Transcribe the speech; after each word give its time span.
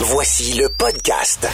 Voici 0.00 0.52
le 0.52 0.68
podcast. 0.68 1.48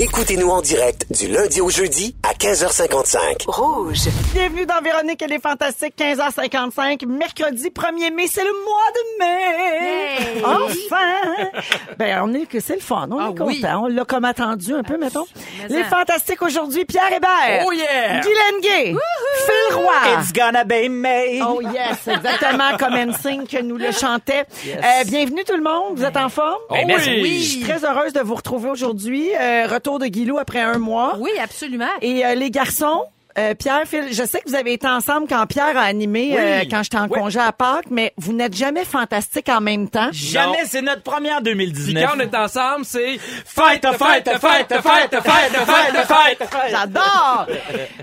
Écoutez-nous 0.00 0.48
en 0.48 0.60
direct 0.60 1.06
du 1.12 1.28
lundi 1.28 1.60
au 1.60 1.70
jeudi 1.70 2.16
à 2.28 2.32
15h55. 2.34 3.44
Rouge. 3.46 3.98
Bienvenue 4.34 4.66
dans 4.66 4.80
Véronique, 4.82 5.22
elle 5.22 5.32
est 5.34 5.40
fantastique, 5.40 5.94
15h55, 5.96 7.06
mercredi 7.06 7.68
1er 7.68 8.12
mai, 8.12 8.26
c'est 8.26 8.42
le 8.42 8.50
mois 8.64 8.90
de 8.92 9.18
mai. 9.20 10.42
Enfin! 10.44 11.46
ben, 11.96 12.22
on 12.24 12.34
est 12.34 12.46
que 12.46 12.58
c'est 12.58 12.74
le 12.74 12.80
fun, 12.80 13.06
on 13.12 13.18
Ah 13.20 13.26
est 13.36 13.40
oui. 13.40 13.60
content. 13.60 13.84
On 13.84 13.86
l'a 13.86 14.04
comme 14.04 14.24
attendu 14.24 14.74
un 14.74 14.82
peu, 14.82 14.98
mettons. 14.98 15.26
Mais 15.70 15.76
Les 15.76 15.82
ça. 15.84 15.90
fantastiques 15.90 16.42
aujourd'hui, 16.42 16.84
Pierre 16.84 17.12
Hébert. 17.16 17.64
Oh 17.64 17.70
yeah! 17.70 18.18
Guylaine 18.20 18.60
Gay. 18.62 18.96
Phil 19.46 19.76
Roy. 19.76 20.18
It's 20.18 20.32
gonna 20.32 20.64
be 20.64 20.88
me. 20.90 21.40
Oh 21.46 21.60
yes, 21.62 22.08
exactement 22.08 22.76
comme 22.80 22.94
NSYNC 22.96 23.48
que 23.48 23.62
nous 23.62 23.76
le 23.76 23.92
chantait. 23.92 24.44
Euh, 24.66 25.04
bienvenue 25.06 25.44
tout 25.44 25.56
le 25.56 25.62
monde, 25.62 25.96
vous 25.96 26.04
êtes 26.04 26.16
en 26.16 26.28
forme? 26.28 26.58
Ben, 26.68 26.84
merci. 26.88 27.24
Je 27.38 27.48
suis 27.48 27.60
très 27.60 27.84
heureuse 27.84 28.12
de 28.12 28.20
vous 28.20 28.34
retrouver 28.34 28.70
aujourd'hui. 28.70 29.30
Euh, 29.40 29.66
retour 29.84 29.98
de 29.98 30.06
Guilou 30.06 30.38
après 30.38 30.62
un 30.62 30.78
mois. 30.78 31.16
Oui, 31.18 31.30
absolument. 31.42 31.84
Et 32.00 32.24
euh, 32.24 32.34
les 32.34 32.50
garçons, 32.50 33.04
euh, 33.38 33.54
Pierre, 33.54 33.82
Phil, 33.86 34.04
je 34.12 34.24
sais 34.24 34.40
que 34.40 34.48
vous 34.48 34.54
avez 34.54 34.72
été 34.74 34.86
ensemble 34.86 35.26
quand 35.28 35.44
Pierre 35.46 35.76
a 35.76 35.82
animé 35.82 36.36
euh, 36.38 36.60
quand 36.70 36.82
j'étais 36.82 36.98
en 36.98 37.08
congé 37.08 37.38
à 37.40 37.52
Pâques, 37.52 37.86
mais 37.90 38.12
vous 38.16 38.32
n'êtes 38.32 38.54
jamais 38.54 38.84
fantastiques 38.84 39.48
en 39.48 39.60
même 39.60 39.88
temps. 39.88 40.08
Jamais, 40.12 40.64
c'est 40.66 40.82
notre 40.82 41.02
première 41.02 41.36
Puis 41.42 41.52
2019. 41.52 42.04
quand 42.04 42.16
on 42.16 42.20
est 42.20 42.34
ensemble, 42.36 42.84
c'est 42.84 43.18
Fight, 43.44 43.82
fight, 43.84 43.98
fight, 43.98 44.28
fight, 44.38 44.40
fight, 44.40 45.14
fight, 45.22 46.06
fight, 46.06 46.38
fight. 46.48 46.70
J'adore! 46.70 47.46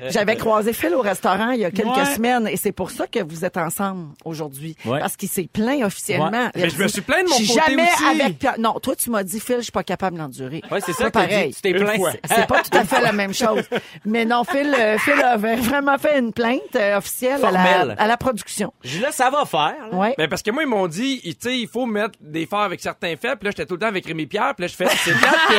J'avais 0.09 0.36
croisé 0.36 0.74
Phil 0.74 0.94
au 0.96 1.02
restaurant 1.02 1.52
il 1.52 1.59
y 1.62 1.66
a 1.66 1.72
quelques 1.72 1.92
Ouais. 1.92 2.06
semaines 2.16 2.48
et 2.48 2.58
c'est 2.58 2.72
pour 2.72 2.90
ça 2.92 3.06
que 3.08 3.20
vous 3.24 3.44
êtes 3.46 3.58
ensemble 3.58 4.09
aujourd'hui. 4.24 4.76
Ouais. 4.86 5.00
Parce 5.00 5.16
qu'il 5.18 5.28
s'est 5.30 5.50
plaint 5.52 5.84
officiellement. 5.84 6.30
Ouais. 6.32 6.50
Mais 6.56 6.70
je 6.70 6.82
me 6.82 6.88
suis 6.88 7.02
plaint 7.02 7.24
de 7.26 7.30
mon 7.30 7.38
Je 7.38 7.44
suis 7.44 7.54
côté 7.56 7.72
jamais 7.72 7.84
aussi. 7.92 8.22
avec 8.22 8.40
Pierre. 8.40 8.56
Non, 8.59 8.74
toi, 8.82 8.96
tu 8.96 9.09
m'as 9.09 9.24
dit, 9.24 9.40
Phil, 9.40 9.58
je 9.58 9.62
suis 9.64 9.72
pas 9.72 9.84
capable 9.84 10.18
d'endurer. 10.18 10.62
Ouais, 10.72 10.80
c'est 10.82 10.94
ça 10.94 11.12
pareil. 11.12 11.50
dit. 11.50 11.56
Tu 11.56 11.62
t'es 11.62 11.74
plaint. 11.74 12.02
C'est 12.26 12.48
pas 12.48 12.62
tout 12.62 12.78
à 12.78 12.84
fait 12.86 13.02
la 13.02 13.12
même 13.12 13.34
chose. 13.34 13.64
Mais 14.06 14.26
non, 14.26 14.44
Phil, 14.44 14.74
euh, 14.78 14.98
Phil 14.98 15.21
a 15.24 15.38
vraiment 15.38 15.98
fait 15.98 16.20
une 16.20 16.34
plainte 16.34 16.62
euh, 16.76 16.98
officielle 16.98 17.44
à 17.46 17.52
la, 17.52 17.64
Formelle. 17.64 17.96
à 17.98 18.08
la 18.08 18.18
production. 18.18 18.74
Je 18.84 18.98
dis 18.98 19.00
là, 19.00 19.12
ça 19.12 19.30
va 19.30 19.46
faire. 19.46 19.76
là. 19.92 19.98
Ouais. 19.98 20.16
Ben 20.18 20.28
parce 20.30 20.42
que 20.42 20.52
moi 20.52 20.64
ils 20.64 20.70
m'ont 20.70 20.88
dit, 20.88 21.22
tu 21.24 21.36
sais, 21.40 21.58
il 21.60 21.68
faut 21.68 21.86
mettre 21.86 22.18
des 22.22 22.46
phares 22.46 22.62
avec 22.64 22.80
certains 22.82 23.16
faits. 23.16 23.40
Puis 23.40 23.46
là 23.46 23.52
j'étais 23.52 23.66
tout 23.66 23.76
le 23.76 23.80
temps 23.80 23.88
avec 23.88 24.06
Rémi 24.06 24.26
Pierre. 24.26 24.54
Puis 24.56 24.64
là 24.64 24.68
je 24.68 24.76
fais, 24.76 24.88
c'est 24.88 25.14
plate 25.14 25.34
que 25.48 25.54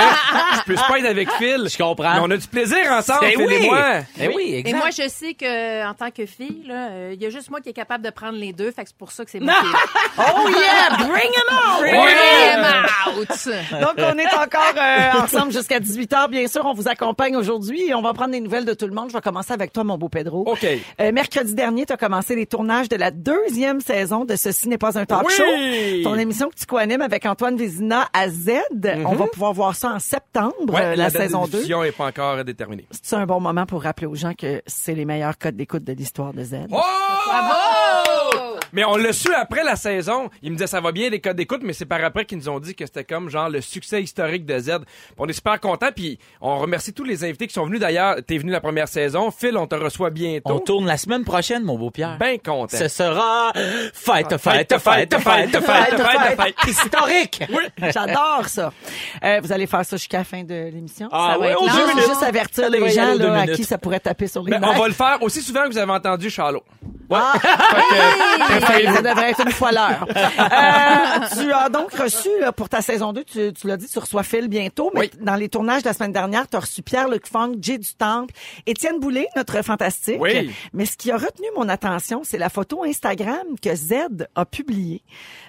je 0.58 0.62
puisse 0.64 0.82
pas 0.82 0.98
être 0.98 1.06
avec 1.06 1.30
Phil. 1.32 1.68
Je 1.68 1.76
comprends. 1.78 2.14
Mais 2.14 2.20
on 2.22 2.30
a 2.30 2.36
du 2.36 2.46
plaisir 2.46 2.78
ensemble, 2.90 3.20
Ben 3.22 3.30
Phil 3.30 3.46
oui. 3.46 3.54
et 3.54 3.66
moi. 3.66 3.92
Ben 4.18 4.30
oui, 4.34 4.42
Et 4.52 4.58
exact. 4.58 4.76
moi, 4.78 4.90
je 4.90 5.08
sais 5.08 5.34
que 5.34 5.88
en 5.88 5.94
tant 5.94 6.10
que 6.10 6.26
fille, 6.26 6.64
là, 6.66 6.88
euh, 6.90 7.10
il 7.14 7.22
y 7.22 7.26
a 7.26 7.30
juste 7.30 7.50
moi 7.50 7.60
qui 7.60 7.68
est 7.70 7.72
capable 7.74 8.04
de 8.04 8.10
prendre 8.10 8.36
les 8.38 8.52
deux, 8.52 8.70
fait 8.70 8.82
que 8.82 8.88
c'est 8.88 8.96
pour 8.96 9.12
ça 9.12 9.24
que 9.24 9.30
c'est 9.30 9.40
moi 9.40 9.54
qui. 9.60 9.66
Oh 10.18 10.48
yeah! 10.48 10.96
Bring 10.98 11.30
him 11.30 11.48
on! 11.50 11.80
Bring 11.80 11.94
him 11.94 12.64
out! 13.06 13.80
Donc, 13.80 13.94
on 13.98 14.18
est 14.18 14.34
encore 14.34 14.74
euh, 14.76 15.22
ensemble 15.22 15.52
jusqu'à 15.52 15.80
18h. 15.80 16.28
Bien 16.28 16.46
sûr, 16.48 16.64
on 16.66 16.74
vous 16.74 16.88
accompagne 16.88 17.36
aujourd'hui 17.36 17.88
et 17.88 17.94
on 17.94 18.02
va 18.02 18.12
prendre 18.12 18.32
des 18.32 18.40
nouvelles 18.40 18.64
de 18.64 18.74
tout 18.74 18.86
le 18.86 18.92
monde. 18.92 19.08
Je 19.08 19.14
vais 19.14 19.20
commencer 19.20 19.51
avec 19.52 19.72
toi, 19.72 19.84
mon 19.84 19.96
beau 19.98 20.08
Pedro. 20.08 20.40
OK. 20.46 20.66
Euh, 21.00 21.12
mercredi 21.12 21.54
dernier, 21.54 21.86
tu 21.86 21.92
as 21.92 21.96
commencé 21.96 22.34
les 22.34 22.46
tournages 22.46 22.88
de 22.88 22.96
la 22.96 23.10
deuxième 23.10 23.80
saison 23.80 24.24
de 24.24 24.34
Ceci 24.36 24.68
n'est 24.68 24.78
pas 24.78 24.98
un 24.98 25.04
talk 25.04 25.24
Oui! 25.26 25.32
show. 25.32 26.04
Ton 26.10 26.16
émission 26.16 26.48
que 26.48 26.54
tu 26.56 26.66
co-animes 26.66 27.02
avec 27.02 27.26
Antoine 27.26 27.56
Vézina 27.56 28.08
à 28.12 28.28
Z. 28.28 28.50
On 29.06 29.14
va 29.14 29.26
pouvoir 29.26 29.52
voir 29.52 29.74
ça 29.76 29.90
en 29.92 29.98
septembre, 29.98 30.52
Mhm. 30.62 30.74
Ouais, 30.74 30.80
euh, 30.84 30.96
la, 30.96 31.10
saison 31.10 31.44
2. 31.44 31.50
diffusion 31.58 31.84
est 31.84 31.92
pas 31.92 32.06
encore 32.06 32.44
déterminée. 32.44 32.86
C'est 33.02 33.16
un 33.16 33.26
bon 33.26 33.40
moment 33.40 33.66
pour 33.66 33.82
rappeler 33.82 34.06
aux 34.06 34.14
gens 34.14 34.32
que 34.34 34.62
c'est 34.66 34.94
les 34.94 35.04
meilleurs 35.04 35.38
codes 35.38 35.56
d'écoute 35.56 35.84
de 35.84 35.92
l'histoire 35.92 36.32
de 36.32 36.42
Z? 36.44 36.54
Oh! 36.70 36.76
Bravo! 37.26 38.51
Mais 38.72 38.84
on 38.84 38.96
l'a 38.96 39.12
su 39.12 39.32
après 39.34 39.64
la 39.64 39.76
saison. 39.76 40.30
Ils 40.42 40.50
me 40.50 40.56
disaient 40.56 40.66
ça 40.66 40.80
va 40.80 40.92
bien 40.92 41.10
les 41.10 41.20
codes 41.20 41.36
d'écoute, 41.36 41.60
mais 41.62 41.72
c'est 41.72 41.84
par 41.84 42.02
après 42.02 42.24
qu'ils 42.24 42.38
nous 42.38 42.48
ont 42.48 42.60
dit 42.60 42.74
que 42.74 42.86
c'était 42.86 43.04
comme 43.04 43.28
genre 43.28 43.48
le 43.48 43.60
succès 43.60 44.02
historique 44.02 44.46
de 44.46 44.58
Z. 44.58 44.78
On 45.18 45.26
est 45.26 45.32
super 45.32 45.60
contents, 45.60 45.92
puis 45.94 46.18
on 46.40 46.58
remercie 46.58 46.92
tous 46.92 47.04
les 47.04 47.24
invités 47.24 47.46
qui 47.46 47.54
sont 47.54 47.66
venus 47.66 47.80
d'ailleurs. 47.80 48.16
T'es 48.26 48.38
venu 48.38 48.50
la 48.50 48.60
première 48.60 48.88
saison. 48.88 49.30
Phil, 49.30 49.56
on 49.56 49.66
te 49.66 49.74
reçoit 49.74 50.10
bientôt. 50.10 50.54
On 50.54 50.58
tourne 50.58 50.86
la 50.86 50.96
semaine 50.96 51.24
prochaine, 51.24 51.62
mon 51.64 51.78
beau 51.78 51.90
Pierre. 51.90 52.16
Ben 52.18 52.38
content. 52.38 52.76
Ce 52.76 52.88
sera 52.88 53.52
fight, 53.92 54.36
fight, 54.38 54.78
fight, 54.78 55.14
fight, 55.18 55.56
fight, 55.56 56.36
fight, 56.36 56.56
historique. 56.66 57.42
Oui. 57.52 57.90
J'adore 57.92 58.48
ça. 58.48 58.72
Euh, 59.22 59.40
vous 59.42 59.52
allez 59.52 59.66
faire 59.66 59.84
ça 59.84 59.96
jusqu'à 59.96 60.18
la 60.18 60.24
fin 60.24 60.42
de 60.42 60.70
l'émission? 60.72 61.08
Ah, 61.12 61.32
ça 61.32 61.38
va 61.38 61.44
ouais, 61.44 61.52
être 61.52 61.60
non, 61.60 62.02
juste 62.02 62.22
avertir 62.22 62.70
les 62.70 62.88
gens 62.90 63.14
là, 63.14 63.40
à 63.40 63.46
qui 63.48 63.64
ça 63.64 63.76
pourrait 63.76 64.00
taper 64.00 64.26
sur 64.26 64.42
les 64.42 64.52
ben, 64.52 64.60
On 64.64 64.78
va 64.78 64.88
le 64.88 64.94
faire 64.94 65.18
aussi 65.20 65.42
souvent 65.42 65.64
que 65.64 65.72
vous 65.72 65.78
avez 65.78 65.92
entendu 65.92 66.30
Charlot. 66.30 66.64
Ouais. 67.10 67.18
Ah. 67.20 67.34
ça 68.94 69.02
devrait 69.02 69.30
être 69.30 69.40
une 69.44 69.52
fois 69.52 69.72
l'heure. 69.72 70.06
Euh, 70.08 71.26
tu 71.40 71.52
as 71.52 71.68
donc 71.68 71.92
reçu, 71.92 72.28
là, 72.40 72.52
pour 72.52 72.68
ta 72.68 72.80
saison 72.82 73.12
2, 73.12 73.24
tu, 73.24 73.52
tu 73.52 73.66
l'as 73.66 73.76
dit, 73.76 73.86
tu 73.88 73.98
reçois 73.98 74.22
Phil 74.22 74.48
bientôt, 74.48 74.90
mais 74.94 75.00
Oui. 75.00 75.10
dans 75.20 75.34
les 75.36 75.48
tournages 75.48 75.82
de 75.82 75.88
la 75.88 75.92
semaine 75.94 76.12
dernière, 76.12 76.48
tu 76.48 76.56
as 76.56 76.60
reçu 76.60 76.82
Pierre-Luc 76.82 77.26
Funk, 77.26 77.54
Jay 77.60 77.78
du 77.78 77.94
Temple, 77.94 78.34
Étienne 78.66 78.98
Boulay, 79.00 79.26
notre 79.36 79.62
fantastique. 79.62 80.18
Oui. 80.20 80.50
Mais 80.72 80.86
ce 80.86 80.96
qui 80.96 81.10
a 81.10 81.16
retenu 81.16 81.46
mon 81.56 81.68
attention, 81.68 82.22
c'est 82.24 82.38
la 82.38 82.48
photo 82.48 82.84
Instagram 82.84 83.42
que 83.62 83.74
Z 83.74 83.94
a 84.34 84.44
publiée, 84.44 85.02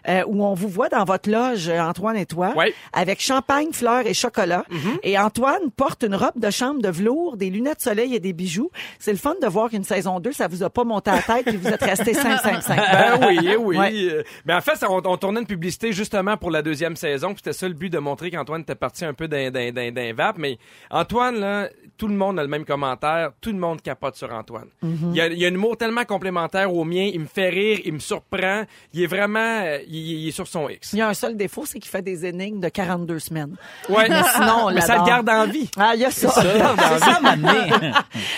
euh, 0.08 0.24
où 0.28 0.44
on 0.46 0.54
vous 0.54 0.68
voit 0.70 0.90
dans 0.90 1.04
votre 1.06 1.30
loge, 1.30 1.70
euh, 1.70 1.80
Antoine 1.82 2.18
et 2.18 2.26
toi, 2.26 2.54
Oui. 2.56 2.74
avec 2.94 3.22
champagne, 3.22 3.72
fleurs 3.72 4.06
et 4.06 4.14
chocolat. 4.14 4.64
Et 5.04 5.18
Antoine 5.18 5.72
porte 5.76 6.04
une 6.04 6.16
robe 6.16 6.38
de 6.38 6.50
chambre 6.50 6.82
de 6.82 6.90
velours, 6.90 7.38
des 7.38 7.50
lunettes 7.50 7.78
de 7.78 7.84
soleil 7.84 8.16
et 8.16 8.20
des 8.20 8.34
bijoux. 8.34 8.72
C'est 9.00 9.12
le 9.12 9.18
fun 9.18 9.36
de 9.42 9.48
voir 9.48 9.70
qu'une 9.70 9.84
saison 9.84 10.20
2, 10.20 10.32
ça 10.32 10.48
vous 10.48 10.64
a 10.64 10.70
pas 10.70 10.84
monté 10.84 11.12
à 11.12 11.16
la 11.16 11.22
tête 11.22 11.48
et 11.48 11.58
vous 11.58 11.68
êtes 11.68 11.82
resté 11.84 12.14
5-5-5. 12.14 12.74
Ben 13.20 13.22
oui, 13.28 13.40
eh 13.52 13.56
oui. 13.56 13.78
Ouais. 13.78 14.24
Mais 14.46 14.54
en 14.54 14.62
fait, 14.62 14.76
ça, 14.76 14.90
on, 14.90 15.02
on 15.06 15.18
tournait 15.18 15.42
une 15.42 15.48
publicité 15.48 15.92
justement 15.94 16.38
pour 16.38 16.52
la 16.52 16.62
deuxième 16.62 16.96
saison. 16.96 17.30
puis 17.30 17.38
C'était 17.38 17.54
ça 17.54 17.68
le 17.68 17.74
but 17.74 17.90
de 17.90 18.00
montrer 18.00 18.32
qu'Antoine 18.32 18.62
était 18.62 18.76
parti 18.76 19.06
un 19.06 19.14
peu 19.14 19.28
d'un, 19.28 19.52
d'un, 19.52 19.72
d'un, 19.72 19.92
d'un 19.92 20.14
vape. 20.14 20.38
Mais 20.38 20.58
Antoine, 20.92 21.40
là, 21.40 21.70
tout 21.98 22.08
le 22.08 22.16
monde 22.16 22.40
a 22.40 22.44
le 22.44 22.50
même 22.50 22.66
commentaire. 22.66 23.32
Tout 23.42 23.52
le 23.52 23.58
monde 23.60 23.82
capote 23.82 24.16
sur 24.16 24.32
Antoine. 24.34 24.68
il, 24.82 25.16
y 25.16 25.22
a, 25.22 25.28
il 25.28 25.44
a 25.44 25.48
un 25.48 25.54
humour 25.54 25.78
tellement 25.78 26.06
complémentaire 26.06 26.74
au 26.74 26.84
mien. 26.84 27.10
Il 27.14 27.22
me 27.22 27.26
fait 27.28 27.50
rire, 27.50 27.80
il 27.86 27.94
me 27.94 28.00
surprend. 28.00 28.64
Il 28.94 29.04
est 29.04 29.08
vraiment... 29.08 29.40
euh, 29.64 29.80
Il, 29.88 30.24
il 30.24 30.28
est 30.28 30.32
sur 30.32 30.48
son 30.48 30.70
X. 30.70 30.94
Il 30.94 31.00
y 31.00 31.02
a 31.02 31.08
un 31.10 31.14
seul 31.14 31.36
défaut, 31.38 31.66
c'est 31.66 31.80
qu'il 31.80 31.90
fait 31.92 32.02
des 32.02 32.26
énigmes 32.26 32.60
de 32.60 32.70
42 32.70 33.20
semaines. 33.20 33.56
Ouais. 33.90 34.08
Mais 34.10 34.22
sinon, 34.36 34.66
on 34.68 34.72
Mais 34.74 34.82
ça 34.82 34.98
le 34.98 35.06
garde 35.06 35.30
en 35.30 35.48
vie. 35.48 35.70
Ah, 35.78 35.92
il 35.96 36.02
y 36.02 36.06
a 36.06 36.12
ça. 36.12 36.30
Ça. 36.30 36.44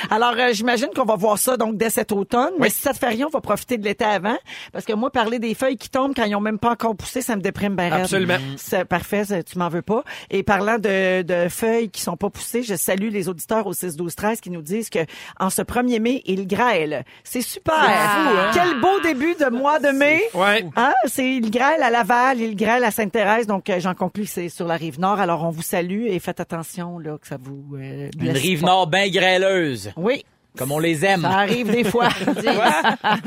Alors, 0.10 0.34
euh, 0.38 0.50
j'imagine 0.54 0.90
qu'on 0.96 1.06
va 1.06 1.16
voir 1.16 1.38
ça 1.38 1.58
donc 1.58 1.78
dès 1.78 1.90
cet 1.90 2.12
automne. 2.12 2.52
Mais 2.60 2.70
si 2.70 2.82
ça 2.82 2.94
te 2.94 2.98
fait 2.98 3.10
rien, 3.10 3.28
on 3.28 3.30
va 3.30 3.42
profiter 3.42 3.78
de 3.78 3.84
l'été 3.84 4.06
avant. 4.06 4.38
Parce 4.72 4.86
que 4.86 4.94
moi, 4.94 5.12
parler 5.12 5.40
des 5.40 5.54
feuilles 5.56 5.78
qui 5.78 5.90
tombent 5.90 6.14
quand 6.16 6.26
ils 6.26 6.36
ont 6.36 6.42
même 6.42 6.60
pas 6.60 6.72
encore 6.72 6.96
poussé, 6.96 7.22
ça 7.22 7.36
me 7.36 7.42
déprime 7.42 7.76
bien. 7.76 7.92
Absolument. 7.92 8.38
C'est 8.58 8.86
parfait, 8.86 9.26
ça, 9.26 9.44
tu 9.44 9.58
m'en 9.58 9.70
veux 9.70 9.82
pas. 9.82 10.04
Et 10.30 10.44
parlant 10.44 10.78
de, 10.78 11.22
de 11.22 11.50
feuilles 11.50 11.90
qui 11.90 12.02
sont 12.02 12.18
pas 12.18 12.30
poussées, 12.30 12.64
je 12.64 12.76
salue 12.76 13.10
les 13.12 13.30
auditeurs 13.30 13.68
au 13.68 13.74
6 13.74 13.96
12 13.96 14.16
13 14.16 14.42
qui 14.42 14.50
nous 14.50 14.62
disent 14.62 14.90
que 14.90 15.00
en 15.40 15.50
ce 15.50 15.62
1er 15.62 16.00
mai, 16.00 16.22
il 16.26 16.48
grêle. 16.48 17.04
C'est 17.24 17.42
super. 17.42 18.52
Quel 18.54 18.80
beau 18.80 19.00
début 19.02 19.36
de 19.36 19.50
mois 19.50 19.80
de 19.80 19.90
mai. 19.90 20.22
Ouais. 20.34 20.66
Hein? 20.76 20.94
C'est 21.06 21.30
il 21.36 21.52
grêle 21.52 21.82
à 21.84 21.90
Laval, 21.90 22.40
il 22.40 22.56
grêle 22.56 22.84
à 22.84 22.92
Sainte-Thérèse, 22.92 23.48
donc 23.48 23.70
euh, 23.70 23.80
j'en 23.80 23.94
conclus 23.94 24.24
que 24.24 24.30
c'est 24.30 24.50
sur 24.50 24.68
la 24.68 24.76
rive 24.76 25.00
nord. 25.00 25.20
Alors 25.20 25.44
on 25.44 25.50
vous 25.50 25.62
salue 25.62 26.06
et 26.08 26.20
faites 26.20 26.40
attention 26.40 27.00
là 27.00 27.18
que 27.20 27.28
ça 27.28 27.38
vous 27.42 27.76
euh, 27.78 28.10
Une 28.20 28.32
rive 28.32 28.62
pas. 28.62 28.68
nord 28.68 28.88
bien 28.88 29.10
grêleuse, 29.10 29.92
Oui. 29.98 30.24
Comme 30.58 30.72
on 30.72 30.80
les 30.80 31.06
aime. 31.06 31.22
Ça 31.22 31.30
arrive 31.30 31.72
des 31.72 31.84
fois. 31.84 32.10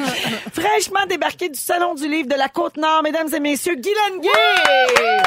Fraîchement 0.52 1.06
débarqué 1.08 1.48
du 1.48 1.58
Salon 1.58 1.94
du 1.94 2.08
Livre 2.08 2.28
de 2.28 2.34
la 2.34 2.48
Côte-Nord, 2.48 3.02
mesdames 3.02 3.32
et 3.34 3.40
messieurs, 3.40 3.76
Guy 3.76 3.90
Lenguet! 4.10 5.22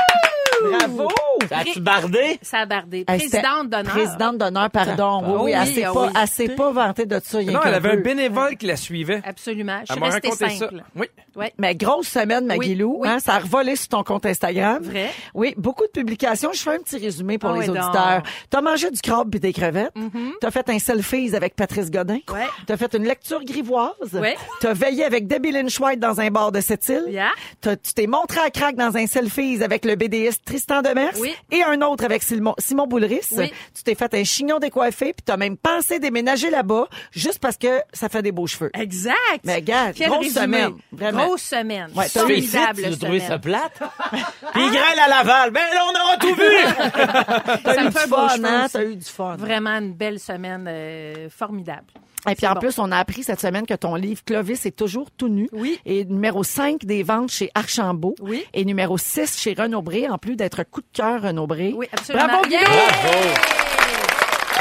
Bravo! 0.64 1.10
Ça 1.50 1.60
a-tu 1.60 1.80
bardé? 1.80 2.40
Ça 2.42 2.60
a 2.60 2.66
bardé. 2.66 3.04
Présidente 3.06 3.70
d'honneur. 3.70 3.94
Présidente 3.94 4.38
d'honneur, 4.38 4.70
pardon. 4.70 5.22
Oui, 5.24 5.32
oui, 5.34 5.42
Oui, 5.44 5.52
elle 5.60 5.68
s'est 5.68 5.84
ah 5.84 5.94
pas, 5.94 6.06
oui. 6.06 6.14
elle 6.22 6.28
s'est 6.28 6.50
pas 6.50 6.72
vantée 6.72 7.06
de 7.06 7.20
ça. 7.24 7.42
Non, 7.42 7.60
elle 7.66 7.74
avait 7.74 7.92
un 7.92 8.02
bénévole 8.02 8.58
qui 8.58 8.68
la 8.68 8.76
suivait. 8.76 9.22
Absolument. 9.26 9.78
Je 9.78 9.94
Elle 9.94 9.94
suis 9.94 10.00
m'a 10.00 10.06
restée 10.10 10.30
raconté 10.30 10.56
ça. 10.58 10.70
Oui. 10.96 11.08
Ouais. 11.36 11.54
Mais 11.58 11.76
grosse 11.76 12.08
semaine, 12.08 12.46
Maguilou. 12.46 12.98
Oui, 13.00 13.00
oui. 13.02 13.10
Hein, 13.10 13.20
ça 13.20 13.36
a 13.36 13.40
revolé 13.40 13.76
sur 13.76 13.88
ton 13.88 14.04
compte 14.04 14.26
Instagram. 14.26 14.84
Vrai. 14.84 15.10
Oui, 15.34 15.54
beaucoup 15.58 15.86
de 15.86 15.92
publications. 15.92 16.52
Je 16.54 16.60
fais 16.60 16.76
un 16.76 16.80
petit 16.80 16.98
résumé 16.98 17.38
pour 17.38 17.52
Ah 17.52 17.58
les 17.58 17.70
auditeurs. 17.70 18.24
T'as 18.50 18.62
mangé 18.62 18.92
du 18.92 19.00
crabe 19.02 19.34
et 19.36 19.40
des 19.40 19.54
crevettes. 19.54 19.94
T'as 20.42 20.52
fait 20.52 20.70
un 20.70 20.80
selfies 20.80 21.36
avec 21.36 21.56
Patrice 21.56 21.91
Godin. 21.92 22.20
Ouais. 22.34 22.48
T'as 22.66 22.78
fait 22.78 22.94
une 22.96 23.04
lecture 23.06 23.44
grivoise. 23.44 23.92
Ouais. 24.14 24.36
T'as 24.60 24.74
veillé 24.74 25.04
avec 25.06 25.28
Debbie 25.28 25.52
Lynch 25.52 25.80
White 25.80 26.00
dans 26.00 26.20
un 26.20 26.30
bar 26.30 26.52
de 26.52 26.62
cette 26.62 26.88
île. 26.90 27.06
Yeah. 27.10 27.30
T'as- 27.62 27.76
Tu 27.76 27.94
t'es 27.94 28.08
montré 28.08 28.40
à 28.40 28.50
crack 28.50 28.76
dans 28.76 28.96
un 28.98 29.06
selfies 29.08 29.64
avec 29.64 29.86
le 29.86 29.96
BDiste 29.96 30.44
Tristan 30.46 30.82
Demers. 30.82 31.14
Oui. 31.20 31.34
Et 31.52 31.64
un 31.64 31.82
autre 31.82 32.04
avec 32.06 32.24
Simon, 32.24 32.56
Simon 32.58 32.88
Boulris. 32.88 33.28
Oui. 33.32 33.52
Tu 33.76 33.84
t'es 33.84 33.96
fait 33.96 34.14
un 34.14 34.24
chignon 34.24 34.60
décoiffé 34.60 35.14
puis 35.14 35.24
t'as 35.26 35.38
même 35.38 35.58
pensé 35.58 36.00
déménager 36.00 36.50
là-bas 36.50 36.88
juste 37.12 37.40
parce 37.40 37.58
que 37.58 37.82
ça 37.94 38.10
fait 38.10 38.22
des 38.22 38.32
beaux 38.32 38.48
cheveux. 38.48 38.72
Exact. 38.74 39.16
Mais 39.44 39.56
regarde, 39.56 39.94
Quel 39.96 40.10
grosse 40.10 40.24
résumé. 40.26 40.42
semaine, 40.44 40.74
vraiment. 40.92 41.26
Grosse 41.26 41.42
semaine. 41.44 41.90
Ouais, 41.96 42.08
t'as 42.12 42.20
Formidable 42.22 42.82
Tu 42.82 42.86
as 42.86 42.98
trouvé 42.98 43.20
ça 43.20 43.26
semaine. 43.28 43.40
plate? 43.42 43.80
Puis 44.54 44.62
il 44.66 44.70
grêle 44.72 45.00
à 45.06 45.08
Laval. 45.10 45.52
Ben 45.52 45.62
là, 45.74 45.86
on 45.88 46.06
aura 46.06 46.18
tout 46.18 46.36
vu! 46.36 46.44
T'as 47.64 47.74
Ça 47.76 47.82
eu 47.82 47.86
me 47.86 47.90
du 47.92 47.98
fait 47.98 48.08
beau 48.10 48.16
fun, 48.16 48.44
hein? 48.44 48.68
T'as 48.72 48.84
eu 48.84 48.96
du 48.96 49.06
fun. 49.06 49.36
Vraiment 49.38 49.72
une 49.78 49.94
belle 49.94 50.20
semaine 50.20 50.66
euh, 50.70 51.30
formidable. 51.30 51.81
Et 52.30 52.36
puis 52.36 52.46
en 52.46 52.54
bon. 52.54 52.60
plus, 52.60 52.78
on 52.78 52.92
a 52.92 52.98
appris 52.98 53.24
cette 53.24 53.40
semaine 53.40 53.66
que 53.66 53.74
ton 53.74 53.96
livre 53.96 54.24
Clovis 54.24 54.66
est 54.66 54.76
toujours 54.78 55.10
tout 55.10 55.28
nu. 55.28 55.50
Oui. 55.54 55.80
Et 55.86 56.06
numéro 56.06 56.44
5 56.44 56.86
des 56.86 57.02
ventes 57.02 57.32
chez 57.32 57.50
Archambault. 57.56 58.16
Oui. 58.22 58.46
Et 58.54 58.64
numéro 58.64 58.98
6 58.98 59.40
chez 59.40 59.56
Renaud 59.58 59.82
Bré, 59.82 60.08
en 60.08 60.20
plus 60.20 60.36
d'être 60.36 60.64
coup 60.64 60.82
de 60.82 60.88
cœur 60.94 61.24
Renaud 61.24 61.48
Bré. 61.48 61.74
Oui, 61.76 61.88
absolument. 61.92 62.28
Bravo! 62.28 62.44
Guido! 62.44 62.60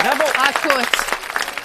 Bravo. 0.03 0.23
Ah, 0.39 0.51
écoute, 0.51 1.20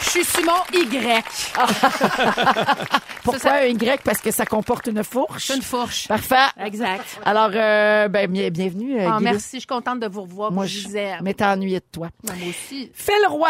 je 0.05 0.09
suis 0.09 0.23
sur 0.25 0.43
mon 0.45 0.61
Y. 0.73 1.23
Pourquoi 3.23 3.39
ça- 3.39 3.55
un 3.55 3.65
Y? 3.65 4.01
Parce 4.03 4.19
que 4.19 4.31
ça 4.31 4.45
comporte 4.45 4.87
une 4.87 5.03
fourche. 5.03 5.49
Une 5.49 5.61
fourche. 5.61 6.07
Parfait. 6.07 6.35
Exact. 6.63 7.03
Alors, 7.25 7.49
euh, 7.53 8.07
ben, 8.07 8.29
bien- 8.31 8.49
bienvenue, 8.49 8.99
euh, 8.99 9.09
Ah, 9.11 9.17
merci, 9.19 9.49
je 9.53 9.57
suis 9.59 9.67
contente 9.67 9.99
de 9.99 10.07
vous 10.07 10.21
revoir. 10.23 10.51
Moi, 10.51 10.65
je 10.65 10.79
je 10.79 10.85
disais. 10.87 11.21
m'étais 11.21 11.45
ennuyée 11.45 11.79
de 11.79 11.85
toi. 11.91 12.09
Moi 12.23 12.35
aussi. 12.49 12.91
Phil 12.93 13.15
Roy. 13.27 13.49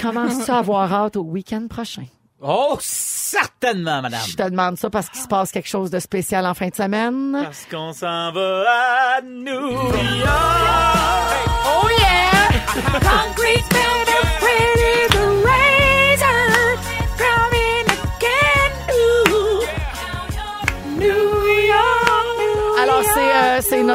Commences-tu 0.00 0.50
à 0.50 0.58
avoir 0.58 0.92
hâte 0.92 1.16
au 1.16 1.22
week-end 1.22 1.66
prochain? 1.68 2.04
Oh, 2.40 2.76
certainement, 2.80 4.02
madame. 4.02 4.20
Je 4.26 4.36
te 4.36 4.42
demande 4.48 4.76
ça 4.76 4.90
parce 4.90 5.08
qu'il 5.08 5.20
se 5.22 5.26
passe 5.26 5.50
quelque 5.50 5.68
chose 5.68 5.90
de 5.90 5.98
spécial 5.98 6.44
en 6.46 6.52
fin 6.54 6.68
de 6.68 6.74
semaine. 6.74 7.36
Parce 7.42 7.64
qu'on 7.70 7.92
s'en 7.94 8.30
va 8.32 8.64
à 9.16 9.22
New 9.22 9.70
York. 9.70 9.94
Oh 11.66 11.88
yeah! 11.98 13.00
Concrete 13.00 13.64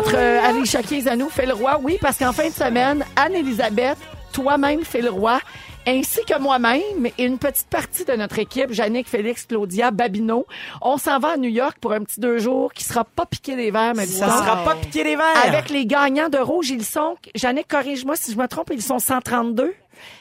notre 0.03 0.17
euh, 0.17 0.41
Alicia 0.43 0.81
Keys 0.81 1.07
à 1.07 1.15
nous, 1.15 1.29
Phil 1.29 1.51
Roy. 1.53 1.79
Oui, 1.83 1.97
parce 2.01 2.17
qu'en 2.17 2.31
fin 2.31 2.47
de 2.47 2.53
semaine, 2.53 3.05
Anne-Elisabeth, 3.15 3.97
toi-même, 4.33 4.83
Phil 4.83 5.07
Roy, 5.09 5.39
ainsi 5.87 6.21
que 6.25 6.39
moi-même 6.39 7.05
et 7.17 7.23
une 7.23 7.37
petite 7.37 7.67
partie 7.67 8.05
de 8.05 8.13
notre 8.13 8.39
équipe, 8.39 8.71
Jannick, 8.71 9.07
Félix, 9.07 9.45
Claudia, 9.45 9.91
Babino, 9.91 10.45
on 10.81 10.97
s'en 10.97 11.19
va 11.19 11.29
à 11.33 11.37
New 11.37 11.49
York 11.49 11.77
pour 11.79 11.91
un 11.93 12.01
petit 12.03 12.19
deux 12.19 12.39
jours 12.39 12.73
qui 12.73 12.83
sera 12.83 13.03
pas 13.03 13.25
piqué 13.25 13.55
des 13.55 13.69
verres, 13.71 13.93
mais 13.95 14.05
Ça 14.05 14.27
sera 14.29 14.63
pas 14.63 14.75
piqué 14.75 15.03
les 15.03 15.15
verres. 15.15 15.25
avec 15.45 15.69
les 15.69 15.85
gagnants 15.85 16.29
de 16.29 16.37
rouge, 16.39 16.69
ils 16.69 16.85
sont, 16.85 17.15
Jannick, 17.35 17.67
corrige-moi 17.67 18.15
si 18.15 18.31
je 18.31 18.37
me 18.37 18.47
trompe, 18.47 18.69
ils 18.73 18.81
sont 18.81 18.99
132. 18.99 19.73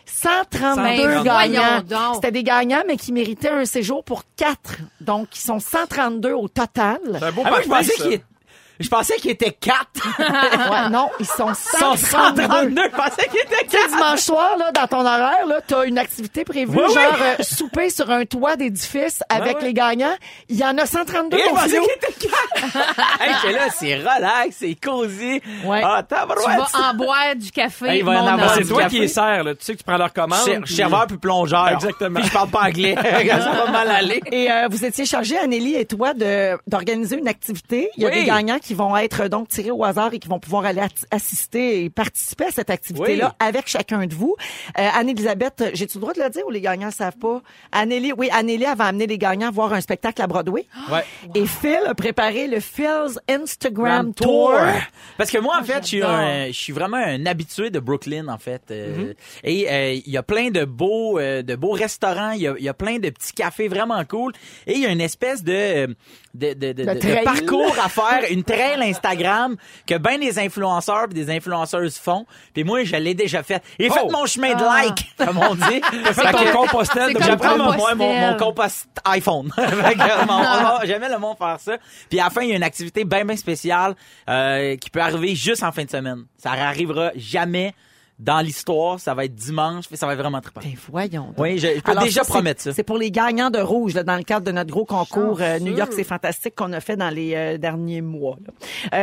132 0.05 0.83
Ben, 0.83 1.23
gagnants. 1.23 2.15
C'était 2.15 2.33
des 2.33 2.43
gagnants, 2.43 2.83
mais 2.87 2.97
qui 2.97 3.12
méritaient 3.12 3.49
un 3.49 3.65
séjour 3.65 4.05
pour 4.05 4.25
quatre. 4.37 4.76
Donc, 5.00 5.29
ils 5.37 5.41
sont 5.41 5.59
132 5.59 6.33
au 6.33 6.49
total. 6.49 6.99
C'est 7.19 7.23
un 7.25 7.33
beau 7.33 7.43
Ah, 7.47 7.50
moi, 7.50 7.61
je 7.62 7.69
pensais 7.69 7.94
qu'il 7.94 8.21
Je 8.81 8.88
pensais 8.88 9.17
qu'il 9.17 9.31
était 9.31 9.53
4. 9.53 9.79
Ouais, 10.71 10.88
non, 10.91 11.09
ils 11.21 11.27
sont 11.27 11.53
132. 11.55 11.97
132. 11.97 12.82
Je 12.85 12.88
pensais 12.97 13.29
qu'il 13.29 13.41
était 13.41 13.65
Tu 13.65 13.71
sais, 13.71 13.77
4. 13.79 13.88
dimanche 13.91 14.21
soir, 14.21 14.56
là, 14.59 14.73
dans 14.73 14.87
ton 14.87 15.00
horaire, 15.00 15.47
là, 15.47 15.61
t'as 15.67 15.85
une 15.85 15.99
activité 15.99 16.44
prévue, 16.44 16.77
Oui, 16.77 16.82
oui. 16.88 16.94
genre 16.94 17.17
euh, 17.21 17.43
souper 17.43 17.91
sur 17.91 18.11
un 18.11 18.25
toit 18.25 18.56
d'édifice 18.56 19.23
avec 19.29 19.62
les 19.62 19.73
gagnants. 19.75 20.15
Il 20.49 20.56
y 20.56 20.65
en 20.65 20.77
a 20.79 20.87
132 20.87 21.37
Et 21.37 21.41
je 21.44 21.49
pensais 21.50 21.69
philo. 21.69 21.82
qu'il 21.82 21.93
était 22.29 22.29
4. 22.62 23.21
hey, 23.21 23.35
j'étais 23.43 23.53
là, 23.55 23.65
c'est 23.77 23.97
relax, 23.97 24.56
c'est 24.59 24.75
cosy. 24.75 25.41
Ouais. 25.65 25.83
Ah, 25.85 26.03
Tu 26.09 26.15
vas 26.15 26.91
en 26.91 26.94
boire 26.94 27.37
du 27.37 27.50
café. 27.50 27.87
Hey, 27.88 27.99
il 27.99 28.05
va 28.05 28.15
y 28.15 28.19
en 28.19 28.26
avoir. 28.26 28.55
C'est 28.55 28.65
toi 28.65 28.83
café. 28.83 28.97
qui 28.97 29.03
es 29.05 29.09
serre, 29.09 29.44
là. 29.44 29.55
Tu 29.55 29.65
sais 29.65 29.73
que 29.75 29.79
tu 29.79 29.85
prends 29.85 29.97
leur 29.99 30.12
commande. 30.12 30.38
Puis- 30.65 30.75
Serveur 30.75 31.06
puis 31.06 31.19
plongeur. 31.19 31.69
Exactement. 31.69 32.21
Puis 32.21 32.29
je 32.29 32.33
parle 32.33 32.49
pas 32.50 32.62
anglais. 32.62 32.94
ça 33.29 33.65
va 33.65 33.71
mal 33.71 33.91
aller. 33.91 34.21
Et 34.31 34.50
euh, 34.50 34.69
vous 34.71 34.85
étiez 34.85 35.05
chargé, 35.05 35.37
Anneli 35.38 35.75
et 35.75 35.85
toi, 35.87 36.15
de 36.15 36.59
d'organiser 36.67 37.17
une 37.19 37.29
activité. 37.29 37.91
Il 37.97 38.03
y 38.03 38.06
a 38.06 38.11
Oui. 38.11 38.15
des 38.21 38.25
gagnants 38.25 38.59
qui 38.59 38.69
vont 38.75 38.96
être 38.96 39.28
donc 39.28 39.49
tirés 39.49 39.70
au 39.70 39.84
hasard 39.84 40.12
et 40.14 40.19
qui 40.19 40.28
vont 40.28 40.38
pouvoir 40.40 40.64
aller 40.64 40.82
assister 41.11 41.84
et 41.84 41.90
participer 41.90 42.46
à 42.46 42.50
cette 42.50 42.70
activité-là 42.70 43.34
avec 43.38 43.67
chacun 43.69 44.06
de 44.06 44.14
vous. 44.14 44.37
Euh, 44.78 44.88
Anne-Elisabeth, 44.94 45.70
j'ai-tu 45.75 45.99
le 45.99 46.00
droit 46.00 46.12
de 46.14 46.22
le 46.22 46.31
dire 46.31 46.46
ou 46.46 46.50
les 46.50 46.61
gagnants 46.61 46.88
ne 46.88 46.93
savent 46.93 47.17
pas? 47.19 47.40
Annélie, 47.72 48.12
oui, 48.17 48.28
Annélie 48.32 48.67
avait 48.67 48.84
amené 48.84 49.06
les 49.06 49.19
gagnants 49.19 49.50
voir 49.50 49.72
un 49.72 49.81
spectacle 49.81 50.20
à 50.22 50.26
Broadway. 50.26 50.67
Ouais. 50.90 51.05
Et 51.34 51.46
Phil 51.46 51.78
a 51.87 51.94
préparé 51.94 52.46
le 52.49 52.58
Phil's 52.58 53.19
Instagram 53.28 54.12
Tour. 54.14 54.55
Parce 55.16 55.31
que 55.31 55.38
moi, 55.38 55.56
en 55.61 55.64
fait, 55.64 55.82
je 55.82 55.87
suis, 55.87 56.02
un- 56.02 56.46
je 56.49 56.52
suis 56.52 56.73
vraiment 56.73 56.96
un 56.96 57.26
habitué 57.26 57.70
de 57.70 57.78
Brooklyn, 57.78 58.28
en 58.28 58.38
fait. 58.38 58.62
Euh, 58.70 59.12
Et 59.44 59.70
euh, 59.70 59.93
il 60.05 60.11
y 60.12 60.16
a 60.16 60.23
plein 60.23 60.50
de 60.50 60.64
beaux, 60.64 61.19
euh, 61.19 61.43
de 61.43 61.55
beaux 61.55 61.73
restaurants. 61.73 62.32
Il 62.32 62.40
y 62.43 62.49
a, 62.49 62.55
il 62.58 62.64
y 62.64 62.69
a 62.69 62.75
plein 62.75 62.99
de 62.99 63.11
petits 63.11 63.32
cafés 63.32 63.69
vraiment 63.69 64.02
cool. 64.05 64.32
Et 64.66 64.75
il 64.75 64.81
y 64.81 64.87
a 64.87 64.90
une 64.90 65.00
espèce 65.00 65.44
de, 65.44 65.87
de, 66.34 66.52
de, 66.55 66.73
de- 66.73 67.25
parcours 67.25 67.76
à 67.82 67.88
faire, 67.88 68.23
une 68.31 68.43
trail 68.61 68.91
Instagram 68.91 69.57
que 69.87 69.97
ben 69.97 70.19
des 70.21 70.39
influenceurs 70.39 71.05
et 71.11 71.15
des 71.15 71.31
influenceuses 71.31 71.97
font. 71.99 72.27
Puis 72.55 72.65
moi, 72.65 72.85
je 72.85 72.97
l'ai 72.97 73.15
déjà 73.15 73.43
fait. 73.43 73.62
Et 73.79 73.89
Oh! 73.91 73.95
fait 73.95 74.11
mon 74.11 74.27
chemin 74.27 74.55
de 74.55 74.62
Ah. 74.65 74.83
like, 74.85 75.07
comme 75.19 75.39
on 75.39 75.55
dit. 75.55 75.81
T'as 76.05 76.12
fait 76.12 76.33
ton 76.33 76.59
compostel 76.59 77.17
J'apprends 77.21 77.57
mon, 77.57 77.97
mon, 77.97 78.15
mon 78.15 78.37
compost 78.37 78.89
iPhone. 79.05 79.51
J'aimais 80.85 81.09
le 81.09 81.19
monde 81.19 81.37
faire 81.39 81.59
ça. 81.61 81.77
Puis 82.09 82.21
à 82.21 82.25
la 82.25 82.31
fin, 82.31 82.43
il 82.43 82.51
y 82.51 82.53
a 82.53 82.57
une 82.57 82.62
activité 82.62 83.05
bien, 83.05 83.25
bien 83.25 83.37
spéciale 83.37 83.95
euh, 84.29 84.77
qui 84.77 84.91
peut 84.91 85.01
arriver 85.01 85.35
juste 85.35 85.62
en 85.62 85.73
fin 85.73 85.85
de 85.85 85.91
semaine. 85.91 86.25
Ça 86.37 86.53
arrivera 86.53 87.11
jamais 87.17 87.75
dans 88.20 88.40
l'histoire. 88.40 89.00
Ça 89.00 89.14
va 89.14 89.25
être 89.25 89.34
dimanche. 89.34 89.87
Ça 89.93 90.06
va 90.06 90.12
être 90.12 90.19
vraiment 90.19 90.40
trippant. 90.40 90.61
Ben 90.62 90.75
voyons. 90.90 91.26
donc. 91.26 91.38
Oui, 91.38 91.58
je, 91.58 91.69
je 91.76 91.81
peux 91.81 91.90
Alors, 91.90 92.05
déjà 92.05 92.22
ça, 92.22 92.32
promettre 92.32 92.62
ça. 92.62 92.72
C'est 92.72 92.82
pour 92.82 92.99
les 92.99 93.11
gagnants 93.11 93.50
de 93.50 93.58
rouge 93.58 93.94
là, 93.94 94.02
dans 94.02 94.17
le 94.17 94.22
cadre 94.22 94.46
de 94.46 94.52
notre 94.52 94.70
gros 94.70 94.84
concours 94.84 95.38
euh. 95.40 95.58
New 95.58 95.76
York, 95.76 95.93
c'est 95.94 96.05
fantastique 96.05 96.55
qu'on 96.55 96.72
a 96.72 96.81
fait 96.81 96.96
dans 96.96 97.11
les 97.11 97.34
euh, 97.34 97.58
derniers 97.58 98.02
mois. 98.02 98.37
là. 98.46 98.52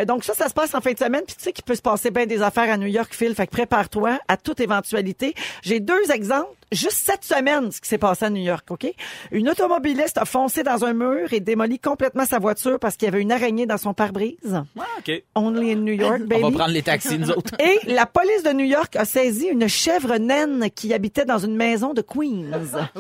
Euh, 0.02 0.06
donc 0.06 0.24
ça, 0.24 0.34
ça 0.34 0.48
se 0.48 0.54
passe 0.54 0.74
en 0.76 0.82
fin 0.82 0.94
de 0.94 0.98
semaine. 1.00 1.24
Puis 1.26 1.36
tu 1.36 1.44
sais 1.44 1.52
qu'il 1.52 1.64
peut 1.64 1.76
se 1.76 1.82
passer 1.82 2.12
bien 2.12 2.26
des 2.26 2.42
affaires 2.42 2.72
à 2.72 2.78
New 2.78 2.88
York, 2.88 3.10
Phil. 3.14 3.34
Fait 3.36 3.48
que 3.48 3.52
prépare-toi 3.52 4.20
à 4.28 4.38
toute 4.38 4.60
éventualité. 4.60 5.34
J'ai 5.64 5.80
deux 5.80 6.12
exemples. 6.12 6.57
Juste 6.72 7.02
cette 7.06 7.24
semaine, 7.24 7.72
ce 7.72 7.80
qui 7.80 7.88
s'est 7.88 7.98
passé 7.98 8.26
à 8.26 8.30
New 8.30 8.42
York, 8.42 8.66
OK? 8.70 8.88
Une 9.32 9.50
automobiliste 9.50 10.18
a 10.18 10.26
foncé 10.26 10.64
dans 10.64 10.84
un 10.84 10.94
mur 10.94 11.32
et 11.32 11.40
démoli 11.40 11.80
complètement 11.80 12.26
sa 12.26 12.40
voiture 12.40 12.78
parce 12.80 12.98
qu'il 12.98 13.06
y 13.06 13.10
avait 13.10 13.22
une 13.22 13.32
araignée 13.32 13.66
dans 13.66 13.78
son 13.78 13.94
pare-brise. 13.94 14.64
Ah, 14.78 14.84
OK. 15.00 15.24
Only 15.36 15.72
in 15.72 15.78
New 15.78 15.94
York, 15.94 16.24
baby. 16.24 16.44
On 16.44 16.50
va 16.50 16.58
prendre 16.58 16.74
les 16.74 16.84
taxis, 16.84 17.18
nous 17.18 17.32
autres. 17.32 17.54
Et 17.60 17.80
la 17.90 18.06
police 18.06 18.44
de 18.44 18.52
New 18.52 18.66
York 18.66 18.96
a 18.98 19.06
saisi 19.06 19.48
une 19.48 19.68
chèvre 19.68 20.18
naine 20.18 20.70
qui 20.76 20.94
habitait 20.94 21.26
dans 21.26 21.38
une 21.38 21.56
maison 21.56 21.94
de 21.94 22.02
Queens. 22.02 22.52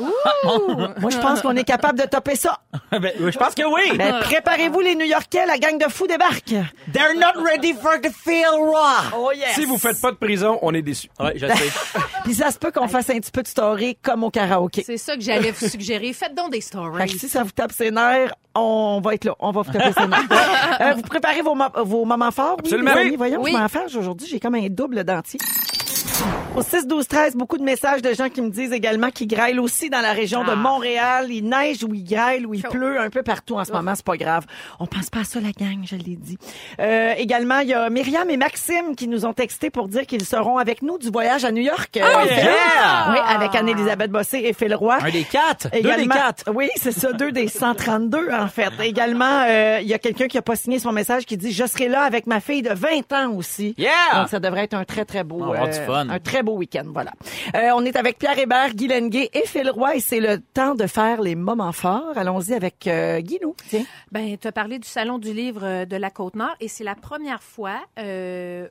Moi, 0.99 1.09
je 1.09 1.17
pense 1.17 1.41
qu'on 1.41 1.55
est 1.55 1.65
capable 1.65 1.99
de 1.99 2.05
topper 2.05 2.35
ça. 2.35 2.59
Ben, 2.97 3.11
je 3.19 3.37
pense 3.37 3.53
que 3.53 3.63
oui. 3.63 3.95
Ben, 3.97 4.19
préparez-vous 4.21 4.79
les 4.79 4.95
New-Yorkais, 4.95 5.45
la 5.45 5.57
gang 5.59 5.77
de 5.77 5.89
fous 5.91 6.07
débarque. 6.07 6.53
They're 6.93 7.15
not 7.15 7.43
ready 7.43 7.73
for 7.73 7.99
the 8.01 8.09
feel 8.09 8.59
raw. 8.59 9.11
Oh 9.13 9.31
yes. 9.35 9.55
Si 9.55 9.65
vous 9.65 9.77
faites 9.77 9.99
pas 10.01 10.11
de 10.11 10.15
prison, 10.15 10.57
on 10.61 10.73
est 10.73 10.81
déçus. 10.81 11.09
Ouais, 11.19 11.33
je 11.35 11.45
sais. 11.47 11.53
Puis 12.27 12.35
ça 12.35 12.51
se 12.51 12.59
peut 12.59 12.71
qu'on 12.71 12.89
fasse 12.89 13.09
un 13.09 13.19
petit 13.19 13.31
peu 13.31 13.41
de 13.41 13.47
story 13.47 13.95
comme 14.01 14.25
au 14.25 14.29
karaoké. 14.29 14.83
C'est 14.85 14.97
ça 14.97 15.15
que 15.15 15.21
j'allais 15.21 15.51
vous 15.51 15.65
suggérer. 15.69 16.11
Faites 16.11 16.35
donc 16.35 16.51
des 16.51 16.57
Fait 16.59 16.61
que 16.61 16.67
stories. 16.67 17.09
si 17.19 17.29
ça 17.29 17.43
vous 17.43 17.51
tape 17.51 17.71
ses 17.71 17.89
nerfs, 17.89 18.33
on 18.53 18.99
va 19.01 19.13
être 19.13 19.23
là. 19.23 19.33
On 19.39 19.51
va 19.51 19.61
vous 19.61 19.71
taper 19.71 19.93
ses 19.93 20.07
nerfs. 20.07 20.27
Euh, 20.81 20.93
vous 20.93 21.01
préparez 21.03 21.41
vos, 21.41 21.55
vos 21.85 22.05
moments 22.05 22.29
forts? 22.31 22.57
Absolument. 22.59 22.91
Oui? 22.95 23.09
Oui. 23.11 23.15
Voyons, 23.15 23.41
Oui. 23.41 23.51
je 23.53 23.57
m'en 23.57 23.67
fâche 23.69 23.95
aujourd'hui. 23.95 24.27
J'ai 24.29 24.39
comme 24.39 24.55
un 24.55 24.67
double 24.69 25.03
dentier. 25.05 25.39
Au 26.57 26.63
6, 26.63 26.87
12, 26.87 27.07
13, 27.07 27.35
beaucoup 27.35 27.59
de 27.59 27.63
messages 27.63 28.01
de 28.01 28.11
gens 28.15 28.29
qui 28.29 28.41
me 28.41 28.49
disent 28.49 28.71
également 28.73 29.11
qu'ils 29.11 29.27
grêlent 29.27 29.59
aussi 29.59 29.91
dans 29.91 30.01
la 30.01 30.11
région 30.11 30.43
de 30.43 30.49
Ah. 30.49 30.55
Montréal. 30.55 31.27
Il 31.29 31.43
neige 31.47 31.83
ou 31.83 31.93
il 31.93 32.03
grêle 32.03 32.47
ou 32.47 32.55
il 32.55 32.63
Chaud. 32.63 32.69
pleut 32.71 32.99
un 32.99 33.11
peu 33.11 33.21
partout 33.21 33.57
en 33.59 33.63
ce 33.63 33.71
moment. 33.71 33.93
C'est 33.95 34.03
pas 34.03 34.17
grave. 34.17 34.47
On 34.79 34.87
pense 34.87 35.11
pas 35.11 35.19
à 35.19 35.23
ça, 35.23 35.39
la 35.39 35.51
gang, 35.51 35.77
je 35.85 35.95
l'ai 35.95 36.15
dit. 36.15 36.35
Euh, 36.79 37.13
également, 37.15 37.59
il 37.59 37.67
y 37.67 37.75
a 37.75 37.91
Myriam 37.91 38.27
et 38.31 38.37
Maxime 38.37 38.95
qui 38.95 39.07
nous 39.07 39.27
ont 39.27 39.33
texté 39.33 39.69
pour 39.69 39.87
dire 39.87 40.07
qu'ils 40.07 40.25
seront 40.25 40.57
avec 40.57 40.81
nous 40.81 40.97
du 40.97 41.11
voyage 41.11 41.45
à 41.45 41.51
New 41.51 41.61
York. 41.61 41.91
Oh, 41.95 41.99
Euh, 42.03 42.25
yeah! 42.25 43.11
Oui, 43.11 43.17
avec 43.35 43.53
Anne-Elisabeth 43.53 44.09
Bossé 44.09 44.39
et 44.43 44.53
Phil 44.53 44.73
Roy. 44.73 44.97
Un 44.99 45.11
des 45.11 45.25
quatre. 45.25 45.69
Deux 45.69 45.79
des 45.81 45.87
Également, 45.89 46.15
quatre. 46.15 46.45
oui, 46.55 46.69
c'est 46.77 46.91
ça, 46.91 47.13
deux 47.13 47.31
des 47.31 47.49
132 47.49 48.29
en 48.33 48.47
fait. 48.47 48.71
Également, 48.83 49.43
euh, 49.47 49.77
il 49.83 49.87
y 49.87 49.93
a 49.93 49.99
quelqu'un 49.99 50.25
qui 50.27 50.39
a 50.39 50.41
pas 50.41 50.55
signé 50.55 50.79
son 50.79 50.91
message 50.91 51.27
qui 51.27 51.37
dit 51.37 51.51
je 51.51 51.67
serai 51.67 51.87
là 51.87 52.01
avec 52.01 52.25
ma 52.25 52.39
fille 52.39 52.63
de 52.63 52.73
20 52.73 53.13
ans 53.13 53.31
aussi. 53.35 53.75
Yeah! 53.77 53.91
Donc 54.15 54.29
ça 54.29 54.39
devrait 54.39 54.63
être 54.63 54.73
un 54.73 54.85
très 54.85 55.05
très 55.05 55.23
beau 55.23 55.37
On 55.41 55.45
va 55.51 55.53
avoir 55.59 55.69
du 55.69 55.77
fun. 55.85 56.09
un 56.09 56.19
très 56.19 56.41
beau 56.41 56.46
week-end, 56.53 56.85
voilà. 56.87 57.11
Euh, 57.55 57.71
on 57.75 57.85
est 57.85 57.95
avec 57.95 58.17
Pierre 58.17 58.37
Hébert, 58.37 58.73
Guy 58.73 58.87
Lenguet 58.87 59.29
et 59.33 59.45
Phil 59.45 59.69
Roy 59.69 59.95
et 59.95 59.99
c'est 59.99 60.19
le 60.19 60.39
temps 60.39 60.75
de 60.75 60.87
faire 60.87 61.21
les 61.21 61.35
moments 61.35 61.71
forts. 61.71 62.17
Allons-y 62.17 62.53
avec 62.53 62.87
euh, 62.87 63.19
Guy. 63.21 63.37
Ben, 64.11 64.37
tu 64.37 64.47
as 64.47 64.51
parlé 64.51 64.79
du 64.79 64.87
Salon 64.87 65.19
du 65.19 65.33
livre 65.33 65.63
euh, 65.63 65.85
de 65.85 65.95
la 65.95 66.09
Côte-Nord 66.09 66.55
et 66.59 66.67
c'est 66.67 66.83
la 66.83 66.95
première 66.95 67.43
fois 67.43 67.79
euh, 67.99 68.67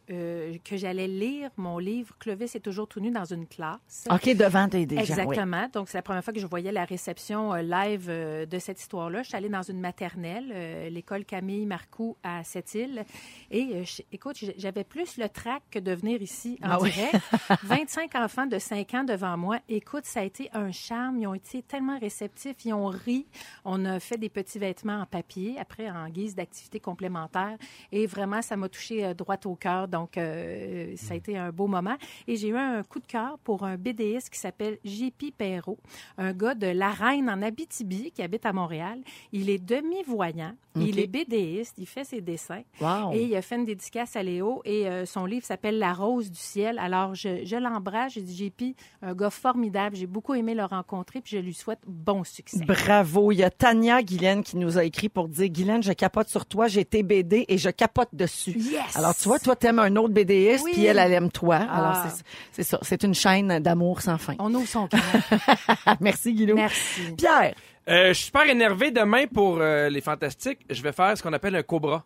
que 0.64 0.76
j'allais 0.76 1.08
lire 1.08 1.50
mon 1.56 1.78
livre 1.78 2.14
Clovis 2.18 2.54
est 2.54 2.60
toujours 2.60 2.88
tout 2.88 3.00
nu 3.00 3.10
dans 3.10 3.24
une 3.24 3.46
classe. 3.46 4.06
OK, 4.10 4.34
devant 4.36 4.66
des, 4.68 4.86
des 4.86 4.96
gens, 4.96 5.02
oui. 5.02 5.10
Exactement. 5.10 5.68
Donc, 5.72 5.88
c'est 5.88 5.98
la 5.98 6.02
première 6.02 6.22
fois 6.24 6.32
que 6.32 6.40
je 6.40 6.46
voyais 6.46 6.72
la 6.72 6.84
réception 6.84 7.54
euh, 7.54 7.62
live 7.62 8.06
euh, 8.08 8.46
de 8.46 8.58
cette 8.58 8.80
histoire-là. 8.80 9.22
Je 9.22 9.28
suis 9.28 9.36
allée 9.36 9.48
dans 9.48 9.62
une 9.62 9.80
maternelle, 9.80 10.50
euh, 10.54 10.88
l'école 10.90 11.24
Camille 11.24 11.66
Marcoux 11.66 12.16
à 12.22 12.44
Sept-Îles. 12.44 13.04
Et 13.50 13.84
je- 13.84 14.02
écoute, 14.12 14.36
j'avais 14.56 14.84
plus 14.84 15.16
le 15.18 15.28
trac 15.28 15.62
que 15.70 15.78
de 15.78 15.92
venir 15.92 16.22
ici 16.22 16.58
en 16.62 16.70
Ah 16.70 16.78
oui. 16.80 16.90
direct. 16.92 17.16
25 17.64 18.14
enfants 18.14 18.46
de 18.46 18.58
5 18.58 18.94
ans 18.94 19.04
devant 19.04 19.36
moi. 19.36 19.58
Écoute, 19.68 20.04
ça 20.04 20.20
a 20.20 20.22
été 20.24 20.48
un 20.52 20.72
charme. 20.72 21.18
Ils 21.18 21.26
ont 21.26 21.34
été 21.34 21.62
tellement 21.62 21.98
réceptifs. 21.98 22.56
Ils 22.64 22.72
ont 22.72 22.86
ri. 22.86 23.26
On 23.64 23.84
a 23.84 23.98
fait 24.00 24.18
des 24.18 24.28
petits 24.28 24.58
vêtements 24.58 25.00
en 25.00 25.06
papier, 25.06 25.56
après 25.58 25.90
en 25.90 26.08
guise 26.08 26.34
d'activité 26.34 26.80
complémentaire. 26.80 27.56
Et 27.92 28.06
vraiment, 28.06 28.42
ça 28.42 28.56
m'a 28.56 28.68
touché 28.68 29.14
droit 29.14 29.36
au 29.44 29.54
cœur. 29.56 29.88
Donc, 29.88 30.16
euh, 30.16 30.45
ça 30.96 31.14
a 31.14 31.16
été 31.16 31.36
un 31.36 31.50
beau 31.50 31.66
moment. 31.66 31.96
Et 32.26 32.36
j'ai 32.36 32.48
eu 32.48 32.56
un 32.56 32.82
coup 32.82 33.00
de 33.00 33.06
cœur 33.06 33.38
pour 33.44 33.64
un 33.64 33.76
BDiste 33.76 34.30
qui 34.30 34.38
s'appelle 34.38 34.78
JP 34.84 35.36
Perrault, 35.36 35.78
un 36.18 36.32
gars 36.32 36.54
de 36.54 36.66
La 36.66 36.90
Reine 36.90 37.30
en 37.30 37.42
Abitibi 37.42 38.10
qui 38.12 38.22
habite 38.22 38.46
à 38.46 38.52
Montréal. 38.52 39.00
Il 39.32 39.50
est 39.50 39.62
demi-voyant. 39.64 40.54
Il 40.76 40.98
est 40.98 41.06
BDiste. 41.06 41.74
Il 41.78 41.86
fait 41.86 42.04
ses 42.04 42.20
dessins. 42.20 42.62
Wow. 42.80 43.12
Et 43.12 43.24
il 43.24 43.34
a 43.34 43.42
fait 43.42 43.56
une 43.56 43.64
dédicace 43.64 44.14
à 44.16 44.22
Léo 44.22 44.60
et 44.64 44.86
euh, 44.86 45.06
son 45.06 45.24
livre 45.24 45.46
s'appelle 45.46 45.78
La 45.78 45.94
rose 45.94 46.30
du 46.30 46.38
ciel. 46.38 46.78
Alors, 46.78 47.14
je, 47.14 47.44
je 47.44 47.56
l'embrasse. 47.56 48.12
J'ai 48.12 48.20
dit, 48.20 48.36
JP, 48.46 48.76
un 49.02 49.14
gars 49.14 49.30
formidable. 49.30 49.96
J'ai 49.96 50.06
beaucoup 50.06 50.34
aimé 50.34 50.54
le 50.54 50.64
rencontrer 50.64 51.20
puis 51.20 51.36
je 51.36 51.38
lui 51.38 51.54
souhaite 51.54 51.80
bon 51.86 52.24
succès. 52.24 52.64
Bravo. 52.64 53.32
Il 53.32 53.38
y 53.38 53.44
a 53.44 53.50
Tania 53.50 54.02
Guylaine 54.02 54.42
qui 54.42 54.56
nous 54.56 54.78
a 54.78 54.84
écrit 54.84 55.08
pour 55.08 55.28
dire 55.28 55.48
Guylaine, 55.48 55.82
je 55.82 55.92
capote 55.92 56.28
sur 56.28 56.46
toi, 56.46 56.68
j'ai 56.68 56.80
été 56.80 57.02
BD 57.02 57.44
et 57.48 57.58
je 57.58 57.70
capote 57.70 58.08
dessus. 58.12 58.56
Yes! 58.56 58.96
Alors, 58.96 59.14
tu 59.14 59.28
vois, 59.28 59.38
toi, 59.38 59.56
t'aimes 59.56 59.78
un 59.78 59.94
autre 59.96 60.12
Oui. 60.64 60.70
puis 60.72 60.84
elle, 60.86 60.98
elle 60.98 61.12
aime 61.12 61.30
toi. 61.30 61.56
Alors, 61.56 61.92
Ah. 61.96 62.08
c'est- 62.08 62.24
c'est 62.52 62.62
ça. 62.62 62.78
C'est 62.82 63.02
une 63.02 63.14
chaîne 63.14 63.58
d'amour 63.60 64.00
sans 64.02 64.18
fin. 64.18 64.34
On 64.38 64.52
ouvre 64.54 64.68
son 64.68 64.86
cœur. 64.88 65.00
Merci, 66.00 66.32
Guilou. 66.34 66.54
Merci. 66.56 67.12
Pierre. 67.16 67.54
Euh, 67.88 68.08
je 68.08 68.12
suis 68.14 68.24
super 68.26 68.48
énervé 68.48 68.90
demain 68.90 69.26
pour 69.26 69.58
euh, 69.60 69.88
les 69.88 70.00
fantastiques. 70.00 70.60
Je 70.70 70.82
vais 70.82 70.92
faire 70.92 71.16
ce 71.16 71.22
qu'on 71.22 71.32
appelle 71.32 71.54
un 71.56 71.62
cobra. 71.62 72.04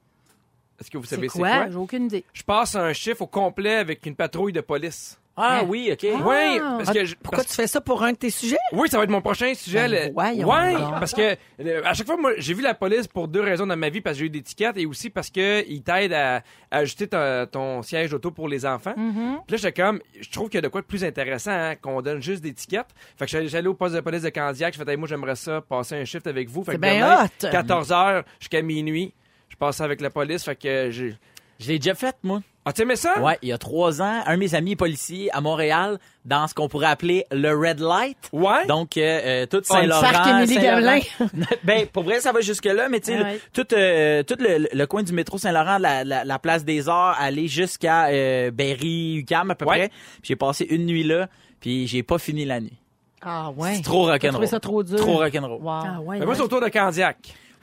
Est-ce 0.81 0.91
que 0.91 0.99
vous 0.99 1.05
savez 1.05 1.29
c'est 1.29 1.39
quoi? 1.39 1.49
quoi? 1.51 1.71
J'ai 1.71 1.77
aucune 1.77 2.05
idée. 2.07 2.25
Je 2.33 2.43
passe 2.43 2.75
un 2.75 2.93
chiffre 2.95 3.23
au 3.23 3.27
complet 3.27 3.77
avec 3.77 4.05
une 4.07 4.15
patrouille 4.15 4.53
de 4.53 4.61
police. 4.63 5.20
Ah 5.37 5.61
Hein? 5.61 5.65
oui, 5.69 5.89
OK. 5.93 6.01
Oui, 6.03 6.59
parce 6.61 6.89
Ah, 6.89 6.93
que 6.93 7.05
je- 7.05 7.15
Pourquoi 7.15 7.39
parce- 7.39 7.49
tu 7.49 7.55
fais 7.55 7.67
ça 7.67 7.81
pour 7.81 8.03
un 8.03 8.13
de 8.13 8.17
tes 8.19 8.29
sujets? 8.31 8.59
oui, 8.73 8.89
ça 8.91 8.99
va 8.99 9.05
être 9.05 9.11
mon 9.11 9.23
prochain 9.23 9.55
sujet. 9.55 9.89
Ben, 9.89 9.91
le- 10.09 10.13
voyons 10.13 10.49
ouais, 10.49 10.73
donc. 10.75 10.99
parce 10.99 11.15
que 11.15 11.37
euh, 11.61 11.81
à 11.85 11.95
chaque 11.95 12.07
fois, 12.07 12.17
moi, 12.19 12.33
j'ai 12.37 12.53
vu 12.53 12.63
la 12.63 12.75
police 12.75 13.07
pour 13.07 13.27
deux 13.29 13.41
raisons 13.41 13.67
dans 13.67 13.77
ma 13.77 13.89
vie 13.89 14.01
parce 14.03 14.17
que 14.17 14.21
j'ai 14.21 14.27
eu 14.27 14.31
des 14.31 14.43
tickets 14.43 14.77
et 14.77 14.85
aussi 14.85 15.09
parce 15.09 15.31
que 15.31 15.65
ils 15.67 15.83
t'aident 15.83 16.13
à, 16.13 16.37
à 16.71 16.79
ajuster 16.79 17.09
ton 17.51 17.83
siège 17.83 18.11
d'auto 18.11 18.31
pour 18.33 18.49
les 18.49 18.67
enfants. 18.67 18.93
Mm-hmm. 18.97 19.37
Puis 19.47 19.53
là, 19.53 19.57
j'étais 19.57 19.73
comme, 19.83 20.01
je 20.21 20.29
trouve 20.31 20.49
qu'il 20.51 20.57
y 20.57 20.59
a 20.59 20.63
de 20.63 20.69
quoi 20.69 20.83
de 20.83 20.87
plus 20.87 21.05
intéressant 21.05 21.53
hein, 21.53 21.75
qu'on 21.81 22.03
donne 22.03 22.21
juste 22.21 22.43
des 22.43 22.53
tickets. 22.53 22.87
Fait 23.17 23.25
que 23.25 23.31
j'allais- 23.31 23.49
j'allais 23.49 23.69
au 23.69 23.75
poste 23.75 23.95
de 23.95 24.01
police 24.01 24.23
de 24.23 24.29
Candiac, 24.31 24.75
je 24.75 24.83
fais, 24.83 24.91
Hey, 24.91 24.97
moi, 24.99 25.09
j'aimerais 25.09 25.37
ça 25.37 25.61
passer 25.63 25.95
un 25.95 26.05
shift 26.05 26.27
avec 26.27 26.51
vous. 26.51 26.65
Fait 26.65 26.73
C'est 26.73 26.77
que 26.77 26.83
bien 26.83 26.95
demain, 26.97 27.25
hot. 27.25 27.51
14 27.51 27.91
h 27.91 28.25
jusqu'à 28.41 28.61
minuit, 28.63 29.15
je 29.49 29.57
passe 29.57 29.81
avec 29.81 30.01
la 30.01 30.11
police. 30.11 30.45
Fait 30.45 30.57
que 30.57 30.91
j'ai. 30.91 31.15
Je 31.61 31.69
l'ai 31.69 31.79
déjà 31.79 31.95
fait, 31.95 32.17
moi. 32.23 32.41
Ah, 32.67 32.73
tu 32.75 32.83
aimais 32.83 32.97
ça? 32.97 33.19
Ouais, 33.21 33.39
il 33.41 33.49
y 33.49 33.53
a 33.53 33.59
trois 33.59 34.03
ans, 34.03 34.21
un 34.27 34.35
de 34.35 34.39
mes 34.39 34.55
amis 34.55 34.73
est 34.73 34.77
policier 34.77 35.31
à 35.35 35.41
Montréal, 35.41 35.99
dans 36.27 36.47
ce 36.47 36.53
qu'on 36.53 36.69
pourrait 36.69 36.89
appeler 36.89 37.25
le 37.33 37.55
Red 37.57 37.81
Light. 37.81 38.19
Ouais. 38.33 38.67
Donc, 38.67 38.99
euh, 38.99 39.01
euh, 39.25 39.47
tout 39.47 39.63
Oh, 39.71 39.77
le 39.83 39.91
Saint-Laurent. 39.91 40.45
Gamelin. 40.47 41.01
ben, 41.65 41.87
pour 41.87 42.03
vrai, 42.03 42.21
ça 42.21 42.33
va 42.33 42.43
jusque-là, 42.43 42.91
mais 42.91 43.01
tu 43.01 43.13
sais, 43.13 43.19
Ah 43.19 43.25
ouais. 43.25 43.41
tout, 43.55 43.67
euh, 43.75 44.23
tout 44.25 44.37
le, 44.39 44.69
le 44.71 44.87
coin 44.87 45.03
du 45.03 45.13
métro 45.15 45.39
Saint-Laurent, 45.39 45.79
la, 45.79 46.05
la, 46.05 46.25
la 46.25 46.39
place 46.39 46.63
des 46.65 46.87
Arts, 46.91 47.17
aller 47.19 47.49
jusqu'à 47.49 48.09
euh, 48.09 48.51
Berry, 48.51 49.17
UQAM 49.17 49.51
à 49.51 49.55
peu 49.55 49.65
Ouais. 49.65 49.89
près. 49.89 49.91
J'ai 50.23 50.37
passé 50.37 50.67
une 50.69 50.85
nuit 50.85 51.03
là, 51.05 51.29
puis 51.61 51.87
j'ai 51.87 52.03
pas 52.03 52.19
fini 52.19 52.45
la 52.45 52.61
nuit. 52.61 52.77
Ah, 53.23 53.51
ouais. 53.57 53.77
C'est 53.77 53.83
trop 53.83 54.05
rock'n'roll. 54.05 54.33
trouvé 54.33 54.47
ça 54.47 54.61
trop 54.61 54.83
dur? 54.83 54.97
Trop 54.99 55.17
rock'n'roll. 55.17 55.61
Wow. 55.63 55.71
Ah 55.71 56.01
ouais. 56.03 56.19
Mais 56.19 56.27
moi, 56.27 56.35
c'est 56.35 56.43
autour 56.43 56.61
de 56.61 56.69
Candiac. 56.69 57.17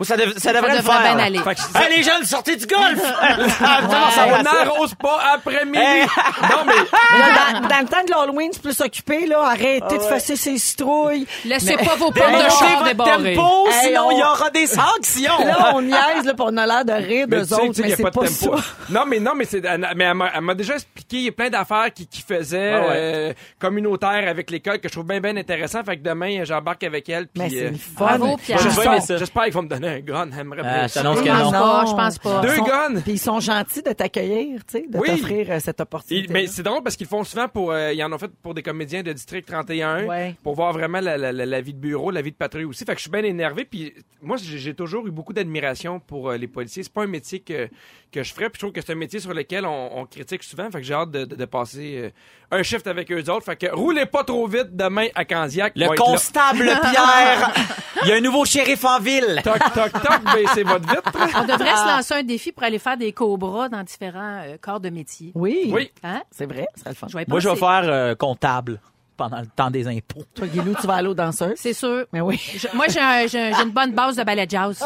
Ça, 0.04 0.16
dev- 0.16 0.34
ça 0.38 0.54
devrait 0.54 0.72
le 0.74 0.78
devrait 0.78 0.94
faire. 1.02 1.16
bien 1.16 1.26
aller. 1.26 1.40
Fait 1.40 1.56
que 1.56 1.78
Hey, 1.78 1.98
les 1.98 2.04
jeunes, 2.04 2.24
sortez 2.24 2.56
du 2.56 2.66
golf! 2.68 3.02
On 3.62 4.44
n'arrose 4.44 4.94
pas 4.96 5.20
après-midi. 5.36 5.78
non, 5.80 6.66
mais 6.66 6.74
Là, 7.20 7.60
dans, 7.62 7.68
dans 7.68 7.80
le 7.80 7.86
temps 7.88 8.04
de 8.06 8.12
l'Halloween, 8.12 8.50
c'est 8.54 8.62
plus 8.62 8.80
occupé, 8.82 9.26
là. 9.26 9.42
Arrêtez 9.46 9.98
de 9.98 10.04
fesser 10.04 10.36
ses 10.36 10.58
citrouilles. 10.58 11.26
Laissez 11.46 11.76
pas 11.78 11.96
vos 11.96 12.12
Démontez 12.12 12.44
de 12.44 12.50
char 12.50 12.70
votre 12.78 12.86
débarrées. 12.86 13.36
tempo, 13.36 13.68
Hey, 13.70 13.88
sinon 13.88 14.08
on- 14.08 14.12
il 14.12 14.20
y 14.20 14.24
aura 14.24 14.50
des 14.52 14.68
sanctions. 14.68 15.46
Là, 15.46 15.72
on 15.76 15.82
niaise, 15.82 16.26
là, 16.26 16.34
pis 16.34 16.42
on 16.42 16.58
a 16.58 16.66
l'air 16.68 16.86
de 16.86 16.94
rire 16.94 17.26
Mais 17.30 17.38
d'eux 17.38 17.54
autres, 17.54 17.82
mais 17.82 17.96
c'est 17.96 18.04
pas 18.04 18.12
pas 18.12 18.22
de 18.22 18.28
tempo. 18.28 18.58
ça. 18.58 18.64
Non, 18.90 19.06
mais 19.08 19.20
non, 19.20 19.32
mais 19.36 19.46
c'est, 19.46 19.64
elle- 19.66 19.88
mais 19.96 20.04
elle 20.06 20.42
m'a, 20.42 20.54
déjà 20.56 20.76
expliqué 20.76 21.18
il 21.18 21.24
y 21.24 21.30
a 21.30 21.32
plein 21.32 21.50
d'affaires 21.50 21.92
qui, 21.94 22.08
qui 22.08 22.22
faisaient 22.22 22.74
Ah 22.74 22.82
ouais. 22.82 22.88
euh, 22.92 23.34
communautaires 23.60 24.26
avec 24.28 24.50
l'école 24.52 24.80
que 24.80 24.88
je 24.88 24.94
trouve 24.94 25.06
bien 25.08 25.20
bien 25.20 25.36
intéressant. 25.38 25.84
Fait 25.84 25.98
que 25.98 26.04
demain 26.04 26.44
j'embarque 26.44 26.84
avec 26.84 27.08
elle. 27.10 27.28
Puis, 27.28 27.42
Mais 27.44 27.50
c'est 27.50 27.66
euh, 27.66 28.58
j'espère, 28.64 29.02
ça. 29.02 29.18
j'espère 29.18 29.44
qu'ils 29.46 29.54
vont 29.54 29.64
me 29.64 29.70
donner 29.70 29.87
un 29.88 30.00
gun. 30.00 30.30
J'aimerais 30.36 30.62
Ah, 30.64 30.74
bien 30.74 30.88
je 30.88 30.94
ça. 30.94 31.02
t'annonce 31.02 31.20
que 31.22 31.26
Je 31.26 31.32
pense 31.32 31.44
non. 31.54 31.60
pas, 31.60 31.86
je 31.88 31.92
pense 31.94 32.18
pas. 32.20 32.42
Deux 32.42 32.50
Ils 32.50 32.56
sont- 32.56 32.64
guns. 32.66 33.02
Puis 33.02 33.12
ils 33.14 33.20
sont 33.20 33.40
gentils 33.40 33.84
de 33.84 33.92
t'accueillir, 33.94 34.60
tu 34.66 34.80
sais, 34.80 34.86
de 34.88 34.98
Oui. 34.98 35.08
t'offrir 35.10 35.48
euh, 35.52 35.60
cette 35.60 35.80
Et- 35.80 35.84
opportunité. 35.84 36.34
mais 36.34 36.48
c'est 36.48 36.64
drôle 36.64 36.84
parce 36.84 36.96
qu'ils 36.96 37.06
le 37.06 37.10
font 37.10 37.24
souvent 37.24 37.48
pour. 37.48 37.72
euh, 37.72 37.94
ils 37.94 38.04
en 38.04 38.12
ont 38.12 38.18
fait 38.18 38.32
pour 38.42 38.54
des 38.54 38.64
comédiens 38.64 39.04
de 39.04 39.12
District 39.14 39.46
31 39.48 40.06
Ouais. 40.06 40.36
pour 40.44 40.56
voir 40.56 40.74
vraiment 40.74 41.00
la, 41.00 41.18
la- 41.18 41.32
la- 41.32 41.46
la 41.46 41.62
vie 41.62 41.74
de 41.74 41.80
bureau, 41.80 42.12
la 42.12 42.22
vie 42.22 42.32
de 42.32 42.36
patrouille 42.38 42.66
aussi. 42.66 42.86
Fait 42.86 42.94
que 42.94 42.98
je 42.98 43.04
suis 43.04 43.12
bien 43.12 43.24
énervé. 43.24 43.66
Puis 43.66 43.94
moi, 44.22 44.38
j'ai 44.38 44.58
j'ai 44.58 44.74
toujours 44.74 45.06
eu 45.08 45.12
beaucoup 45.12 45.34
d'admiration 45.34 46.00
pour 46.00 46.30
euh, 46.30 46.38
les 46.38 46.48
policiers. 46.48 46.84
C'est 46.84 46.92
pas 46.94 47.04
un 47.04 47.08
métier 47.08 47.40
que, 47.40 47.68
que 48.12 48.24
je 48.24 48.34
ferais. 48.34 48.50
Puis 48.50 48.56
je 48.56 48.60
trouve 48.60 48.72
que 48.74 48.82
c'est 48.82 48.92
un 48.92 48.96
métier 48.96 49.20
sur 49.20 49.34
lequel 49.34 49.66
on, 49.66 50.00
on 50.00 50.06
critique 50.06 50.44
souvent. 50.44 50.70
Fait 50.72 50.80
que 50.80 50.84
j'ai 50.86 50.94
hâte 50.94 51.12
de, 51.12 51.26
de- 51.26 51.36
de 51.36 51.46
passer 51.46 52.12
euh, 52.52 52.58
un 52.58 52.64
shift 52.64 52.88
avec 52.88 53.12
eux 53.12 53.24
autres. 53.30 53.44
Fait 53.46 53.56
que 53.56 53.68
roulez 53.74 54.06
pas 54.06 54.24
trop 54.24 54.48
vite 54.48 54.76
demain 54.76 55.08
à 55.16 55.26
Candiac. 55.26 55.74
Le 55.76 55.86
Va 55.88 55.94
être 55.94 56.00
là. 56.00 56.12
constable 56.12 56.66
Pierre, 56.66 57.54
il 58.04 58.10
y 58.10 58.12
a 58.12 58.16
un 58.16 58.22
nouveau 58.22 58.46
shérif 58.46 58.84
en 58.86 59.00
ville. 59.00 59.42
Toc, 59.44 59.60
toc, 59.74 59.77
toc, 59.84 60.34
baissez 60.34 60.64
votre 60.64 60.88
vitre. 60.88 61.12
On 61.38 61.42
devrait 61.46 61.76
se 61.76 61.88
lancer 61.88 62.14
un 62.16 62.24
défi 62.24 62.52
pour 62.52 62.64
aller 62.64 62.80
faire 62.80 62.98
des 62.98 63.12
cobras 63.14 63.70
dans 63.70 63.84
différents 63.84 64.42
euh, 64.46 64.58
corps 64.62 64.80
de 64.80 64.90
métier. 64.90 65.32
Oui. 65.36 65.70
Oui. 65.74 65.92
Hein? 66.04 66.22
C'est 66.32 66.46
vrai, 66.46 66.68
c'est 66.76 66.90
le 66.90 66.96
fun. 66.96 67.08
Je 67.10 67.18
vais 67.18 67.24
y 67.24 67.26
Moi, 67.30 67.40
je 67.40 67.50
vais 67.50 67.56
penser. 67.60 67.84
faire 67.84 67.94
euh, 67.94 68.16
comptable 68.16 68.80
pendant 69.16 69.40
le 69.40 69.48
temps 69.48 69.72
des 69.72 69.88
impôts. 69.88 70.22
Toi, 70.36 70.46
Guilou, 70.46 70.76
tu 70.80 70.86
vas 70.86 70.94
aller 70.96 71.08
aux 71.08 71.16
danseuses? 71.16 71.54
C'est 71.56 71.74
sûr. 71.74 72.06
Mais 72.14 72.22
oui. 72.22 72.40
Je- 72.56 72.68
moi, 72.76 72.86
j'ai 72.88 73.00
un- 73.00 73.26
j'ai 73.26 73.52
j'ai 73.52 73.64
une 73.64 73.72
bonne 73.72 73.92
base 73.94 74.16
de 74.16 74.24
ballet 74.24 74.46
jazz. 74.48 74.84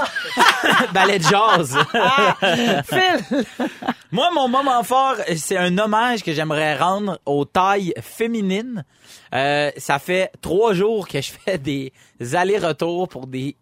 Ballet 0.94 1.20
de 1.20 1.24
jazz. 1.26 1.78
Phil! 2.86 3.44
Moi, 4.12 4.30
mon 4.34 4.48
moment 4.48 4.84
fort, 4.84 5.16
c'est 5.36 5.58
un 5.58 5.78
hommage 5.78 6.24
que 6.24 6.32
j'aimerais 6.34 6.78
rendre 6.78 7.20
aux 7.26 7.44
tailles 7.46 7.94
féminines. 8.02 8.86
Euh, 9.34 9.72
ça 9.78 10.00
fait 10.00 10.32
trois 10.42 10.74
jours 10.74 11.08
que 11.08 11.22
je 11.22 11.32
fais 11.32 11.58
des 11.58 11.92
allers-retours 12.34 13.08
pour 13.10 13.28
des 13.28 13.56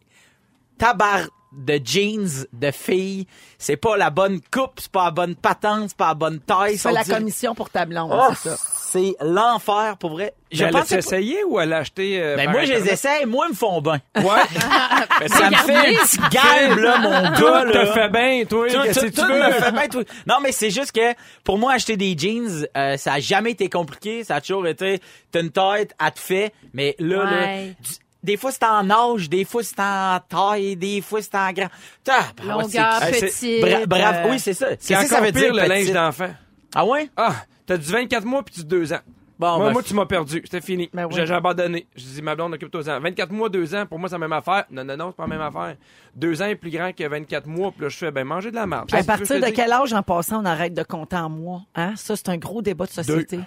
tabar 0.79 1.21
de 1.51 1.79
jeans 1.83 2.45
de 2.53 2.69
filles. 2.71 3.25
C'est 3.57 3.75
pas 3.75 3.97
la 3.97 4.11
bonne 4.11 4.39
coupe, 4.51 4.73
c'est 4.79 4.91
pas 4.91 5.05
la 5.05 5.11
bonne 5.11 5.35
patente, 5.35 5.89
c'est 5.89 5.97
pas 5.97 6.09
la 6.09 6.13
bonne 6.13 6.39
taille. 6.39 6.77
Fais 6.77 6.91
la 6.91 7.03
dire- 7.03 7.15
commission 7.17 7.55
pour 7.55 7.71
ta 7.71 7.85
blonde, 7.87 8.11
Oh, 8.13 8.31
c'est 8.35 8.49
ça. 8.49 8.57
c'est 8.91 9.15
l'enfer 9.21 9.97
pour 9.97 10.11
vrai. 10.11 10.35
Je 10.51 10.63
elle 10.63 10.71
pense 10.71 10.85
c'est 10.85 10.99
essayé 10.99 11.43
ou 11.45 11.59
elle 11.59 11.69
l'a 11.69 11.77
acheté 11.77 12.21
euh, 12.21 12.35
ben 12.35 12.51
moi, 12.51 12.65
je 12.65 12.73
les 12.73 12.89
essaie, 12.89 13.25
moi, 13.25 13.47
ils 13.47 13.53
me 13.53 13.55
font 13.55 13.81
bien. 13.81 13.99
Ouais. 14.15 14.23
Mais 15.21 15.27
Ça 15.27 15.49
me 15.49 15.55
fait 15.55 15.75
un 15.75 15.83
petit 16.05 16.17
galbe, 16.31 16.77
là, 16.77 16.97
mon 16.99 17.09
gars, 17.31 17.63
Tout 17.65 17.71
te 17.71 17.85
fait 17.93 18.09
bien, 18.09 18.45
toi. 18.45 18.67
Tout, 18.67 18.99
tout- 18.99 19.09
tout 19.11 19.25
me 19.27 19.51
fait 19.51 19.71
bien, 19.71 19.87
tout. 19.87 20.03
Non, 20.27 20.35
mais 20.41 20.51
c'est 20.51 20.69
juste 20.69 20.91
que 20.91 21.13
pour 21.43 21.57
moi, 21.57 21.73
acheter 21.73 21.97
des 21.97 22.15
jeans, 22.17 22.67
euh, 22.77 22.95
ça 22.97 23.13
a 23.13 23.19
jamais 23.19 23.51
été 23.51 23.69
compliqué. 23.69 24.23
Ça 24.23 24.35
a 24.35 24.41
toujours 24.41 24.67
été, 24.67 25.01
t'as 25.31 25.41
une 25.41 25.49
tête, 25.51 25.95
elle 25.99 26.11
te 26.11 26.19
fait. 26.19 26.53
Mais 26.73 26.95
là, 26.99 27.23
là, 27.25 27.31
Ouais. 27.31 27.75
Du- 28.23 28.25
des 28.31 28.37
fois 28.37 28.51
c'est 28.51 28.63
en 28.65 28.89
âge, 28.89 29.29
des 29.29 29.45
fois 29.45 29.63
c'est 29.63 29.79
en 29.79 30.19
taille, 30.27 30.75
des 30.75 31.01
fois 31.01 31.21
c'est 31.21 31.35
en 31.35 31.51
grand. 31.51 31.69
Longueur. 32.43 32.99
Bra- 33.61 33.85
bravo, 33.85 34.27
euh, 34.27 34.31
oui, 34.31 34.39
c'est 34.39 34.53
ça. 34.53 34.67
C'est 34.79 34.93
Qu'est-ce 34.93 35.01
que 35.03 35.07
ça 35.09 35.15
encore 35.15 35.25
veut 35.27 35.31
pire 35.33 35.53
dire, 35.53 35.63
le 35.63 35.69
linge 35.69 35.91
d'enfant. 35.93 36.29
Ah 36.75 36.85
ouais? 36.85 37.09
Ah, 37.17 37.35
t'as 37.65 37.77
du 37.77 37.91
24 37.91 38.25
mois 38.25 38.43
puis 38.43 38.55
tu 38.55 38.63
2 38.63 38.93
ans. 38.93 38.99
Bon, 39.39 39.55
moi, 39.55 39.67
ben, 39.67 39.71
moi, 39.71 39.83
tu 39.83 39.93
m'as 39.93 40.05
perdu. 40.05 40.41
C'était 40.43 40.59
fini. 40.59 40.89
Ben 40.93 41.05
oui. 41.05 41.13
J'ai 41.15 41.31
abandonné. 41.33 41.87
Je 41.95 42.03
dis, 42.03 42.21
ma 42.21 42.35
blonde, 42.35 42.55
occupe-toi-en. 42.55 42.99
24 42.99 43.31
mois, 43.31 43.47
2 43.47 43.73
ans, 43.73 43.85
pour 43.85 43.97
moi, 43.97 44.09
c'est 44.09 44.15
la 44.15 44.19
même 44.19 44.33
affaire. 44.33 44.65
Non, 44.69 44.83
non, 44.83 44.97
non, 44.97 45.07
c'est 45.11 45.15
pas 45.15 45.23
la 45.23 45.29
même 45.29 45.41
affaire. 45.41 45.77
2 46.13 46.41
ans 46.41 46.45
est 46.47 46.55
plus 46.55 46.71
grand 46.71 46.91
que 46.93 47.07
24 47.07 47.47
mois. 47.47 47.71
Puis 47.71 47.83
là, 47.83 47.87
je 47.87 47.95
fais, 47.97 48.11
ben, 48.11 48.25
manger 48.25 48.51
de 48.51 48.55
la 48.55 48.67
merde. 48.67 48.89
À 48.93 48.99
que 49.01 49.05
partir 49.07 49.39
de 49.39 49.45
quel 49.55 49.71
âge, 49.71 49.93
en 49.93 50.03
passant, 50.03 50.41
on 50.41 50.45
arrête 50.45 50.73
de 50.73 50.83
compter 50.83 51.15
en 51.15 51.29
mois? 51.29 51.61
Hein? 51.73 51.93
Ça, 51.95 52.17
c'est 52.17 52.27
un 52.27 52.35
gros 52.35 52.61
débat 52.61 52.85
de 52.85 52.91
société. 52.91 53.39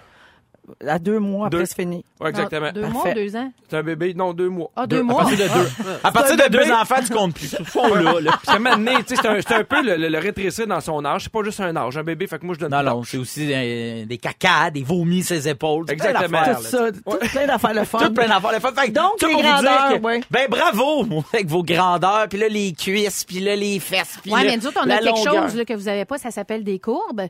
À 0.87 0.97
deux 0.97 1.19
mois, 1.19 1.47
après, 1.47 1.59
Deux. 1.59 1.65
c'est 1.65 1.75
fini. 1.75 1.97
dise? 1.97 2.03
Ouais, 2.21 2.29
exactement. 2.29 2.71
Deux 2.71 2.81
Parfait. 2.83 2.93
mois 2.93 3.09
ou 3.09 3.13
deux 3.15 3.35
ans? 3.35 3.51
C'est 3.69 3.75
un 3.77 3.83
bébé, 3.83 4.13
non, 4.13 4.33
2 4.33 4.47
mois. 4.47 4.71
Ah, 4.77 4.87
deux, 4.87 4.99
à 5.01 5.03
mois? 5.03 5.17
partir 5.23 5.37
de 5.37 5.43
deux, 5.53 5.69
à 6.05 6.11
partir 6.13 6.37
de 6.37 6.49
deux 6.51 6.71
enfants, 6.71 6.95
tu 7.05 7.13
comptes 7.13 7.33
plus. 7.35 7.53
Ils 7.59 7.67
sont 7.67 7.93
là, 7.95 8.19
là. 8.21 8.31
Parce 8.45 8.57
que 8.57 8.63
maintenant, 8.63 8.95
tu 9.05 9.13
sais, 9.13 9.21
c'est 9.21 9.27
un, 9.27 9.41
c'est 9.41 9.53
un 9.55 9.63
peu 9.65 9.81
le, 9.83 9.97
le- 9.97 10.07
le 10.07 10.17
rétrécir 10.19 10.65
dans 10.65 10.79
son 10.79 11.03
âge. 11.03 11.23
C'est 11.23 11.31
pas 11.33 11.43
juste 11.43 11.59
un 11.59 11.75
âge. 11.75 11.97
Un 11.97 12.03
bébé, 12.03 12.27
fait 12.27 12.39
que 12.39 12.45
moi, 12.45 12.55
je 12.55 12.61
donne 12.61 12.71
Non, 12.71 12.79
tout 12.79 12.85
non, 12.85 13.03
c'est 13.03 13.17
aussi 13.17 13.49
euh, 13.53 14.05
des 14.05 14.17
cacas, 14.17 14.69
des 14.71 14.83
vomis 14.83 15.23
sur 15.23 15.35
ses 15.35 15.49
épaules. 15.49 15.85
Exactement. 15.89 16.43
Tout 16.55 16.61
ça, 16.63 16.91
tout 16.93 17.01
plein 17.33 17.45
d'affaires 17.47 17.73
le 17.73 17.83
fun. 17.83 17.97
Tout 17.99 18.13
plein 18.13 18.27
d'affaires. 18.29 18.51
le 18.53 18.59
fun. 18.61 18.71
Fait 18.73 18.87
que, 18.87 18.91
Donc, 18.93 19.11
ça 19.19 19.27
les 19.27 19.33
pour 19.33 19.41
vous 19.41 19.47
dire 19.49 19.61
grandeurs, 19.63 19.99
que- 19.99 20.05
ouais. 20.05 20.21
Ben, 20.31 20.47
bravo, 20.49 21.03
moi, 21.03 21.23
avec 21.33 21.47
vos 21.47 21.63
grandeurs, 21.63 22.27
puis 22.29 22.39
là, 22.39 22.47
les 22.47 22.71
cuisses, 22.71 23.25
puis 23.25 23.41
là, 23.41 23.55
les 23.57 23.79
fesses, 23.81 24.17
puis 24.21 24.31
Ouais, 24.31 24.45
là, 24.45 24.51
mais 24.51 24.57
nous 24.57 24.67
autres, 24.67 24.79
on 24.81 24.89
a 24.89 24.97
quelque 24.99 25.17
chose 25.17 25.55
là, 25.57 25.65
que 25.65 25.73
vous 25.73 25.89
avez 25.89 26.05
pas, 26.05 26.17
ça 26.17 26.31
s'appelle 26.31 26.63
des 26.63 26.79
courbes. 26.79 27.23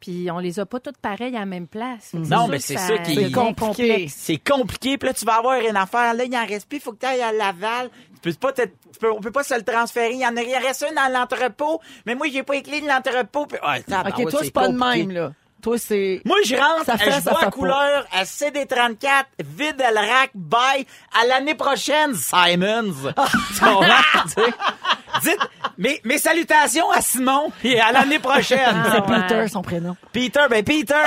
Puis 0.00 0.28
on 0.30 0.38
les 0.38 0.60
a 0.60 0.66
pas 0.66 0.78
toutes 0.80 0.98
pareilles 0.98 1.36
à 1.36 1.40
la 1.40 1.46
même 1.46 1.66
place. 1.66 2.12
Non, 2.14 2.46
mais 2.48 2.58
c'est 2.60 2.74
ça 2.86 2.98
qui- 2.98 3.14
C'est 3.14 3.30
compliqué. 3.32 4.08
C'est 4.08 4.36
compliqué, 4.38 4.98
puis 4.98 5.08
là, 5.08 5.14
tu 5.14 5.24
vas 5.24 5.36
avoir 5.38 5.60
une 5.60 5.76
affaire. 5.76 6.14
Là, 6.14 6.24
il 6.24 6.36
en 6.36 6.46
reste 6.46 6.68
plus, 6.68 6.76
il 6.78 6.80
faut 6.82 6.92
que 6.92 6.98
tu 7.00 7.06
ailles 7.06 7.22
à 7.22 7.32
Laval. 7.32 7.90
Tu 8.22 8.30
peux 8.32 8.34
pas 8.34 8.52
te- 8.52 8.62
tu 8.62 8.98
peux- 9.00 9.12
on 9.12 9.20
peut 9.20 9.30
pas 9.30 9.42
se 9.44 9.54
le 9.54 9.62
transférer. 9.62 10.12
Il 10.14 10.20
y 10.20 10.26
en 10.26 10.36
a, 10.36 10.42
il 10.42 10.54
en 10.54 10.60
reste 10.60 10.84
un 10.88 10.94
dans 10.94 11.12
l'entrepôt, 11.12 11.80
mais 12.06 12.14
moi, 12.14 12.26
j'ai 12.32 12.42
pas 12.42 12.54
les 12.54 12.62
clés 12.62 12.80
de 12.80 12.86
l'entrepôt. 12.88 13.46
puis- 13.46 13.58
OK, 14.10 14.16
toi, 14.30 14.40
c'est 14.44 14.50
pas 14.52 14.68
de 14.68 14.76
même, 14.98 15.10
là. 15.12 15.32
Toi, 15.62 15.78
c'est... 15.78 16.20
Moi, 16.24 16.36
je 16.44 16.54
rentre, 16.54 16.84
Ça 16.84 16.96
fait, 16.98 17.10
je 17.10 17.20
ça 17.22 17.30
vois 17.30 17.44
à 17.44 17.50
couleur 17.50 18.06
à 18.12 18.22
CD34, 18.24 19.24
vide 19.44 19.76
le 19.78 19.98
rack, 19.98 20.30
bye, 20.34 20.86
à 21.20 21.26
l'année 21.26 21.54
prochaine, 21.54 22.14
Simons. 22.14 22.94
Tu 23.56 23.60
comprends? 23.64 24.22
Tu 24.26 24.42
sais? 24.42 24.50
Dites, 25.22 25.38
mes, 25.78 26.00
mes 26.04 26.18
salutations 26.18 26.90
à 26.90 27.00
Simon, 27.00 27.50
et 27.64 27.80
à 27.80 27.90
l'année 27.90 28.18
prochaine. 28.18 28.58
Ah, 28.84 28.96
C'est. 28.96 29.28
Peter, 29.28 29.48
son 29.48 29.62
prénom. 29.62 29.96
Peter, 30.12 30.40
ben 30.50 30.62
Peter, 30.62 30.92
à 30.94 31.00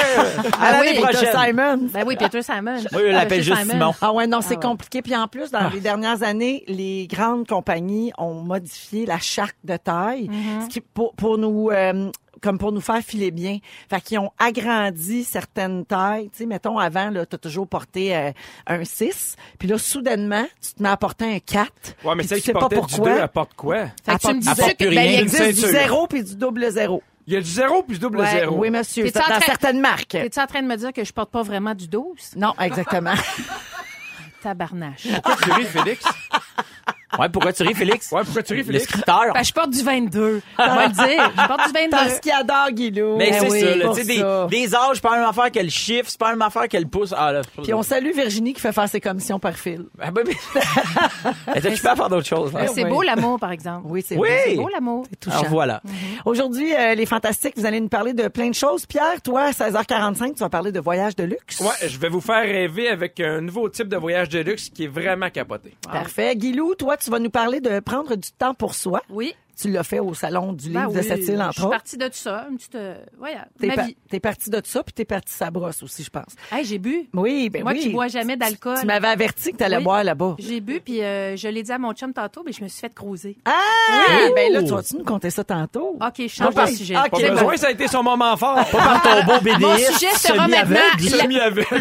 Ah 0.59 0.71
l'année 0.71 0.89
oui, 0.97 1.05
Peter 1.05 1.17
prochaine. 1.27 1.45
Simon. 1.45 1.79
Ben 1.93 2.03
oui, 2.07 2.15
Peter 2.17 2.41
Simon. 2.41 2.77
Moi, 2.91 3.01
je 3.01 3.11
l'appelle 3.11 3.43
juste 3.43 3.69
Simon. 3.69 3.93
Ah 4.01 4.11
ouais, 4.11 4.25
non, 4.27 4.41
c'est 4.41 4.55
ouais. 4.55 4.61
compliqué. 4.61 5.01
Puis 5.03 5.15
en 5.15 5.27
plus, 5.27 5.51
dans 5.51 5.69
les 5.69 5.79
dernières 5.79 6.23
années, 6.23 6.63
les 6.67 7.07
grandes 7.07 7.47
compagnies 7.47 8.11
ont 8.17 8.33
modifié 8.41 9.05
la 9.05 9.19
charte 9.19 9.55
de 9.63 9.77
taille, 9.77 10.27
Mm-hmm. 10.29 10.63
ce 10.65 10.69
qui, 10.69 10.81
pour, 10.81 11.13
pour 11.15 11.37
nous... 11.37 11.69
euh, 11.71 12.09
comme 12.41 12.57
pour 12.57 12.71
nous 12.71 12.81
faire 12.81 12.99
filer 13.01 13.31
bien. 13.31 13.59
Fait 13.89 14.01
qu'ils 14.01 14.19
ont 14.19 14.31
agrandi 14.39 15.23
certaines 15.23 15.85
tailles. 15.85 16.29
Tu 16.31 16.39
sais, 16.39 16.45
mettons, 16.45 16.77
avant, 16.77 17.09
là, 17.09 17.25
t'as 17.25 17.37
toujours 17.37 17.67
porté 17.67 18.15
euh, 18.15 18.31
un 18.67 18.83
6. 18.83 19.35
Puis 19.57 19.67
là, 19.67 19.77
soudainement, 19.77 20.45
tu 20.61 20.73
te 20.73 20.83
mets 20.83 20.89
à 20.89 20.97
porter 20.97 21.25
un 21.35 21.39
4. 21.39 21.71
Ouais, 22.03 22.15
mais 22.15 22.23
puis 22.23 22.27
celle 22.27 22.37
tu 22.37 22.41
qui 22.41 22.45
sais 22.47 22.53
pas 22.53 22.59
portait 22.61 22.75
du 22.75 22.81
pourquoi. 22.81 23.13
2, 23.13 23.19
elle 23.21 23.27
porte 23.29 23.53
quoi? 23.55 23.77
Fait 24.05 24.15
que 24.15 24.27
tu 24.27 24.33
me 24.35 24.39
disais 24.39 24.75
que 24.75 24.83
Ben, 24.85 24.91
il 25.11 25.19
existe 25.21 25.43
du 25.43 25.53
ceinture. 25.55 25.69
zéro 25.79 26.07
puis 26.07 26.23
du 26.23 26.35
double 26.35 26.71
zéro. 26.71 27.03
Il 27.27 27.33
y 27.33 27.37
a 27.37 27.41
du 27.41 27.49
0 27.49 27.83
plus 27.83 27.99
double 27.99 28.17
Ouais, 28.21 28.31
0. 28.39 28.55
Oui, 28.57 28.71
monsieur. 28.71 29.09
Dans 29.11 29.19
en 29.19 29.23
train- 29.23 29.39
certaines 29.41 29.79
marques. 29.79 30.07
T'es-tu 30.07 30.39
en 30.39 30.47
train 30.47 30.63
de 30.63 30.67
me 30.67 30.75
dire 30.75 30.91
que 30.91 31.03
je 31.03 31.13
porte 31.13 31.29
pas 31.29 31.43
vraiment 31.43 31.75
du 31.75 31.87
12? 31.87 32.05
Non, 32.35 32.55
exactement. 32.59 33.13
Tabarnache. 34.41 35.07
Pourquoi 35.23 35.35
tu 35.43 35.51
ris, 35.51 35.65
Félix? 35.65 36.05
Ouais, 37.17 37.27
pourquoi 37.29 37.53
tu 37.53 37.63
ris, 37.63 37.73
Félix? 37.73 38.11
Ouais, 38.11 38.21
pourquoi 38.23 38.43
tu 38.43 38.53
ris, 38.53 38.59
Le 38.59 38.65
Félix? 38.65 38.83
scripteur. 38.85 39.33
Ben, 39.33 39.43
je 39.43 39.51
porte 39.53 39.71
du 39.71 39.81
22. 39.81 40.41
On 40.59 40.63
va 40.75 40.87
le 40.87 40.93
dire. 40.93 41.31
Je 41.41 41.47
porte 41.47 41.65
du 41.67 41.73
22. 41.73 41.89
Parce 41.89 42.19
qu'il 42.19 42.31
adore 42.31 42.71
Guilou. 42.71 43.17
Mais 43.17 43.31
Ben 43.31 43.39
c'est 43.41 43.49
oui, 43.51 43.59
ça, 43.61 43.75
là, 43.75 44.45
des, 44.47 44.75
âges, 44.75 44.81
c'est 44.95 45.01
pas 45.01 45.11
la 45.11 45.17
même 45.21 45.29
affaire 45.29 45.51
que 45.51 45.59
le 45.59 45.69
chiffre, 45.69 46.09
c'est 46.09 46.19
pas 46.19 46.27
la 46.27 46.31
même 46.35 46.41
affaire 46.43 46.67
que 46.67 46.77
le 46.77 46.85
pouce. 46.85 47.13
Ah, 47.17 47.31
là. 47.31 47.41
Puis 47.63 47.73
on 47.73 47.81
salue 47.81 48.11
Virginie 48.13 48.53
qui 48.53 48.61
fait 48.61 48.71
faire 48.73 48.87
ses 48.87 49.01
commissions 49.01 49.39
par 49.39 49.53
fil. 49.55 49.85
Ah, 49.99 50.11
ben, 50.11 50.23
mais- 50.27 50.61
Elle 51.55 51.67
occupée 51.67 51.87
à 51.87 51.95
faire 51.95 52.09
d'autres 52.09 52.27
choses. 52.27 52.51
hein? 52.55 52.59
Mais 52.61 52.67
c'est 52.67 52.83
oui. 52.83 52.89
beau 52.89 53.01
l'amour, 53.01 53.39
par 53.39 53.51
exemple. 53.51 53.85
Oui, 53.89 54.03
c'est 54.05 54.15
Oui. 54.17 54.29
C'est 54.45 54.55
beau 54.55 54.69
l'amour. 54.69 55.05
C'est 55.09 55.19
touchant. 55.19 55.39
Alors 55.39 55.49
voilà. 55.51 55.81
Aujourd'hui, 56.25 56.73
euh, 56.75 56.95
les 56.95 57.05
fantastiques, 57.05 57.53
vous 57.57 57.65
allez 57.65 57.79
nous 57.79 57.89
parler 57.89 58.13
de 58.13 58.27
plein 58.27 58.49
de 58.49 58.55
choses. 58.55 58.85
Pierre, 58.85 59.21
toi, 59.23 59.45
à 59.45 59.51
16h45, 59.51 60.33
tu 60.35 60.39
vas 60.39 60.49
parler 60.49 60.71
de 60.71 60.79
voyage 60.79 61.15
de 61.15 61.23
luxe. 61.23 61.59
Ouais, 61.59 61.87
je 61.87 61.97
vais 61.97 62.09
vous 62.09 62.21
faire 62.21 62.41
rêver 62.43 62.87
avec 62.89 63.19
un 63.19 63.41
nouveau 63.41 63.67
type 63.69 63.87
de 63.87 63.97
voyage 63.97 64.29
de 64.29 64.39
luxe 64.39 64.69
qui 64.69 64.85
est 64.85 64.87
vraiment 64.87 65.29
capoté. 65.29 65.75
Parfait. 65.91 66.35
Guilou, 66.35 66.75
toi, 66.75 66.97
tu 66.99 67.09
vas 67.09 67.19
nous 67.19 67.29
parler 67.29 67.61
de 67.61 67.79
prendre 67.79 68.15
du 68.15 68.31
temps 68.31 68.53
pour 68.53 68.75
soi. 68.75 69.01
Oui. 69.09 69.33
Tu 69.59 69.69
l'as 69.69 69.83
fait 69.83 69.99
au 69.99 70.13
salon 70.13 70.53
du 70.53 70.69
livre 70.69 70.87
Ben 70.87 70.93
de 70.93 70.99
oui, 70.99 71.03
cette 71.05 71.27
île, 71.27 71.35
Je 71.37 71.41
entre 71.41 71.53
suis 71.53 71.61
autres. 71.63 71.71
partie 71.71 71.97
de 71.97 72.05
tout 72.05 72.13
ça. 72.13 72.45
Une 72.49 72.55
petite, 72.57 72.75
euh, 72.75 72.95
voyage. 73.17 73.45
T'es 73.59 73.67
Ma 73.67 73.75
pa- 73.75 73.81
vie. 73.83 73.97
t'es 74.09 74.19
parti 74.21 74.49
de 74.49 74.61
ça, 74.63 74.83
puis 74.83 74.93
t'es 74.93 75.03
parti 75.05 75.33
sa 75.33 75.51
brosse 75.51 75.83
aussi, 75.83 76.03
je 76.03 76.09
pense. 76.09 76.33
Hey, 76.51 76.63
j'ai 76.63 76.77
bu. 76.79 77.09
Oui, 77.13 77.49
ben 77.49 77.63
Moi 77.63 77.73
oui. 77.73 77.79
qui 77.79 77.89
bois 77.89 78.07
jamais 78.07 78.37
d'alcool. 78.37 78.77
Tu 78.79 78.85
m'avais 78.85 79.07
averti 79.09 79.51
que 79.51 79.57
t'allais 79.57 79.77
Oui. 79.77 79.83
boire 79.83 80.03
là-bas. 80.03 80.35
J'ai 80.39 80.61
bu, 80.61 80.79
puis 80.79 81.01
euh, 81.03 81.35
je 81.35 81.47
l'ai 81.49 81.61
dit 81.63 81.71
à 81.73 81.77
mon 81.77 81.91
chum 81.93 82.13
tantôt, 82.13 82.41
mais 82.45 82.53
je 82.53 82.63
me 82.63 82.69
suis 82.69 82.79
fait 82.79 82.93
croiser. 82.93 83.37
Ah! 83.43 83.51
Ben 84.35 84.53
là, 84.53 84.63
tu 84.63 84.69
vas-tu 84.69 84.95
nous 84.95 85.03
compter 85.03 85.29
ça 85.29 85.43
tantôt? 85.43 85.97
OK, 86.01 86.13
je 86.17 86.27
change 86.27 86.55
de 86.55 86.61
oui. 86.61 86.75
sujet. 86.77 86.95
Ok, 86.97 87.09
Pas 87.11 87.17
C'est 87.19 87.29
besoin, 87.31 87.51
bon. 87.51 87.57
ça 87.57 87.67
a 87.67 87.71
été 87.71 87.87
son 87.87 88.01
moment 88.03 88.37
fort. 88.37 88.55
Pas 88.71 88.77
par 88.77 89.01
ton 89.01 89.23
beau 89.25 89.39
BDS. 89.41 89.59
Mon 89.59 89.75
sujet 89.75 90.11
sera 90.15 90.47
maintenant... 90.47 90.79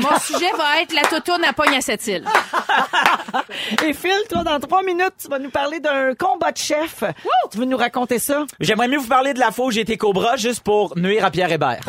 Mon 0.01 0.19
sujet 0.19 0.51
va 0.57 0.83
être 0.83 0.93
la 0.95 1.03
totoune 1.03 1.45
à 1.45 1.53
pogne 1.53 1.77
à 1.77 1.81
cette 1.81 2.05
île. 2.09 2.25
Et 3.85 3.93
Phil, 3.93 4.11
toi, 4.29 4.43
dans 4.43 4.59
trois 4.59 4.83
minutes, 4.83 5.15
tu 5.23 5.29
vas 5.29 5.39
nous 5.39 5.51
parler 5.51 5.81
d'un 5.81 6.15
combat 6.15 6.51
de 6.53 6.57
chef. 6.57 7.05
Tu 7.51 7.59
veux 7.59 7.68
nous 7.69 7.77
raconter 7.77 8.19
ça? 8.19 8.45
J'aimerais 8.61 8.89
mieux 8.89 8.99
vous 8.99 9.07
parler 9.09 9.35
de 9.35 9.39
la 9.39 9.51
fois 9.53 9.67
où 9.67 9.71
j'ai 9.71 9.81
été 9.83 9.97
Cobra 9.97 10.37
juste 10.37 10.61
pour 10.61 10.97
nuire 10.99 11.25
à 11.25 11.31
Pierre 11.31 11.53
Hébert. 11.53 11.81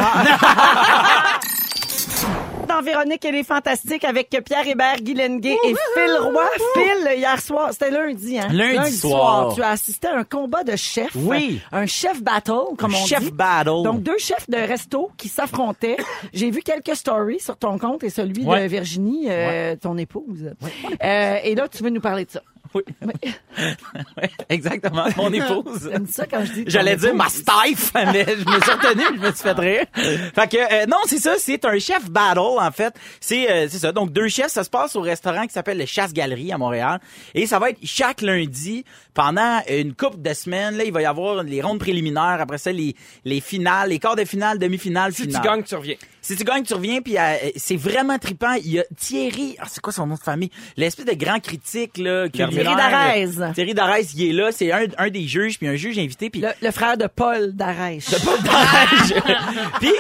Dans 2.68 2.82
Véronique, 2.84 3.26
elle 3.26 3.34
est 3.36 3.44
fantastique 3.44 4.04
avec 4.04 4.30
Pierre 4.46 4.68
Hébert, 4.68 4.98
Guy 4.98 5.16
Lenguet 5.16 5.58
et 5.66 5.74
Phil 5.96 6.18
Roy. 6.22 6.44
Phil, 6.76 7.18
hier 7.18 7.42
soir, 7.42 7.70
c'était 7.72 7.90
lundi, 7.90 8.38
hein? 8.38 8.48
Lundi 8.52 8.92
soir. 8.96 9.54
Tu 9.56 9.64
as 9.64 9.70
assisté 9.70 10.08
à 10.08 10.18
un 10.18 10.24
combat 10.24 10.64
de 10.64 10.76
chefs. 10.76 11.16
Oui. 11.16 11.60
Un 11.72 11.88
chef 11.88 12.22
battle, 12.22 12.76
comme 12.78 12.94
on 12.94 13.06
Chef 13.08 13.24
dit. 13.24 13.32
battle. 13.32 13.82
Donc, 13.84 14.04
deux 14.04 14.20
chefs 14.20 14.48
de 14.48 14.58
resto 14.58 15.10
qui 15.18 15.30
s'affrontaient. 15.30 15.98
J'ai 16.32 16.52
vu 16.52 16.62
quelques 16.62 16.96
stories 16.96 17.40
sur 17.40 17.58
ton 17.58 17.80
compte 17.80 18.04
et 18.04 18.12
celui 18.12 18.46
Ouais. 18.46 18.62
de 18.64 18.68
Virginie, 18.68 19.26
euh, 19.30 19.76
ton 19.76 19.98
épouse. 19.98 20.52
Euh, 21.04 21.36
et 21.44 21.56
là, 21.56 21.68
tu 21.70 21.82
veux 21.84 21.90
nous 21.90 22.02
parler 22.02 22.26
de 22.26 22.32
ça. 22.32 22.42
Oui. 22.74 22.84
Ouais, 24.18 24.30
Exactement, 24.48 25.06
mon 25.18 25.34
épouse. 25.34 25.90
J'aime 25.92 26.08
ça 26.08 26.26
quand 26.26 26.46
je 26.46 26.52
dis 26.54 26.64
ton 26.64 26.70
J'allais 26.70 26.96
dire 26.96 27.14
ma 27.14 27.28
stife, 27.28 27.92
mais 27.94 28.26
je 28.26 28.46
me 28.46 28.62
suis 28.62 28.72
retenu, 28.72 29.04
je 29.16 29.20
me 29.20 29.32
suis 29.32 29.44
fait 29.44 29.52
rire. 29.52 29.86
Fait 30.34 30.50
que 30.50 30.58
euh, 30.58 30.86
non, 30.86 30.98
c'est 31.06 31.18
ça, 31.18 31.36
c'est 31.38 31.66
un 31.66 31.78
chef 31.80 32.10
battle 32.10 32.40
en 32.40 32.72
fait. 32.72 32.94
C'est 33.20 33.52
euh, 33.52 33.68
c'est 33.70 33.80
ça. 33.80 33.92
Donc 33.92 34.12
deux 34.14 34.28
chefs, 34.30 34.52
ça 34.52 34.64
se 34.64 34.70
passe 34.70 34.96
au 34.96 35.02
restaurant 35.02 35.46
qui 35.46 35.54
s'appelle 35.54 35.78
le 35.78 35.86
Chasse 35.86 36.14
Galerie 36.14 36.52
à 36.54 36.58
Montréal 36.58 37.00
et 37.34 37.48
ça 37.48 37.60
va 37.60 37.72
être 37.72 37.80
chaque 37.84 38.22
lundi 38.22 38.86
pendant 39.14 39.62
une 39.70 39.94
couple 39.94 40.22
de 40.22 40.34
semaines 40.34 40.78
là, 40.78 40.84
il 40.84 40.92
va 40.94 41.02
y 41.02 41.06
avoir 41.06 41.44
les 41.44 41.62
rondes 41.62 41.80
préliminaires, 41.80 42.38
après 42.40 42.58
ça 42.58 42.72
les 42.72 42.96
les 43.26 43.42
finales, 43.42 43.90
les 43.90 44.00
quarts 44.00 44.16
de 44.16 44.26
finale, 44.26 44.60
demi-finale, 44.60 45.14
Si 45.14 45.24
tu 45.24 45.28
finale. 45.30 45.44
gagnes, 45.44 45.64
tu 45.64 45.76
reviens. 45.76 45.96
Si 46.22 46.36
tu 46.36 46.44
gagnes, 46.44 46.64
tu 46.64 46.74
reviens, 46.74 47.02
puis 47.02 47.18
euh, 47.18 47.36
c'est 47.56 47.78
vraiment 47.78 48.18
trippant. 48.20 48.54
Il 48.54 48.72
y 48.72 48.80
a 48.80 48.84
Thierry, 48.98 49.56
ah, 49.60 49.66
c'est 49.68 49.82
quoi 49.82 49.94
son 49.94 50.06
nom 50.06 50.16
de 50.16 50.20
famille? 50.20 50.52
L'espèce 50.78 51.06
de 51.06 51.14
grand 51.14 51.40
critique, 51.40 51.98
là. 51.98 52.28
Thierry. 52.30 52.64
Darès. 52.64 53.54
Thierry 53.56 53.74
Darès, 53.74 54.14
il 54.14 54.30
est 54.30 54.34
là, 54.34 54.52
c'est 54.52 54.72
un, 54.72 54.86
un 54.98 55.10
des 55.10 55.26
juges, 55.28 55.58
puis 55.58 55.68
un 55.68 55.76
juge 55.76 55.98
invité, 55.98 56.30
puis... 56.30 56.42
Le, 56.42 56.50
le 56.62 56.72
frère 56.72 56.98
de 56.98 57.08
Paul 57.08 57.54
Darèche. 57.56 58.10
puis, 59.80 59.92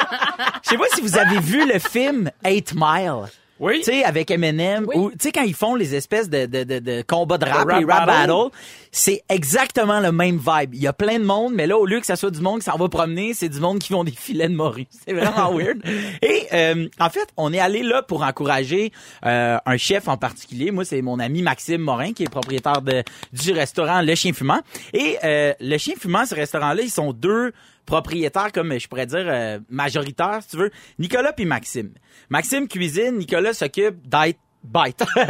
je 0.63 0.69
sais 0.69 0.77
pas 0.77 0.85
si 0.93 1.01
vous 1.01 1.17
avez 1.17 1.39
vu 1.39 1.65
le 1.71 1.79
film 1.79 2.29
Eight 2.43 2.73
Mile. 2.75 3.25
Oui. 3.59 3.79
Tu 3.79 3.83
sais, 3.85 4.03
avec 4.03 4.31
Eminem, 4.31 4.87
ou 4.93 5.11
tu 5.11 5.17
sais, 5.19 5.31
quand 5.31 5.43
ils 5.43 5.53
font 5.53 5.75
les 5.75 5.95
espèces 5.95 6.29
de, 6.29 6.45
de, 6.45 6.63
de, 6.63 6.79
de 6.79 7.01
combats 7.01 7.37
de 7.37 7.45
rap, 7.45 7.69
rap 7.69 7.79
les 7.79 7.85
rap 7.85 8.05
battle. 8.05 8.27
battles, 8.27 8.55
c'est 8.91 9.21
exactement 9.29 9.99
le 9.99 10.11
même 10.11 10.37
vibe. 10.37 10.73
Il 10.73 10.81
y 10.81 10.87
a 10.87 10.93
plein 10.93 11.19
de 11.19 11.25
monde, 11.25 11.53
mais 11.53 11.67
là, 11.67 11.77
au 11.77 11.85
lieu 11.85 11.99
que 11.99 12.05
ça 12.05 12.15
soit 12.15 12.31
du 12.31 12.41
monde 12.41 12.59
qui 12.59 12.65
s'en 12.65 12.77
va 12.77 12.87
promener, 12.89 13.33
c'est 13.33 13.49
du 13.49 13.59
monde 13.59 13.79
qui 13.79 13.91
font 13.93 14.03
des 14.03 14.11
filets 14.11 14.47
de 14.47 14.55
morue. 14.55 14.87
C'est 15.05 15.13
vraiment 15.13 15.53
weird. 15.57 15.79
Et 16.21 16.47
euh, 16.53 16.87
en 16.99 17.09
fait, 17.09 17.27
on 17.37 17.53
est 17.53 17.59
allé 17.59 17.83
là 17.83 18.01
pour 18.01 18.23
encourager 18.23 18.91
euh, 19.25 19.57
un 19.65 19.77
chef 19.77 20.07
en 20.07 20.17
particulier. 20.17 20.71
Moi, 20.71 20.85
c'est 20.85 21.01
mon 21.01 21.19
ami 21.19 21.41
Maxime 21.41 21.81
Morin, 21.81 22.13
qui 22.13 22.23
est 22.23 22.29
propriétaire 22.29 22.81
de, 22.81 23.03
du 23.33 23.51
restaurant 23.51 24.01
Le 24.01 24.15
Chien 24.15 24.33
Fumant. 24.33 24.61
Et 24.93 25.17
euh, 25.23 25.53
Le 25.59 25.77
Chien 25.77 25.95
Fumant, 25.99 26.25
ce 26.25 26.35
restaurant-là, 26.35 26.81
ils 26.81 26.89
sont 26.89 27.13
deux 27.13 27.51
propriétaires, 27.89 28.51
comme 28.53 28.79
je 28.79 28.87
pourrais 28.87 29.07
dire, 29.07 29.25
euh, 29.25 29.59
majoritaires, 29.69 30.39
si 30.41 30.49
tu 30.51 30.57
veux, 30.57 30.71
Nicolas 30.99 31.33
puis 31.33 31.45
Maxime. 31.45 31.91
Maxime 32.29 32.67
cuisine, 32.67 33.17
Nicolas 33.17 33.53
s'occupe 33.53 34.07
d'être 34.07 34.37
bite. 34.61 34.99
non, 35.15 35.23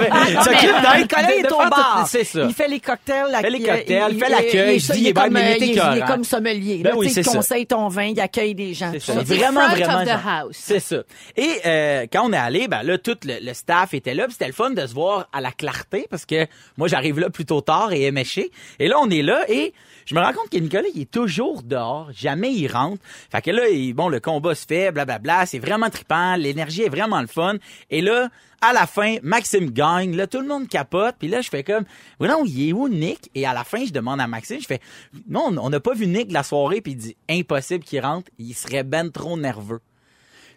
mais, 0.00 0.08
s'occupe 0.42 0.80
d'être... 0.82 0.98
Nicolas, 0.98 1.34
il 1.36 1.42
de 1.42 1.46
est 1.46 1.52
au 1.52 1.58
bar. 1.58 2.06
C'est 2.08 2.24
ça. 2.24 2.44
Il 2.48 2.54
fait 2.54 2.68
les 2.68 2.80
cocktails. 2.80 3.30
la- 3.30 3.40
Fait 3.40 3.50
les 3.50 3.62
cocktails, 3.62 4.12
il 4.12 4.18
fait 4.18 4.28
l'accueil, 4.30 4.80
je 4.80 4.92
dis, 4.92 4.98
il 5.00 5.06
est 5.08 5.12
comme, 5.12 5.28
bien, 5.34 5.42
mais 5.42 5.58
il 5.58 5.62
est 5.62 5.78
euh, 5.78 5.90
il 5.92 5.96
est- 5.98 6.00
il 6.00 6.04
comme 6.06 6.24
sommelier. 6.24 6.78
Ben 6.82 6.90
là, 6.90 6.96
oui, 6.96 7.12
il 7.14 7.24
conseille 7.24 7.66
ton 7.66 7.88
vin, 7.88 8.04
il 8.06 8.18
accueille 8.20 8.54
des 8.54 8.72
gens. 8.72 8.90
C'est 8.92 9.00
ça. 9.00 9.12
Il 9.20 9.26
vraiment, 9.26 9.68
vraiment. 9.68 10.48
C'est 10.52 10.80
ça. 10.80 11.02
Et 11.36 11.50
euh, 11.66 12.06
quand 12.10 12.22
on 12.28 12.32
est 12.32 12.36
allé, 12.38 12.66
ben 12.66 12.82
là, 12.82 12.96
tout 12.98 13.16
le, 13.24 13.44
le 13.44 13.52
staff 13.54 13.92
était 13.92 14.14
là. 14.14 14.26
C'était 14.30 14.46
le 14.46 14.52
fun 14.54 14.70
de 14.70 14.86
se 14.86 14.94
voir 14.94 15.28
à 15.34 15.40
la 15.42 15.52
clarté 15.52 16.06
parce 16.10 16.24
que 16.24 16.46
moi, 16.78 16.88
j'arrive 16.88 17.20
là 17.20 17.28
plutôt 17.28 17.60
tard 17.60 17.92
et 17.92 18.04
éméché. 18.04 18.50
Et 18.78 18.88
là, 18.88 18.96
on 19.00 19.10
est 19.10 19.22
là 19.22 19.44
et 19.50 19.74
je 20.06 20.14
me 20.14 20.20
rends 20.20 20.32
compte 20.32 20.50
que 20.50 20.56
Nicolas, 20.56 20.88
il 20.94 21.02
est 21.02 21.10
toujours 21.10 21.62
dehors, 21.62 22.10
jamais 22.12 22.52
il 22.52 22.68
rentre. 22.68 23.02
Fait 23.30 23.42
que 23.42 23.50
là, 23.50 23.62
bon, 23.92 24.08
le 24.08 24.20
combat 24.20 24.54
se 24.54 24.64
fait, 24.64 24.92
blablabla, 24.92 25.46
c'est 25.46 25.58
vraiment 25.58 25.90
trippant, 25.90 26.36
l'énergie 26.36 26.82
est 26.82 26.88
vraiment 26.88 27.20
le 27.20 27.26
fun. 27.26 27.56
Et 27.90 28.00
là, 28.00 28.28
à 28.60 28.72
la 28.72 28.86
fin, 28.86 29.16
Maxime 29.22 29.70
gagne, 29.70 30.16
là, 30.16 30.26
tout 30.26 30.40
le 30.40 30.46
monde 30.46 30.68
capote, 30.68 31.16
puis 31.18 31.28
là, 31.28 31.40
je 31.40 31.48
fais 31.48 31.64
comme, 31.64 31.84
non, 32.20 32.44
il 32.46 32.68
est 32.68 32.72
où 32.72 32.88
Nick? 32.88 33.30
Et 33.34 33.46
à 33.46 33.52
la 33.52 33.64
fin, 33.64 33.84
je 33.84 33.92
demande 33.92 34.20
à 34.20 34.28
Maxime, 34.28 34.60
je 34.60 34.66
fais, 34.66 34.80
non, 35.28 35.52
on 35.60 35.70
n'a 35.70 35.80
pas 35.80 35.94
vu 35.94 36.06
Nick 36.06 36.30
la 36.30 36.44
soirée, 36.44 36.80
puis 36.80 36.92
il 36.92 36.98
dit, 36.98 37.16
impossible 37.28 37.84
qu'il 37.84 38.00
rentre, 38.00 38.30
il 38.38 38.54
serait 38.54 38.84
ben 38.84 39.10
trop 39.10 39.36
nerveux. 39.36 39.80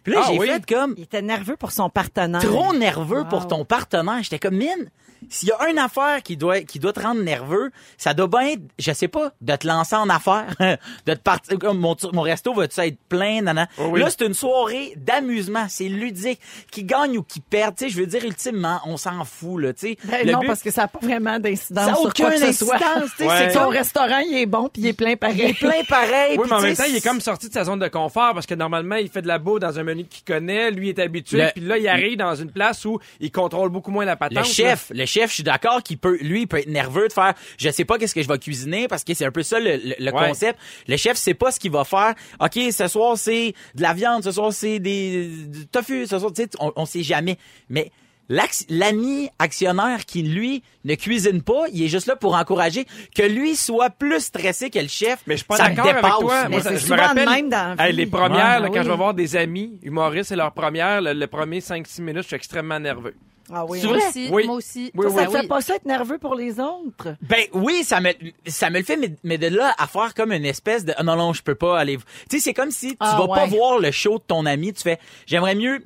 Puis 0.09 0.15
là, 0.17 0.23
Ah 0.25 0.29
j'ai 0.31 0.39
oui? 0.39 0.47
fait 0.47 0.65
comme, 0.73 0.93
Il 0.97 1.03
était 1.03 1.21
nerveux 1.21 1.55
pour 1.55 1.71
son 1.71 1.89
partenaire. 1.89 2.41
trop 2.41 2.73
nerveux 2.73 3.23
pour 3.29 3.47
ton 3.47 3.65
partenaire. 3.65 4.19
J'étais 4.23 4.39
comme, 4.39 4.55
mine, 4.55 4.89
s'il 5.29 5.49
y 5.49 5.51
a 5.51 5.69
une 5.69 5.77
affaire 5.77 6.23
qui 6.23 6.37
doit, 6.37 6.61
qui 6.61 6.79
doit 6.79 6.93
te 6.93 7.01
rendre 7.01 7.21
nerveux, 7.21 7.71
ça 7.97 8.13
doit 8.13 8.27
bien 8.27 8.51
être, 8.53 8.61
je 8.79 8.91
sais 8.93 9.09
pas, 9.09 9.31
de 9.41 9.55
te 9.57 9.67
lancer 9.67 9.95
en 9.95 10.09
affaires, 10.09 10.47
de 11.05 11.13
te 11.13 11.19
partir, 11.19 11.59
comme 11.59 11.77
mon, 11.77 11.95
mon 12.13 12.21
resto 12.21 12.53
va-tu 12.53 12.79
être 12.79 12.97
plein, 13.09 13.41
nana. 13.41 13.67
Oh 13.77 13.87
oui. 13.91 13.99
Là, 13.99 14.07
c'est 14.09 14.25
une 14.25 14.33
soirée 14.33 14.93
d'amusement, 14.95 15.65
c'est 15.69 15.89
ludique. 15.89 16.39
Qui 16.71 16.85
gagne 16.85 17.17
ou 17.17 17.23
qui 17.23 17.41
perd, 17.41 17.75
tu 17.75 17.83
sais, 17.85 17.89
je 17.91 17.99
veux 17.99 18.05
dire, 18.07 18.23
ultimement, 18.23 18.79
on 18.85 18.95
s'en 18.97 19.25
fout, 19.25 19.61
là, 19.61 19.73
tu 19.73 19.89
sais. 19.89 19.97
Ben 20.05 20.25
non, 20.31 20.39
but- 20.39 20.47
parce 20.47 20.61
que 20.63 20.71
ça 20.71 20.83
n'a 20.83 20.87
pas 20.87 20.99
vraiment 21.01 21.37
d'incidence 21.37 21.85
Ça 21.85 21.91
a 21.91 21.95
sur 21.95 22.05
aucun 22.05 22.31
incidence, 22.31 22.79
tu 23.17 23.17
sais, 23.17 23.27
Ouais. 23.27 23.37
c'est 23.37 23.51
Son 23.51 23.59
comme, 23.65 23.69
restaurant, 23.73 24.19
il 24.19 24.37
est 24.37 24.45
bon, 24.45 24.69
puis 24.71 24.81
il 24.83 24.87
est 24.87 24.93
plein 24.93 25.09
il 25.09 25.13
est 25.13 25.15
pareil. 25.17 25.53
plein 25.53 25.83
pareil. 25.87 26.37
Oui, 26.37 26.43
puis 26.43 26.49
mais 26.49 26.55
en 26.55 26.61
même 26.61 26.75
temps, 26.77 26.83
il 26.87 26.95
est 26.95 27.03
comme 27.05 27.19
sorti 27.19 27.49
de 27.49 27.53
sa 27.53 27.65
zone 27.65 27.79
de 27.79 27.87
confort 27.89 28.33
parce 28.33 28.45
que 28.45 28.55
normalement, 28.55 28.95
il 28.95 29.09
fait 29.09 29.21
de 29.21 29.27
la 29.27 29.37
boue 29.37 29.59
dans 29.59 29.77
un 29.77 29.83
menu 29.83 29.98
qu'il 30.05 30.23
connaît, 30.23 30.71
lui 30.71 30.89
est 30.89 30.99
habitué, 30.99 31.45
puis 31.55 31.63
là, 31.63 31.77
il 31.77 31.87
arrive 31.87 32.17
dans 32.17 32.35
une 32.35 32.51
place 32.51 32.85
où 32.85 32.99
il 33.19 33.31
contrôle 33.31 33.69
beaucoup 33.69 33.91
moins 33.91 34.05
la 34.05 34.15
patente. 34.15 34.37
Le 34.37 34.43
chef, 34.51 34.91
le 34.93 35.05
chef, 35.05 35.29
je 35.29 35.35
suis 35.35 35.43
d'accord 35.43 35.83
qu'il 35.83 35.97
peut, 35.97 36.17
lui, 36.21 36.41
il 36.41 36.47
peut 36.47 36.57
être 36.59 36.67
nerveux 36.69 37.07
de 37.07 37.13
faire, 37.13 37.33
je 37.57 37.69
sais 37.69 37.85
pas 37.85 37.97
qu'est-ce 37.97 38.15
que 38.15 38.21
je 38.23 38.27
vais 38.27 38.37
cuisiner 38.39 38.87
parce 38.87 39.03
que 39.03 39.13
c'est 39.13 39.25
un 39.25 39.31
peu 39.31 39.43
ça 39.43 39.59
le, 39.59 39.77
le- 39.77 39.95
le 39.99 40.11
Ouais. 40.13 40.27
concept. 40.29 40.59
Le 40.87 40.97
chef 40.97 41.17
sait 41.17 41.33
pas 41.33 41.51
ce 41.51 41.59
qu'il 41.59 41.71
va 41.71 41.83
faire. 41.83 42.13
Ok, 42.39 42.57
ce 42.71 42.87
soir 42.87 43.17
c'est 43.17 43.53
de 43.75 43.81
la 43.81 43.93
viande, 43.93 44.23
ce 44.23 44.31
soir 44.31 44.51
c'est 44.53 44.79
des 44.79 45.27
du 45.47 45.67
tofu, 45.67 46.05
ce 46.07 46.17
soir, 46.19 46.31
tu 46.33 46.43
sais, 46.43 46.49
on, 46.59 46.71
on 46.75 46.85
sait 46.85 47.03
jamais. 47.03 47.37
Mais 47.69 47.91
l'ami 48.69 49.29
actionnaire 49.39 50.05
qui 50.05 50.21
lui 50.21 50.63
ne 50.85 50.95
cuisine 50.95 51.41
pas, 51.41 51.63
il 51.73 51.83
est 51.83 51.87
juste 51.87 52.07
là 52.07 52.15
pour 52.15 52.35
encourager 52.35 52.85
que 53.15 53.23
lui 53.23 53.55
soit 53.55 53.89
plus 53.89 54.19
stressé 54.21 54.69
que 54.69 54.79
le 54.79 54.87
chef. 54.87 55.19
Mais 55.27 55.33
je 55.35 55.39
suis 55.39 55.45
pas 55.47 55.57
ça 55.57 55.69
d'accord 55.69 55.87
avec 55.87 56.01
toi. 56.19 56.49
moi. 56.49 56.59
Je 56.61 56.93
me 56.93 56.97
rappelle, 56.99 57.29
même 57.29 57.49
dans 57.49 57.75
hey, 57.79 57.93
les 57.93 58.05
premières, 58.05 58.61
Ouais, 58.61 58.67
là, 58.67 58.69
quand 58.73 58.83
je 58.83 58.89
vais 58.89 58.95
voir 58.97 59.13
des 59.13 59.35
amis 59.35 59.79
humoristes, 59.83 60.29
c'est 60.29 60.35
leur 60.35 60.53
première, 60.53 61.01
le, 61.01 61.13
le 61.13 61.27
premier 61.27 61.59
5-6 61.59 62.01
minutes, 62.01 62.23
je 62.23 62.27
suis 62.27 62.35
extrêmement 62.35 62.79
nerveux. 62.79 63.15
Ah 63.51 63.65
oui. 63.67 63.79
C'est 63.81 63.87
Moi 63.87 63.97
aussi, 63.97 64.27
Oui. 64.31 64.45
moi 64.45 64.55
aussi. 64.57 64.91
Oui, 64.93 65.07
Ça, 65.09 65.15
ça 65.15 65.21
oui, 65.21 65.25
te 65.27 65.31
Ben 65.33 65.41
fait 65.41 65.47
pas 65.47 65.61
ça 65.61 65.75
être 65.75 65.85
nerveux 65.85 66.19
pour 66.19 66.35
les 66.35 66.59
autres? 66.59 67.15
Ben 67.23 67.45
oui, 67.53 67.83
ça 67.83 67.99
me 67.99 68.11
ça 68.45 68.69
me 68.69 68.77
le 68.77 68.83
fait, 68.83 68.95
mais, 68.95 69.15
mais 69.23 69.39
de 69.39 69.47
là 69.47 69.73
à 69.79 69.87
faire 69.87 70.13
comme 70.13 70.31
une 70.31 70.45
espèce 70.45 70.85
de 70.85 70.93
Ah 70.97 71.01
non 71.03 71.15
non, 71.15 71.33
je 71.33 71.41
peux 71.41 71.55
pas 71.55 71.79
aller. 71.79 71.97
Tu 72.29 72.37
sais, 72.37 72.39
c'est 72.39 72.53
comme 72.53 72.69
si 72.69 72.91
tu 72.91 72.97
Ah, 72.99 73.17
vas 73.19 73.27
pas 73.27 73.45
voir 73.47 73.79
le 73.79 73.89
show 73.89 74.19
de 74.19 74.23
ton 74.27 74.45
ami, 74.45 74.71
tu 74.73 74.83
fais 74.83 74.99
j'aimerais 75.25 75.55
mieux 75.55 75.79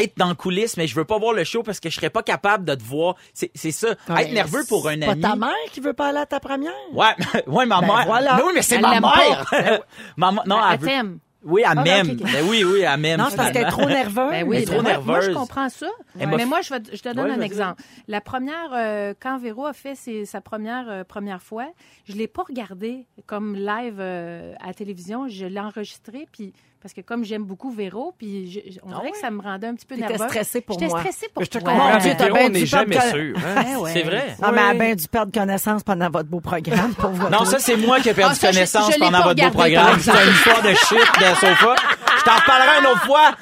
être 0.00 0.16
dans 0.16 0.28
le 0.28 0.34
coulisses, 0.34 0.76
mais 0.76 0.86
je 0.86 0.94
veux 0.94 1.04
pas 1.04 1.18
voir 1.18 1.32
le 1.34 1.44
show 1.44 1.62
parce 1.62 1.80
que 1.80 1.90
je 1.90 1.96
serais 1.96 2.10
pas 2.10 2.22
capable 2.22 2.64
de 2.64 2.74
te 2.74 2.82
voir. 2.82 3.16
C'est 3.34 3.50
c'est 3.54 3.72
ça. 3.72 3.88
Ouais, 4.08 4.24
être 4.24 4.32
nerveux 4.32 4.62
pour 4.68 4.88
un 4.88 4.94
c'est 5.00 5.04
ami. 5.08 5.20
pas 5.22 5.28
ta 5.30 5.36
mère 5.36 5.54
qui 5.72 5.80
veut 5.80 5.92
pas 5.92 6.08
aller 6.08 6.18
à 6.18 6.26
ta 6.26 6.40
première? 6.40 6.72
Ouais, 6.92 7.14
ouais, 7.46 7.66
ma 7.66 7.80
Ben 7.80 7.86
mère. 7.88 8.06
voilà. 8.06 8.36
Mais 8.36 8.42
oui, 8.42 8.52
mais 8.54 8.62
c'est 8.62 8.76
Elle 8.76 8.82
ma 8.82 9.00
mère. 9.00 9.46
Maman, 10.16 10.42
non, 10.46 10.56
elle 10.66 10.74
Elle 10.74 10.80
veut- 10.80 10.86
t'aime. 10.86 11.18
Oui, 11.44 11.62
Ah, 11.66 11.72
ok, 11.72 11.78
ok. 11.80 12.22
Ben 12.32 12.46
oui, 12.48 12.62
oui, 12.62 12.80
elle 12.82 13.00
m'aime. 13.00 13.18
Non, 13.18 13.26
c'est 13.28 13.36
parce 13.36 13.50
qu'elle 13.50 13.66
est 13.66 13.70
trop 13.70 13.84
nerveuse. 13.84 14.30
Ben 14.30 14.46
Elle 14.52 14.62
est 14.62 14.64
trop 14.64 14.76
ben 14.80 14.82
moi- 14.82 14.92
Moi, 15.04 15.20
je 15.22 15.26
nerveuse. 15.26 15.34
comprends 15.36 15.68
ça. 15.68 15.88
Mais 16.14 16.46
moi, 16.46 16.60
je, 16.60 16.72
vais, 16.72 16.80
je 16.92 17.02
te 17.02 17.12
donne 17.12 17.26
Ouais, 17.26 17.32
un 17.36 17.40
exemple. 17.40 17.82
La 18.06 18.20
première, 18.20 18.70
euh, 18.72 19.12
quand 19.20 19.38
Véro 19.38 19.66
a 19.66 19.72
fait 19.72 19.96
ses- 19.96 20.24
sa 20.24 20.40
première 20.40 20.88
euh, 20.88 21.02
première 21.02 21.42
fois, 21.42 21.66
je 22.08 22.12
l'ai 22.14 22.28
pas 22.28 22.44
regardé 22.44 23.06
comme 23.26 23.56
live 23.56 23.96
euh, 23.98 24.54
à 24.62 24.68
la 24.68 24.74
télévision. 24.74 25.26
Je 25.26 25.44
l'ai 25.46 25.58
enregistré, 25.58 26.28
puis 26.30 26.52
parce 26.82 26.92
que 26.94 27.00
comme 27.00 27.24
j'aime 27.24 27.44
beaucoup 27.44 27.70
Véro, 27.70 28.12
puis 28.18 28.50
je- 28.50 28.72
je- 28.72 28.78
on 28.82 28.88
dirait 28.98 29.12
que 29.12 29.18
ça 29.18 29.30
me 29.30 29.40
rendait 29.40 29.68
un 29.68 29.74
petit 29.74 29.86
peu 29.86 29.94
nerveuse. 29.94 30.20
stressée 30.26 30.60
pour 30.60 30.78
J'étais 30.78 30.90
moi. 30.90 31.00
stressée 31.00 31.28
pour 31.32 31.40
Mais 31.40 31.44
je 31.46 31.50
te 31.50 31.58
toi. 31.58 31.72
comprends, 31.72 31.98
Véro, 31.98 32.36
on 32.40 32.48
n'est 32.48 32.66
jamais 32.66 33.00
sûr. 33.10 33.34
hein? 33.46 33.78
Ouais. 33.78 33.90
C'est 33.92 34.02
vrai. 34.02 34.36
Non, 34.42 34.48
mais 34.52 34.60
elle 34.62 34.66
a 34.68 34.74
bien 34.74 34.94
dû 34.94 35.06
perdre 35.08 35.32
connaissance 35.32 35.82
pendant 35.84 36.10
votre 36.10 36.28
beau 36.28 36.40
programme 36.40 36.94
pour 36.94 37.10
votre 37.10 37.30
Non, 37.30 37.44
ça, 37.44 37.58
c'est 37.60 37.76
moi 37.76 38.00
qui 38.00 38.08
ai 38.08 38.14
perdu 38.14 38.34
Ah, 38.36 38.40
ça, 38.40 38.48
connaissance 38.48 38.92
je 38.94 38.98
pendant 38.98 39.22
votre 39.22 39.42
beau 39.42 39.50
programme. 39.50 40.00
C'est 40.00 40.10
une 40.10 40.32
histoire 40.32 40.62
de 40.62 40.68
shit 40.70 41.20
de 41.20 41.34
sofa. 41.36 41.74
Je 42.18 42.24
t'en 42.24 42.34
reparlerai 42.36 42.78
une 42.80 42.86
autre 42.86 43.02
fois. 43.06 43.32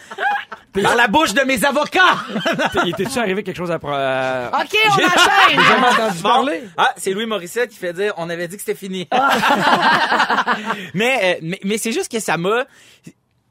Dans 0.72 0.94
la 0.94 1.08
bouche 1.08 1.34
de 1.34 1.40
mes 1.42 1.64
avocats. 1.64 2.00
Il 2.84 2.90
était-tu 2.90 3.18
arrivé 3.18 3.42
quelque 3.42 3.56
chose 3.56 3.72
à... 3.72 3.80
pro- 3.80 3.90
à- 3.90 4.50
OK, 4.54 4.76
on 4.88 4.96
J'ai- 4.96 5.04
enchaîne! 5.04 5.10
J'ai 5.50 5.56
jamais 5.64 5.86
entendu 5.88 6.18
Bon. 6.22 6.28
parler. 6.28 6.62
Ah, 6.76 6.92
c'est 6.96 7.10
Louis 7.10 7.26
Morissette 7.26 7.70
qui 7.70 7.76
fait 7.76 7.92
dire 7.92 8.12
on 8.18 8.30
avait 8.30 8.46
dit 8.46 8.54
que 8.56 8.62
c'était 8.62 8.78
fini. 8.78 9.08
mais, 10.94 11.18
euh, 11.22 11.38
mais 11.42 11.58
mais 11.64 11.78
c'est 11.78 11.92
juste 11.92 12.10
que 12.10 12.20
ça 12.20 12.36
m'a 12.36 12.64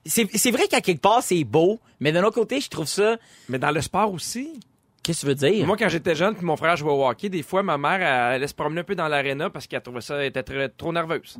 c'est 0.05 0.51
vrai 0.51 0.67
qu'à 0.67 0.81
quelque 0.81 1.01
part 1.01 1.21
c'est 1.23 1.43
beau, 1.43 1.79
mais 1.99 2.11
d'un 2.11 2.23
autre 2.23 2.35
côté, 2.35 2.59
je 2.61 2.69
trouve 2.69 2.87
ça 2.87 3.17
Mais 3.49 3.59
dans 3.59 3.71
le 3.71 3.81
sport 3.81 4.13
aussi. 4.13 4.59
qu'est-ce 5.03 5.21
que 5.21 5.21
tu 5.21 5.27
veux 5.27 5.35
dire? 5.51 5.65
Moi, 5.67 5.77
quand 5.77 5.89
j'étais 5.89 6.15
jeune, 6.15 6.35
puis 6.35 6.45
mon 6.45 6.55
frère 6.55 6.75
jouait 6.77 6.91
au 6.91 7.07
hockey, 7.07 7.29
des 7.29 7.43
fois, 7.43 7.63
ma 7.63 7.77
mère, 7.77 7.95
elle, 8.01 8.33
allait 8.35 8.47
se 8.47 8.53
promener 8.53 8.81
un 8.81 8.83
peu 8.83 8.95
dans 8.95 9.07
l'aréna 9.07 9.49
parce 9.49 9.67
qu'elle 9.67 9.81
trouvait 9.81 10.01
ça, 10.01 10.15
elle 10.17 10.27
était 10.27 10.43
très- 10.43 10.69
trop 10.69 10.91
nerveuse. 10.93 11.37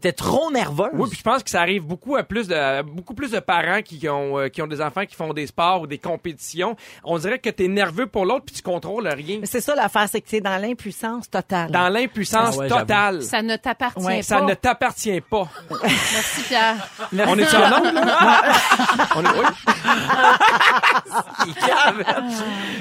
T'es 0.00 0.12
trop 0.12 0.50
nerveuse. 0.50 0.90
Oui, 0.92 1.08
puis 1.08 1.18
je 1.18 1.22
pense 1.24 1.42
que 1.42 1.48
ça 1.50 1.60
arrive 1.62 1.82
beaucoup 1.82 2.16
à 2.16 2.22
plus 2.22 2.46
de 2.48 2.54
à 2.54 2.82
beaucoup 2.82 3.14
plus 3.14 3.30
de 3.30 3.40
parents 3.40 3.80
qui 3.82 4.06
ont 4.08 4.38
euh, 4.38 4.48
qui 4.48 4.60
ont 4.60 4.66
des 4.66 4.80
enfants 4.82 5.06
qui 5.06 5.14
font 5.14 5.32
des 5.32 5.46
sports 5.46 5.80
ou 5.82 5.86
des 5.86 5.96
compétitions. 5.98 6.76
On 7.04 7.16
dirait 7.18 7.38
que 7.38 7.48
t'es 7.48 7.68
nerveux 7.68 8.06
pour 8.06 8.26
l'autre 8.26 8.44
puis 8.46 8.54
tu 8.54 8.62
contrôles 8.62 9.08
rien. 9.08 9.38
Mais 9.40 9.46
c'est 9.46 9.60
ça 9.62 9.74
l'affaire, 9.74 10.06
c'est 10.10 10.20
que 10.20 10.28
c'est 10.28 10.40
dans 10.42 10.60
l'impuissance 10.60 11.30
totale. 11.30 11.70
Dans 11.70 11.88
l'impuissance 11.88 12.56
Ah 12.56 12.58
ouais, 12.58 12.68
totale. 12.68 13.22
Ça 13.22 13.40
ne 13.42 13.56
t'appartient 13.56 14.04
Ouais, 14.04 14.16
pas. 14.18 14.22
Ça 14.22 14.40
ne 14.42 14.54
t'appartient 14.54 15.20
pas. 15.22 15.48
Merci, 15.82 16.42
Pierre. 16.42 16.76
On 17.26 17.38
est 17.38 17.46
sur 17.46 17.58
en 17.60 17.78
onde, 17.80 17.94
là? 17.94 18.42
On 19.16 19.24
est, 19.24 19.28
oui. 19.28 19.44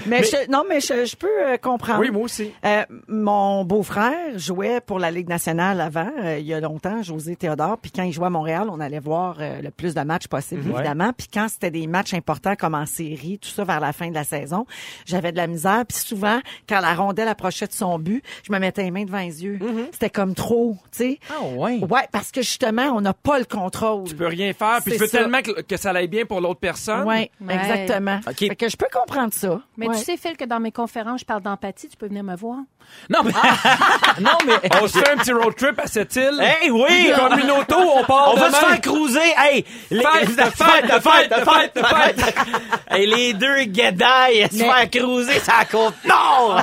mais, 0.06 0.24
je- 0.24 0.50
non, 0.52 0.64
mais 0.68 0.80
je, 0.80 1.06
je 1.06 1.16
peux 1.16 1.28
euh, 1.46 1.58
comprendre. 1.58 2.00
oui, 2.00 2.12
moi 2.12 2.24
aussi. 2.24 2.52
Euh, 2.66 2.84
mon 3.08 3.64
beau-frère 3.66 4.38
jouait 4.38 4.82
pour 4.82 5.00
la 5.00 5.12
Ligue 5.12 5.30
nationale 5.30 5.82
avant, 5.82 6.10
euh, 6.24 6.38
il 6.40 6.46
y 6.46 6.54
a 6.54 6.60
longtemps, 6.60 7.02
José 7.04 7.36
Théodore. 7.36 7.78
Puis 7.82 7.92
quand 7.92 8.04
il 8.04 8.12
jouait 8.12 8.28
à 8.28 8.32
Montréal, 8.32 8.68
on 8.72 8.80
allait 8.80 9.00
voir 9.00 9.38
euh, 9.40 9.62
le 9.62 9.72
plus 9.72 9.94
de 9.94 10.02
matchs 10.02 10.28
possible, 10.28 10.62
Mhm. 10.64 10.76
évidemment. 10.76 11.12
Puis 11.18 11.28
quand 11.34 11.48
c'était 11.50 11.72
des 11.72 11.88
matchs 11.88 12.14
importants 12.14 12.56
comme 12.56 12.76
en 12.76 12.86
série, 12.86 13.40
tout 13.40 13.50
ça 13.50 13.64
vers 13.64 13.80
la 13.80 13.94
fin 13.94 14.10
de 14.10 14.14
la 14.16 14.24
saison, 14.24 14.66
j'avais 15.06 15.32
de 15.32 15.38
la 15.38 15.48
misère. 15.48 15.84
Puis 15.88 15.98
souvent, 15.98 16.40
quand 16.68 16.80
la 16.80 16.94
rondelle 16.94 17.28
approchait 17.28 17.68
de 17.68 17.74
son 17.74 18.00
but, 18.00 18.24
je 18.44 18.52
me 18.52 18.60
mettais 18.60 18.84
les 18.84 18.92
mains 18.92 19.06
devant 19.06 19.20
les 19.20 19.44
yeux. 19.44 19.60
Mhm. 19.62 19.88
C'était 19.92 20.10
comme 20.10 20.34
trop, 20.36 20.78
tu 20.92 20.98
sais. 20.98 21.20
Ah 21.30 21.44
ouais. 21.56 21.80
Ouais, 21.90 22.08
parce 22.12 22.32
que 22.32 22.42
justement, 22.42 22.84
on 22.96 23.02
n'a 23.02 23.14
pas 23.14 23.40
le 23.40 23.46
contrôle. 23.46 24.06
Tu 24.08 24.16
peux 24.16 24.28
rien 24.28 24.54
faire 24.54 24.80
puis 24.84 24.92
C'est 24.92 24.98
tu 24.98 25.04
veux 25.04 25.08
ça. 25.10 25.18
tellement 25.20 25.42
que, 25.42 25.62
que 25.62 25.78
ça 25.78 25.92
aille 25.92 26.08
bien 26.08 26.26
pour 26.26 26.42
l'autre 26.42 26.60
personne. 26.60 27.04
Ouais, 27.08 27.32
Ouais. 27.42 27.56
exactement. 27.56 28.20
Ok. 28.28 28.38
Fait 28.40 28.56
que 28.56 28.70
je 28.70 28.78
peux 28.78 28.86
comprendre 28.92 29.07
ça. 29.32 29.60
Mais 29.78 29.88
Ouais. 29.88 29.96
tu 29.98 30.04
sais, 30.04 30.18
Phil, 30.18 30.36
que 30.38 30.46
dans 30.46 30.60
mes 30.60 30.72
conférences, 30.72 31.22
je 31.22 31.26
parle 31.26 31.42
d'empathie. 31.42 31.88
Tu 31.90 31.98
peux 31.98 32.08
venir 32.08 32.24
me 32.24 32.36
voir. 32.36 32.58
Non 33.10 33.20
mais 33.22 33.34
non 34.22 34.38
mais 34.46 34.54
On 34.82 34.88
se 34.88 34.98
fait 34.98 35.10
un 35.10 35.18
petit 35.18 35.34
road 35.34 35.54
trip 35.58 35.78
à 35.78 35.88
cette 35.88 36.16
île. 36.16 36.40
Hey 36.42 36.72
oui, 36.72 37.12
Comme 37.18 37.38
une 37.40 37.52
auto, 37.52 37.76
on 37.78 38.04
part 38.06 38.32
on 38.34 38.38
va 38.38 38.50
se 38.50 38.56
faire 38.56 38.80
cruiser. 38.80 39.20
Hey, 39.38 39.66
les 39.92 40.02
Fête, 40.02 40.30
de 40.30 40.42
fête, 40.44 40.86
de 40.86 41.00
fête, 41.02 41.30
de 41.30 41.36
fête, 41.36 41.76
de 41.76 41.82
fête. 41.84 42.36
hey, 42.90 43.06
les 43.08 43.34
deux 43.34 43.64
guédailles 43.64 44.48
se 44.50 44.58
faire 44.64 44.90
cruiser 44.90 45.40
ça 45.40 45.66
compte. 45.70 45.96
Non! 46.06 46.56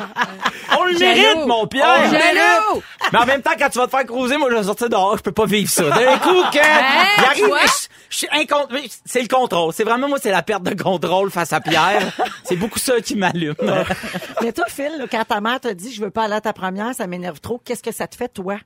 On 0.78 0.84
le 0.84 0.92
Jaloux. 0.96 1.14
mérite 1.14 1.46
mon 1.46 1.66
Pierre. 1.66 1.94
On 1.98 2.04
le 2.06 2.10
mérite. 2.12 2.82
Mais 3.12 3.18
en 3.18 3.26
même 3.26 3.42
temps, 3.42 3.50
quand 3.58 3.68
tu 3.68 3.78
vas 3.78 3.84
te 3.86 3.90
faire 3.90 4.06
cruiser, 4.06 4.38
moi, 4.38 4.48
je 4.50 4.56
vais 4.56 4.62
sortir 4.62 4.88
dehors. 4.88 5.18
Je 5.18 5.22
peux 5.22 5.32
pas 5.32 5.44
vivre 5.44 5.70
ça. 5.70 5.82
D'un 5.84 6.18
coup, 6.18 6.42
que 6.52 6.58
mais 6.58 7.66
je, 8.08 8.16
suis 8.16 8.26
incont- 8.28 8.66
mais 8.70 8.84
C'est 9.04 9.20
le 9.20 9.28
contrôle. 9.28 9.72
C'est 9.74 9.84
vraiment, 9.84 10.08
moi, 10.08 10.18
c'est 10.22 10.30
la 10.30 10.42
perte 10.42 10.62
de 10.62 10.80
contrôle 10.82 11.30
face 11.30 11.52
à 11.52 11.60
Pierre. 11.60 12.00
C'est 12.42 12.56
beaucoup 12.56 12.78
ça 12.78 13.00
qui 13.00 13.14
m'allume. 13.16 13.54
Mais 14.42 14.52
toi, 14.52 14.64
Phil, 14.68 15.06
quand 15.10 15.24
ta 15.24 15.40
mère 15.40 15.60
t'a 15.60 15.74
dit 15.74 15.92
je 15.92 16.00
veux 16.02 16.10
pas 16.10 16.24
aller 16.24 16.34
à 16.34 16.40
ta 16.40 16.52
première, 16.52 16.94
ça 16.94 17.06
m'énerve 17.06 17.40
trop, 17.40 17.58
qu'est-ce 17.64 17.82
que 17.82 17.92
ça 17.92 18.06
te 18.06 18.16
fait, 18.16 18.28
toi? 18.28 18.58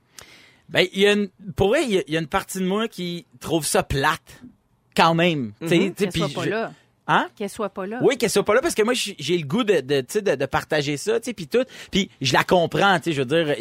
ben, 0.69 0.85
il 0.93 0.99
y 1.01 1.07
a 1.07 1.13
une, 1.13 1.29
pour 1.55 1.69
vrai, 1.69 1.83
il 1.83 1.89
y 1.91 1.97
a- 1.97 2.03
il 2.07 2.13
y, 2.13 2.17
a 2.17 2.19
une 2.19 2.27
partie 2.27 2.59
de 2.59 2.65
moi 2.65 2.87
qui 2.87 3.25
trouve 3.39 3.65
ça 3.65 3.81
plate. 3.83 4.41
Quand 4.95 5.15
même. 5.15 5.53
Tu 5.61 5.67
sais, 5.67 5.75
tu 5.75 5.81
sais, 5.81 5.93
Qu'elle 6.09 6.11
soit 6.13 6.29
pas 6.29 6.43
je- 6.45 6.49
là. 6.49 6.73
Hein? 7.11 7.27
Qu'elle 7.35 7.49
soit 7.49 7.69
pas 7.69 7.87
là. 7.87 7.97
Oui, 8.03 8.17
qu'elle 8.19 8.29
soit 8.29 8.45
pas 8.45 8.53
là 8.53 8.61
parce 8.61 8.75
que 8.75 8.83
moi 8.83 8.93
j'ai 8.93 9.35
le 9.37 9.47
goût 9.47 9.63
de 9.63 9.79
de, 9.81 10.01
de 10.19 10.35
de 10.35 10.45
partager 10.45 10.95
ça, 10.95 11.19
tu 11.19 11.25
sais 11.25 11.33
puis 11.33 11.47
tout. 11.47 11.63
Puis 11.89 12.11
je 12.21 12.33
la 12.33 12.43
comprends, 12.43 12.99
tu 12.99 13.05
sais, 13.05 13.13
je 13.13 13.21
veux 13.23 13.25
dire 13.25 13.55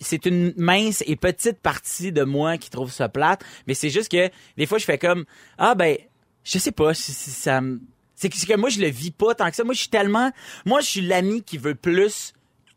c'est 0.00 0.24
une 0.24 0.54
mince 0.56 1.04
et 1.06 1.14
petite 1.16 1.58
partie 1.58 2.10
de 2.10 2.22
moi 2.22 2.56
qui 2.56 2.70
trouve 2.70 2.90
ça 2.90 3.10
plate, 3.10 3.42
mais 3.66 3.74
c'est 3.74 3.90
juste 3.90 4.10
que 4.10 4.30
des 4.56 4.64
fois 4.64 4.78
je 4.78 4.86
fais 4.86 4.96
comme 4.96 5.26
ah 5.58 5.74
ben 5.74 5.98
je 6.42 6.58
sais 6.58 6.72
pas, 6.72 6.94
si- 6.94 7.12
si 7.12 7.30
ça 7.32 7.60
me 7.60 7.80
c'est 8.24 8.28
que, 8.30 8.36
c'est 8.36 8.46
que 8.46 8.56
moi 8.56 8.70
je 8.70 8.80
le 8.80 8.88
vis 8.88 9.10
pas 9.10 9.34
tant 9.34 9.48
que 9.50 9.56
ça. 9.56 9.64
Moi 9.64 9.74
je 9.74 9.80
suis 9.80 9.88
tellement 9.88 10.30
moi 10.64 10.80
je 10.80 10.86
suis 10.86 11.00
l'ami 11.02 11.42
qui 11.42 11.58
veut 11.58 11.74
plus 11.74 12.32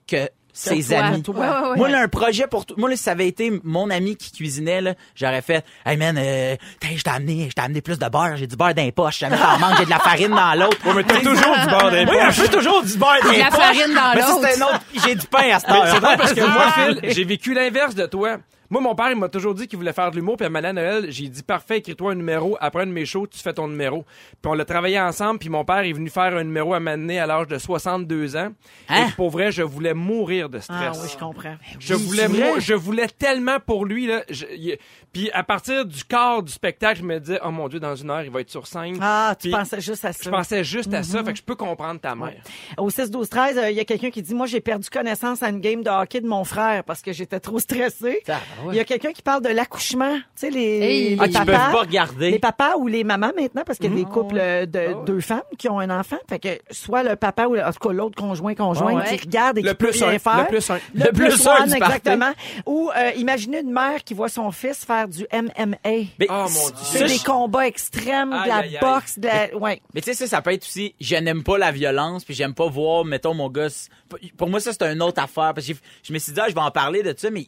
que 0.07 0.29
ses 0.53 0.83
toi. 0.83 0.97
amis. 1.05 1.23
Ouais, 1.27 1.35
ouais, 1.35 1.47
ouais. 1.69 1.77
Moi, 1.77 1.89
là, 1.89 2.01
un 2.01 2.07
projet 2.07 2.47
pour 2.47 2.65
tout. 2.65 2.73
Moi, 2.77 2.89
là, 2.89 2.95
si 2.95 3.03
ça 3.03 3.11
avait 3.11 3.27
été 3.27 3.51
mon 3.63 3.91
ami 3.91 4.15
qui 4.15 4.31
cuisinait, 4.31 4.81
là, 4.81 4.95
j'aurais 5.13 5.43
fait, 5.43 5.63
hey 5.85 5.97
man, 5.97 6.17
euh, 6.17 6.55
je 6.83 6.99
t'ai 7.03 7.09
amené, 7.11 7.45
je 7.47 7.53
t'ai 7.53 7.61
amené 7.61 7.79
plus 7.81 7.99
de 7.99 8.09
beurre, 8.09 8.37
j'ai 8.37 8.47
du 8.47 8.55
beurre 8.55 8.73
dans 8.73 8.81
les 8.81 8.91
poches, 8.91 9.19
jamais 9.19 9.37
t'en 9.37 9.59
manques, 9.59 9.75
j'ai 9.77 9.85
de 9.85 9.89
la 9.91 9.99
farine 9.99 10.29
dans 10.31 10.55
l'autre. 10.59 10.77
Ouais, 10.87 10.93
mais 10.95 11.03
t'as 11.03 11.19
toujours 11.19 11.55
du 11.59 11.67
beurre 11.67 11.91
des 11.91 12.05
Oui, 12.05 12.17
je 12.31 12.41
fais 12.41 12.47
toujours 12.47 12.81
du 12.83 12.97
beurre 12.97 13.19
dans 13.21 13.29
de 13.29 13.33
les 13.33 13.39
la 13.39 13.49
poches. 13.51 13.59
farine 13.59 13.93
dans 13.93 14.13
Mais 14.15 14.21
ça, 14.21 14.27
l'autre. 14.29 14.47
c'est 14.49 14.61
un 14.61 14.65
autre, 14.65 14.81
j'ai 15.05 15.15
du 15.15 15.27
pain 15.27 15.37
à 15.37 15.43
Mais 15.43 15.53
heure. 15.77 15.93
C'est 15.93 16.01
parce 16.01 16.33
que 16.33 16.41
moi, 16.41 16.71
Phil, 16.71 16.99
j'ai 17.13 17.23
vécu 17.23 17.53
l'inverse 17.53 17.93
de 17.93 18.05
toi. 18.07 18.37
Moi, 18.69 18.81
mon 18.81 18.95
père, 18.95 19.09
il 19.11 19.17
m'a 19.17 19.29
toujours 19.29 19.53
dit 19.53 19.67
qu'il 19.67 19.77
voulait 19.77 19.93
faire 19.93 20.11
de 20.11 20.15
l'humour, 20.17 20.37
puis 20.37 20.45
à 20.45 20.49
Madame 20.49 20.75
Noël, 20.75 21.05
j'ai 21.09 21.27
dit 21.29 21.43
parfait, 21.43 21.77
écris-toi 21.77 22.11
un 22.11 22.15
numéro. 22.15 22.57
Après 22.59 22.83
un 22.83 22.87
de 22.87 22.91
mes 22.91 23.05
shows, 23.05 23.27
tu 23.27 23.39
fais 23.39 23.53
ton 23.53 23.67
numéro. 23.67 24.03
Puis 24.41 24.51
on 24.51 24.53
l'a 24.53 24.65
travaillé 24.65 24.99
ensemble, 24.99 25.39
puis 25.39 25.49
mon 25.49 25.63
père 25.65 25.79
est 25.79 25.93
venu 25.93 26.09
faire 26.09 26.35
un 26.35 26.43
numéro 26.43 26.73
à 26.73 26.79
Mané 26.79 27.19
à 27.19 27.25
l'âge 27.25 27.47
de 27.47 27.57
62 27.57 28.35
ans. 28.35 28.49
Hein? 28.89 29.07
Et 29.07 29.11
pour 29.15 29.29
vrai, 29.29 29.51
je 29.51 29.63
voulais 29.63 29.93
mourir 29.93 30.49
de 30.49 30.59
stress. 30.59 30.97
Ah 30.97 30.99
oui, 31.01 31.09
je 31.11 31.17
comprends. 31.17 31.55
Je 31.79 31.93
Oui, 31.95 32.03
voulais, 32.03 32.27
mou- 32.27 32.59
je 32.59 32.73
voulais 32.73 33.07
tellement 33.07 33.59
pour 33.59 33.85
lui 33.85 34.07
là. 34.07 34.23
Je- 34.29 34.45
il- 34.55 34.77
puis 35.13 35.31
à 35.31 35.43
partir 35.43 35.85
du 35.85 36.03
quart 36.03 36.43
du 36.43 36.51
spectacle, 36.51 36.99
je 36.99 37.05
me 37.05 37.19
disais 37.19 37.39
oh 37.43 37.51
mon 37.51 37.67
dieu, 37.69 37.79
dans 37.79 37.95
une 37.95 38.09
heure, 38.09 38.21
il 38.23 38.29
va 38.31 38.41
être 38.41 38.49
sur 38.51 38.67
scène. 38.67 38.97
Ah, 39.01 39.33
tu 39.39 39.47
Puis 39.49 39.51
pensais 39.57 39.81
juste 39.81 40.05
à 40.05 40.13
ça. 40.13 40.19
Je 40.23 40.29
pensais 40.29 40.63
juste 40.63 40.93
à 40.93 41.03
ça, 41.03 41.23
fait 41.23 41.31
que 41.31 41.37
je 41.39 41.43
peux 41.43 41.55
comprendre 41.55 41.99
ta 41.99 42.15
mère. 42.15 42.33
Au 42.77 42.89
6 42.89 43.09
12 43.09 43.29
13, 43.29 43.57
euh, 43.57 43.69
il 43.71 43.77
y 43.77 43.79
a 43.79 43.85
quelqu'un 43.85 44.09
qui 44.11 44.21
dit 44.21 44.35
moi 44.35 44.45
j'ai 44.45 44.61
perdu 44.61 44.89
connaissance 44.89 45.41
à 45.41 45.49
une 45.49 45.59
game 45.61 45.83
de 45.83 45.89
hockey 45.89 46.21
de 46.21 46.27
mon 46.27 46.43
frère 46.43 46.83
parce 46.83 47.01
que 47.01 47.13
j'étais 47.13 47.39
trop 47.39 47.59
stressée. 47.59 48.21
Ah, 48.59 48.65
ouais. 48.67 48.73
Il 48.73 48.77
y 48.77 48.79
a 48.79 48.83
quelqu'un 48.85 49.11
qui 49.11 49.21
parle 49.21 49.41
de 49.43 49.49
l'accouchement, 49.49 50.15
tu 50.15 50.21
sais 50.35 50.49
les, 50.49 50.79
Hey. 50.79 51.09
les 51.15 51.17
Ah, 51.19 51.23
peuvent 51.25 51.45
papas. 51.45 51.71
pas 51.71 51.79
regarder. 51.81 52.31
Les 52.31 52.39
papas 52.39 52.75
ou 52.77 52.87
les 52.87 53.03
mamans 53.03 53.31
maintenant, 53.37 53.63
parce 53.65 53.77
qu'il 53.79 53.89
y 53.89 53.93
a 53.93 53.95
des 53.95 54.05
Mhm. 54.05 54.11
couples 54.11 54.37
euh, 54.39 54.65
de 54.65 55.05
deux 55.05 55.19
femmes 55.21 55.41
qui 55.57 55.69
ont 55.69 55.79
un 55.79 55.89
enfant. 55.89 56.17
Fait 56.29 56.39
que 56.39 56.49
soit 56.71 57.03
le 57.03 57.15
papa 57.15 57.47
ou 57.47 57.55
le- 57.55 57.63
en 57.63 57.71
tout 57.71 57.87
cas 57.87 57.93
l'autre 57.93 58.15
conjoint 58.15 58.55
conjoint 58.55 58.93
Ouais. 58.95 59.05
qui 59.17 59.25
regarde 59.25 59.57
et 59.57 59.61
Le 59.61 59.69
qui 59.71 59.75
peut 59.75 59.87
plus 59.89 60.03
rien 60.03 60.13
un, 60.15 60.19
faire. 60.19 60.37
le 60.41 60.45
plus 60.47 60.69
un. 60.69 60.79
Le, 60.93 61.05
Le 61.05 61.11
plus, 61.11 61.27
plus 61.29 61.47
un 61.47 61.65
exactement. 61.65 62.31
Ou 62.65 62.89
euh, 62.95 63.11
imaginez 63.17 63.59
une 63.61 63.71
mère 63.71 64.03
qui 64.03 64.13
voit 64.13 64.29
son 64.29 64.51
fils 64.51 64.85
faire 64.85 65.07
du 65.07 65.25
MMA. 65.31 65.77
Mais, 66.19 66.27
Oh, 66.29 66.33
mon 66.43 66.47
ça, 66.47 66.71
Dieu. 66.71 66.77
C'est 66.83 67.07
je- 67.07 67.13
des 67.13 67.19
combats 67.23 67.67
extrêmes, 67.67 68.29
de 68.31 68.47
la 68.47 68.55
aïe, 68.57 68.75
aïe. 68.75 68.79
boxe, 68.81 69.19
de 69.19 69.27
la... 69.27 69.55
Ouais. 69.57 69.81
Mais 69.93 70.01
tu 70.01 70.05
sais, 70.11 70.13
ça, 70.13 70.27
ça 70.27 70.41
peut 70.41 70.51
être 70.53 70.63
aussi, 70.63 70.95
je 70.99 71.15
n'aime 71.15 71.43
pas 71.43 71.57
la 71.57 71.71
violence, 71.71 72.23
puis 72.25 72.33
j'aime 72.33 72.53
pas 72.53 72.67
voir, 72.67 73.05
mettons, 73.05 73.33
mon 73.33 73.49
gosse. 73.49 73.89
Pour 74.37 74.49
moi, 74.49 74.59
ça, 74.59 74.71
c'est 74.73 74.83
une 74.91 75.01
autre 75.01 75.21
affaire. 75.21 75.53
Parce 75.53 75.67
que 75.67 75.73
je 76.03 76.13
me 76.13 76.19
suis 76.19 76.31
dit, 76.31 76.39
ah, 76.41 76.45
je 76.49 76.53
vais 76.53 76.61
en 76.61 76.71
parler 76.71 77.03
de 77.03 77.13
ça, 77.17 77.29
mais 77.29 77.45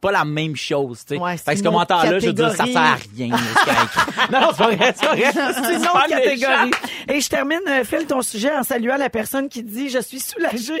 pas 0.00 0.10
la 0.12 0.24
même 0.24 0.56
chose, 0.56 1.04
tu 1.06 1.14
sais. 1.14 1.20
Ouais, 1.20 1.36
c'est 1.36 1.44
fait 1.44 1.52
que 1.52 1.58
ce 1.58 1.62
commentaire-là, 1.62 2.18
je 2.18 2.26
veux 2.26 2.32
dire, 2.32 2.50
ça 2.52 2.64
sert 2.64 2.76
à 2.76 2.96
rien. 3.16 3.28
non, 4.32 4.40
non, 4.40 4.48
c'est 4.50 4.58
pas 4.64 4.70
vrai, 4.70 4.94
c'est 4.96 5.06
pas 5.06 5.14
vrai. 5.14 5.32
C'est 5.32 5.74
une 5.74 5.82
autre 5.86 6.06
catégorie. 6.08 6.70
Et 7.08 7.20
je 7.20 7.28
termine, 7.28 7.60
euh, 7.68 7.84
Phil, 7.84 8.06
ton 8.06 8.22
sujet 8.22 8.50
en 8.54 8.62
saluant 8.62 8.96
la 8.96 9.10
personne 9.10 9.48
qui 9.48 9.62
dit 9.62 9.88
«Je 9.90 9.98
suis 10.00 10.20
soulagée. 10.20 10.80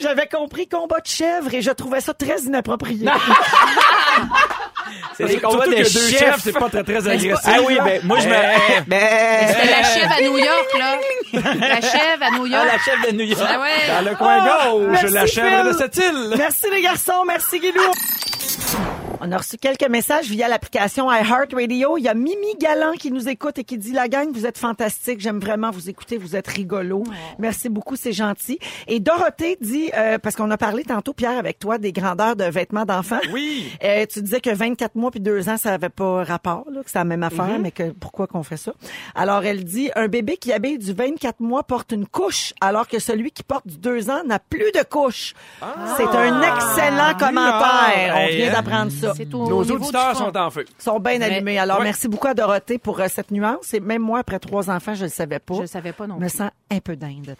J'avais 0.00 0.26
compris 0.26 0.66
combat 0.68 1.00
de 1.00 1.06
chèvre 1.06 1.52
et 1.52 1.62
je 1.62 1.70
trouvais 1.70 2.00
ça 2.00 2.14
très 2.14 2.40
inapproprié. 2.42 3.06
C'est 5.16 5.26
des 5.26 5.38
combats 5.40 5.66
de 5.66 5.84
chefs, 5.84 6.40
c'est 6.42 6.52
pas 6.52 6.68
très 6.70 6.82
très 6.84 7.06
agressif. 7.06 7.34
Ah 7.44 7.58
oui, 7.66 7.76
ben, 7.84 8.00
moi, 8.04 8.18
je 8.20 8.28
me, 8.28 8.34
Eh. 8.34 8.80
ben, 8.86 9.48
C'était 9.48 9.70
la 9.70 9.82
chèvre 9.82 10.12
à 10.16 10.20
New 10.22 10.38
York, 10.38 10.68
là. 10.78 10.98
La 11.58 11.80
chèvre 11.80 12.22
à 12.22 12.30
New 12.38 12.44
ah, 12.44 12.48
York. 12.48 12.66
la 12.72 12.78
chef 12.78 13.10
de 13.10 13.16
New 13.16 13.24
York. 13.26 13.42
Ah 13.46 13.60
ouais. 13.60 14.02
Dans 14.04 14.10
le 14.10 14.16
coin 14.16 14.38
Oh, 14.70 14.78
gauche, 14.80 14.88
merci, 15.02 15.14
la 15.14 15.26
chèvre 15.26 15.62
Phil. 15.62 15.72
de 15.72 15.78
cette 15.78 15.96
île. 15.96 16.34
Merci 16.38 16.66
les 16.72 16.82
garçons, 16.82 17.24
merci 17.26 17.58
Guilou. 17.60 17.82
On 19.20 19.32
a 19.32 19.38
reçu 19.38 19.56
quelques 19.56 19.88
messages 19.88 20.30
via 20.30 20.46
l'application 20.46 21.10
iHeartRadio. 21.10 21.98
Il 21.98 22.04
y 22.04 22.08
a 22.08 22.14
Mimi 22.14 22.54
Galland 22.60 22.92
qui 22.92 23.10
nous 23.10 23.28
écoute 23.28 23.58
et 23.58 23.64
qui 23.64 23.76
dit 23.76 23.92
La 23.92 24.06
gang, 24.06 24.30
vous 24.32 24.46
êtes 24.46 24.58
fantastique. 24.58 25.20
J'aime 25.20 25.40
vraiment 25.40 25.72
vous 25.72 25.90
écouter. 25.90 26.18
Vous 26.18 26.36
êtes 26.36 26.46
rigolo. 26.46 27.02
Merci 27.38 27.68
beaucoup, 27.68 27.96
c'est 27.96 28.12
gentil. 28.12 28.60
Et 28.86 29.00
Dorothée 29.00 29.58
dit, 29.60 29.90
euh, 29.96 30.18
parce 30.18 30.36
qu'on 30.36 30.50
a 30.52 30.56
parlé 30.56 30.84
tantôt, 30.84 31.14
Pierre, 31.14 31.36
avec 31.36 31.58
toi, 31.58 31.78
des 31.78 31.92
grandeurs 31.92 32.36
de 32.36 32.44
vêtements 32.44 32.84
d'enfants. 32.84 33.20
Oui. 33.32 33.66
Euh, 33.84 34.04
tu 34.06 34.20
disais 34.22 34.40
que 34.40 34.50
24 34.50 34.96
mois 34.96 35.10
puis 35.10 35.20
2 35.20 35.48
ans, 35.48 35.56
ça 35.56 35.72
avait 35.72 35.88
pas 35.88 36.24
rapport, 36.24 36.64
là, 36.70 36.82
que 36.82 36.90
c'est 36.90 36.98
la 36.98 37.04
même 37.04 37.22
affaire, 37.22 37.58
mais 37.60 37.70
que 37.70 37.90
pourquoi 37.90 38.26
qu'on 38.26 38.42
fait 38.42 38.56
ça? 38.56 38.72
Alors, 39.14 39.44
elle 39.44 39.64
dit, 39.64 39.90
un 39.94 40.08
bébé 40.08 40.36
qui 40.36 40.52
habille 40.52 40.78
du 40.78 40.92
24 40.92 41.40
mois 41.40 41.62
porte 41.62 41.92
une 41.92 42.06
couche, 42.06 42.52
alors 42.60 42.88
que 42.88 42.98
celui 42.98 43.30
qui 43.30 43.42
porte 43.44 43.66
du 43.66 43.78
2 43.78 44.10
ans 44.10 44.24
n'a 44.26 44.40
plus 44.40 44.72
de 44.74 44.82
couche. 44.82 45.34
C'est 45.96 46.06
un 46.06 46.42
excellent 46.42 47.14
commentaire. 47.18 48.16
On 48.16 48.26
vient 48.28 48.48
hein? 48.48 48.52
d'apprendre 48.52 48.92
ça. 48.92 49.07
Au 49.34 49.48
Nos 49.48 49.62
niveau 49.64 49.76
auditeurs 49.76 50.12
du 50.12 50.18
fond. 50.18 50.24
sont 50.26 50.36
en 50.36 50.50
feu. 50.50 50.64
Ils 50.78 50.82
sont 50.82 50.98
bien 51.00 51.18
Mais- 51.18 51.24
allumés. 51.26 51.58
Alors, 51.58 51.78
Ouais. 51.78 51.84
merci 51.84 52.08
beaucoup 52.08 52.26
à 52.28 52.34
Dorothée 52.34 52.78
pour 52.78 53.00
euh, 53.00 53.06
cette 53.08 53.30
nuance. 53.30 53.72
Et 53.74 53.80
même 53.80 54.02
moi, 54.02 54.20
après 54.20 54.38
trois 54.38 54.70
enfants, 54.70 54.94
je 54.94 55.04
le 55.04 55.10
savais 55.10 55.38
pas. 55.38 55.54
Je 55.54 55.60
le 55.62 55.66
savais 55.66 55.92
pas 55.92 56.06
non 56.06 56.16
Je 56.18 56.24
me 56.24 56.28
plus. 56.28 56.36
sens 56.38 56.50
un 56.70 56.78
peu 56.80 56.96
d'Inde. 56.96 57.36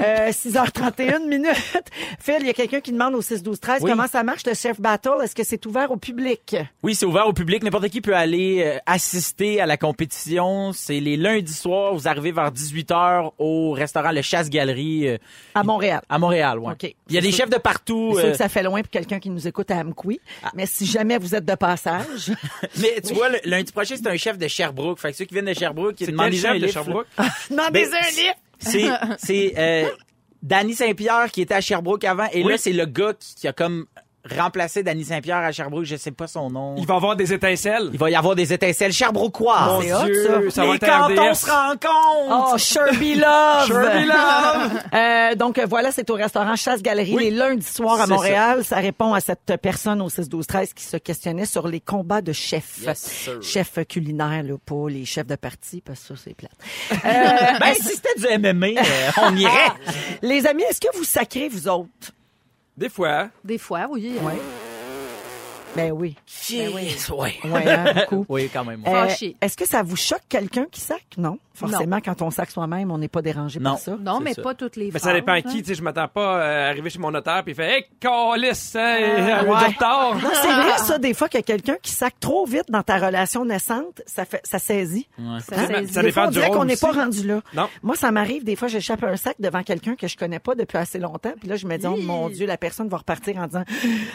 euh, 0.00 0.32
6h31 0.32 1.26
minutes. 1.28 1.46
Phil, 2.18 2.36
il 2.40 2.46
y 2.46 2.50
a 2.50 2.52
quelqu'un 2.52 2.80
qui 2.80 2.92
demande 2.92 3.14
au 3.14 3.22
6 3.22 3.42
12 3.42 3.60
13 3.60 3.82
Oui. 3.82 3.90
comment 3.90 4.06
ça 4.06 4.22
marche 4.22 4.44
le 4.46 4.54
chef 4.54 4.80
battle? 4.80 5.22
Est-ce 5.22 5.34
que 5.34 5.44
c'est 5.44 5.64
ouvert 5.66 5.90
au 5.90 5.96
public? 5.96 6.56
Oui, 6.82 6.94
c'est 6.94 7.06
ouvert 7.06 7.26
au 7.26 7.32
public. 7.32 7.62
N'importe 7.62 7.88
qui 7.88 8.00
peut 8.00 8.14
aller 8.16 8.62
euh, 8.64 8.78
assister 8.86 9.60
à 9.60 9.66
la 9.66 9.76
compétition. 9.76 10.72
C'est 10.72 11.00
les 11.00 11.16
lundis 11.16 11.52
soirs. 11.52 11.94
Vous 11.94 12.08
arrivez 12.08 12.32
vers 12.32 12.50
18h 12.50 13.32
au 13.38 13.72
restaurant 13.72 14.10
Le 14.12 14.22
Chasse-Galerie 14.22 15.08
euh, 15.08 15.18
À 15.54 15.62
Montréal. 15.62 16.00
à 16.08 16.18
Montréal. 16.18 16.58
Ouais. 16.58 16.72
OK. 16.72 16.94
Il 17.08 17.14
y 17.14 17.18
a 17.18 17.20
des 17.20 17.32
chefs 17.32 17.50
de 17.50 17.58
partout. 17.58 18.12
C'est 18.14 18.20
sûr 18.20 18.28
euh, 18.28 18.32
que 18.32 18.36
ça 18.38 18.48
fait 18.48 18.62
loin 18.62 18.80
pour 18.82 18.90
quelqu'un 18.90 19.18
qui 19.20 19.30
nous 19.30 19.46
écoute 19.46 19.70
à 19.70 19.76
Amqui. 19.78 20.20
Mais 20.54 20.66
si 20.66 20.86
jamais 20.86 21.11
vous 21.18 21.34
êtes 21.34 21.44
de 21.44 21.54
passage, 21.54 22.32
mais 22.78 23.00
tu 23.04 23.14
vois, 23.14 23.28
le, 23.28 23.38
lundi 23.44 23.72
prochain, 23.72 23.94
c'est 23.96 24.06
un 24.08 24.16
chef 24.16 24.38
de 24.38 24.48
Sherbrooke. 24.48 24.98
Fait 25.00 25.10
que 25.12 25.16
ceux 25.18 25.24
qui 25.24 25.34
viennent 25.34 25.46
de 25.46 25.54
Sherbrooke, 25.54 25.96
ils 26.00 26.06
C'est 26.06 26.12
demandent 26.12 26.30
déjà 26.30 26.50
un 26.50 26.52
chef 26.54 26.60
de 26.60 26.66
livre. 26.66 26.72
Sherbrooke? 26.84 27.06
demandez 27.50 27.86
Ben, 27.90 27.94
un 27.94 28.10
livre. 28.10 28.34
C'est, 28.58 28.88
c'est 29.18 29.54
euh, 29.58 29.90
Danny 30.42 30.74
Saint-Pierre 30.74 31.30
qui 31.32 31.42
était 31.42 31.54
à 31.54 31.60
Sherbrooke 31.60 32.04
avant. 32.04 32.26
Et 32.32 32.42
Oui. 32.44 32.52
là, 32.52 32.58
c'est 32.58 32.72
le 32.72 32.86
gars 32.86 33.12
qui, 33.18 33.34
qui 33.34 33.48
a 33.48 33.52
comme 33.52 33.86
remplacé 34.30 34.82
Danny 34.82 35.04
Saint-Pierre 35.04 35.38
à 35.38 35.52
Sherbrooke. 35.52 35.84
Je 35.84 35.96
sais 35.96 36.10
pas 36.12 36.26
son 36.26 36.50
nom. 36.50 36.74
Il 36.78 36.86
va 36.86 36.94
avoir 36.94 37.16
des 37.16 37.32
étincelles. 37.32 37.90
Il 37.92 37.98
va 37.98 38.10
y 38.10 38.14
avoir 38.14 38.34
des 38.34 38.52
étincelles 38.52 38.92
Sherbrookeois. 38.92 39.66
Mon 39.66 39.80
Dieu, 40.04 40.50
ça. 40.50 40.50
ça 40.50 40.66
va 40.66 40.72
à 40.74 40.78
cantons 40.78 41.28
RDS. 41.30 41.34
se 41.34 41.50
rencontrent. 41.50 42.52
Oh, 42.54 42.58
Sherby 42.58 43.14
Love! 43.16 43.66
Sherby 43.66 44.04
Love! 44.06 44.82
Euh, 44.94 45.34
donc 45.34 45.58
voilà, 45.68 45.90
c'est 45.90 46.08
au 46.10 46.14
restaurant 46.14 46.54
Chasse-Galerie 46.54 47.14
Oui. 47.16 47.24
les 47.24 47.30
lundis 47.30 47.66
soirs 47.66 48.00
à 48.00 48.06
Montréal. 48.06 48.62
Ça. 48.64 48.76
répond 48.76 49.14
à 49.14 49.20
cette 49.20 49.54
personne 49.62 50.02
au 50.02 50.08
6-12-13 50.08 50.74
qui 50.74 50.84
se 50.84 50.96
questionnait 50.98 51.46
sur 51.46 51.66
les 51.66 51.80
combats 51.80 52.20
de 52.20 52.32
chefs. 52.32 52.80
Yes, 52.82 53.28
chefs 53.40 53.78
culinaires, 53.88 54.42
là, 54.42 54.54
pas 54.64 54.88
les 54.88 55.04
chefs 55.04 55.26
de 55.26 55.36
parti, 55.36 55.80
parce 55.80 56.00
que 56.00 56.14
ça, 56.14 56.22
c'est 56.24 56.34
plate. 56.34 56.52
Euh, 56.92 57.58
Ben, 57.60 57.74
si 57.74 57.94
c'était 57.96 58.14
du 58.18 58.38
MMA, 58.38 58.66
euh, 58.80 59.10
on 59.22 59.36
irait. 59.36 59.50
les 60.22 60.46
amis, 60.46 60.62
est-ce 60.64 60.80
que 60.80 60.96
vous 60.96 61.04
sacrez, 61.04 61.48
vous 61.48 61.68
autres? 61.68 62.12
Des 62.76 62.88
fois. 62.88 63.28
Des 63.44 63.58
fois, 63.58 63.86
oui. 63.90 64.16
Ouais. 64.22 64.38
Ben 65.74 65.90
oui. 65.92 66.16
Yes, 66.50 67.08
ouais. 67.10 67.34
Ouais, 67.44 67.66
hein, 67.70 67.94
beaucoup. 67.94 68.26
Oui, 68.28 68.50
quand 68.52 68.64
même. 68.64 68.82
ouais. 68.82 68.88
Euh, 68.90 69.08
Fâché. 69.08 69.36
Est-ce 69.40 69.56
que 69.56 69.66
ça 69.66 69.82
vous 69.82 69.96
choque 69.96 70.20
quelqu'un 70.28 70.66
qui 70.70 70.80
sac? 70.80 71.02
Non. 71.16 71.38
Forcément, 71.54 72.00
quand 72.02 72.20
on 72.22 72.30
sac 72.30 72.50
soi-même, 72.50 72.90
on 72.90 72.98
n'est 72.98 73.08
pas 73.08 73.20
dérangé 73.22 73.60
Non. 73.60 73.72
par 73.72 73.78
ça. 73.78 73.96
Non, 74.00 74.20
mais 74.20 74.32
ça. 74.34 74.42
pas 74.42 74.54
toutes 74.54 74.76
les 74.76 74.86
Mais 74.86 74.92
fois. 74.92 75.00
ça 75.00 75.12
dépend 75.12 75.40
qui. 75.42 75.62
Tu 75.62 75.68
sais, 75.68 75.74
je 75.74 75.82
m'attends 75.82 76.08
pas 76.08 76.42
à 76.42 76.68
arriver 76.68 76.88
chez 76.90 76.98
mon 76.98 77.10
notaire 77.10 77.42
puis 77.44 77.52
il 77.52 77.54
fait 77.54 77.70
Hey, 77.78 77.84
calice, 78.00 78.74
hein, 78.76 78.96
elle 78.98 79.30
a 79.30 79.44
du 79.44 79.50
Ouais. 79.50 79.56
retard. 79.66 80.14
Non, 80.16 80.30
c'est 80.34 80.52
vrai, 80.52 80.78
ça, 80.78 80.98
des 80.98 81.12
fois, 81.14 81.28
que 81.28 81.38
quelqu'un 81.40 81.76
qui 81.82 81.90
sac 81.92 82.14
trop 82.20 82.46
vite 82.46 82.70
dans 82.70 82.82
ta 82.82 82.96
relation 82.98 83.44
naissante, 83.44 84.00
ça 84.06 84.24
fait, 84.24 84.40
ça 84.44 84.58
saisit. 84.58 85.06
Ça 85.18 85.56
Ça 85.56 85.66
saisit. 85.66 85.92
Ça 85.92 86.00
des 86.02 86.08
dépend 86.08 86.14
fois, 86.22 86.24
on 86.24 86.30
du 86.30 86.34
dirait 86.34 86.46
rôle 86.48 86.56
qu'on 86.58 86.64
n'est 86.64 86.76
pas 86.76 86.90
aussi. 86.90 86.98
rendu 86.98 87.26
là. 87.26 87.40
Non. 87.54 87.68
Moi, 87.82 87.96
ça 87.96 88.10
m'arrive, 88.10 88.44
des 88.44 88.56
fois, 88.56 88.68
j'échappe 88.68 89.04
un 89.04 89.16
sac 89.16 89.36
devant 89.38 89.62
quelqu'un 89.62 89.94
que 89.94 90.06
je 90.08 90.16
connais 90.16 90.38
pas 90.40 90.54
depuis 90.54 90.78
assez 90.78 90.98
longtemps, 90.98 91.32
puis 91.38 91.48
là, 91.48 91.56
je 91.56 91.66
me 91.66 91.76
dis, 91.76 91.86
oh 91.86 91.96
mon 91.98 92.28
Dieu, 92.30 92.46
la 92.46 92.56
personne 92.56 92.88
va 92.88 92.96
repartir 92.98 93.36
en 93.38 93.46
disant, 93.46 93.64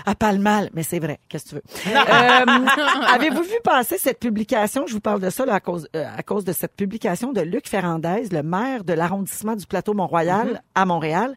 ah, 0.06 0.16
pas 0.16 0.32
le 0.34 0.40
mal, 0.40 0.70
mais 0.74 0.84
c'est 0.84 1.00
vrai, 1.00 1.20
qu'est-ce 1.30 1.44
que 1.44 1.47
tu 1.48 1.56
veux. 1.56 1.64
Euh, 1.88 2.46
Avez-vous 3.14 3.44
vu 3.44 3.56
passer 3.64 3.98
cette 3.98 4.20
publication, 4.20 4.86
je 4.88 4.94
vous 4.94 5.00
parle 5.00 5.20
de 5.22 5.30
ça 5.30 5.46
là, 5.46 5.56
à, 5.56 5.60
cause, 5.60 5.88
euh, 5.96 6.06
à 6.16 6.24
cause 6.24 6.46
de 6.46 6.52
cette 6.54 6.76
publication 6.76 7.32
de 7.34 7.42
Luc 7.42 7.68
Ferrandez, 7.68 8.24
le 8.32 8.44
maire 8.44 8.84
de 8.84 8.94
l'arrondissement 8.94 9.56
du 9.56 9.66
plateau 9.66 9.94
Mont-Royal 9.94 10.28
Mm-hmm. 10.48 10.60
à 10.76 10.86
Montréal, 10.86 11.36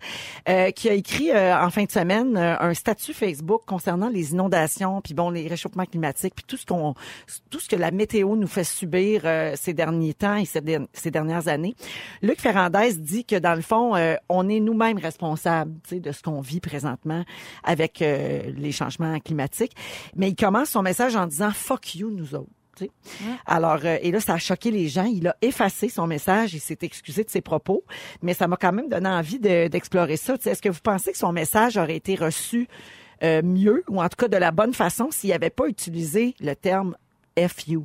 euh, 0.49 0.71
qui 0.73 0.89
a 0.89 0.95
écrit 0.95 1.31
euh, 1.31 1.57
en 1.59 1.71
fin 1.71 1.85
de 1.85 1.91
semaine 1.91 2.37
euh, 2.37 2.57
un 2.61 2.75
statut 2.75 3.13
Facebook 3.15 3.63
concernant 3.67 4.09
les 4.09 4.33
inondations, 4.33 5.01
puis 5.01 5.15
bon, 5.15 5.31
les 5.31 5.47
réchauffements 5.49 5.85
climatiques, 5.87 6.35
puis 6.35 6.45
tout 6.47 6.57
ce 6.57 6.67
qu'on, 6.67 6.95
tout 7.51 7.61
ce 7.61 7.69
que 7.69 7.77
la 7.77 7.91
météo 7.91 8.37
nous 8.37 8.47
fait 8.47 8.65
subir 8.65 9.23
euh, 9.25 9.53
ces 9.57 9.73
derniers 9.75 10.15
temps 10.15 10.37
et 10.37 10.45
ces, 10.45 10.61
der- 10.61 10.87
ces 10.93 11.11
dernières 11.11 11.49
années. 11.49 11.75
Luc 12.23 12.41
Ferrandez 12.41 12.95
dit 12.95 13.25
que 13.25 13.37
dans 13.37 13.55
le 13.55 13.63
fond, 13.63 13.95
euh, 13.97 14.17
on 14.29 14.49
est 14.49 14.61
nous-mêmes 14.61 14.99
responsables 14.99 15.73
de 15.91 16.13
ce 16.13 16.23
qu'on 16.23 16.41
vit 16.41 16.61
présentement 16.61 17.25
avec 17.65 18.03
euh, 18.03 18.43
les 18.57 18.73
changements 18.73 19.19
climatiques. 19.21 19.73
Mais 20.17 20.29
il 20.31 20.37
commence 20.37 20.71
son 20.71 20.83
message 20.83 21.17
en 21.17 21.27
disant 21.27 21.51
fuck 21.53 21.95
you 21.95 22.11
nous 22.11 22.35
autres. 22.35 22.51
Alors, 23.45 23.81
euh, 23.85 23.99
et 24.01 24.11
là, 24.11 24.21
ça 24.21 24.35
a 24.35 24.39
choqué 24.39 24.71
les 24.71 24.89
gens. 24.89 25.05
Il 25.05 25.29
a 25.29 25.37
effacé 25.43 25.91
son 25.91 26.07
message, 26.07 26.55
il 26.55 26.61
s'est 26.61 26.79
excusé 26.81 27.25
de 27.25 27.29
ses 27.31 27.43
propos, 27.43 27.85
mais 28.23 28.33
ça 28.33 28.49
m'a 28.49 28.57
quand 28.57 28.73
même 28.73 28.89
donné 28.89 29.09
envie 29.09 29.39
de- 29.39 29.69
d'explorer 29.69 30.17
ça. 30.17 30.37
Est-ce 30.47 30.63
que 30.63 30.71
vous 30.71 30.81
pensez 30.83 31.13
que 31.13 31.19
son 31.19 31.33
message 31.33 31.77
aurait 31.77 31.97
été 31.97 32.15
reçu 32.15 32.69
euh, 33.23 33.43
mieux, 33.43 33.85
ou 33.91 34.01
en 34.03 34.09
tout 34.09 34.17
cas 34.17 34.29
de 34.29 34.37
la 34.39 34.51
bonne 34.51 34.73
façon, 34.73 35.11
s'il 35.11 35.29
n'avait 35.29 35.51
pas 35.51 35.67
utilisé 35.67 36.35
le 36.41 36.55
terme 36.55 36.97
FU? 37.37 37.81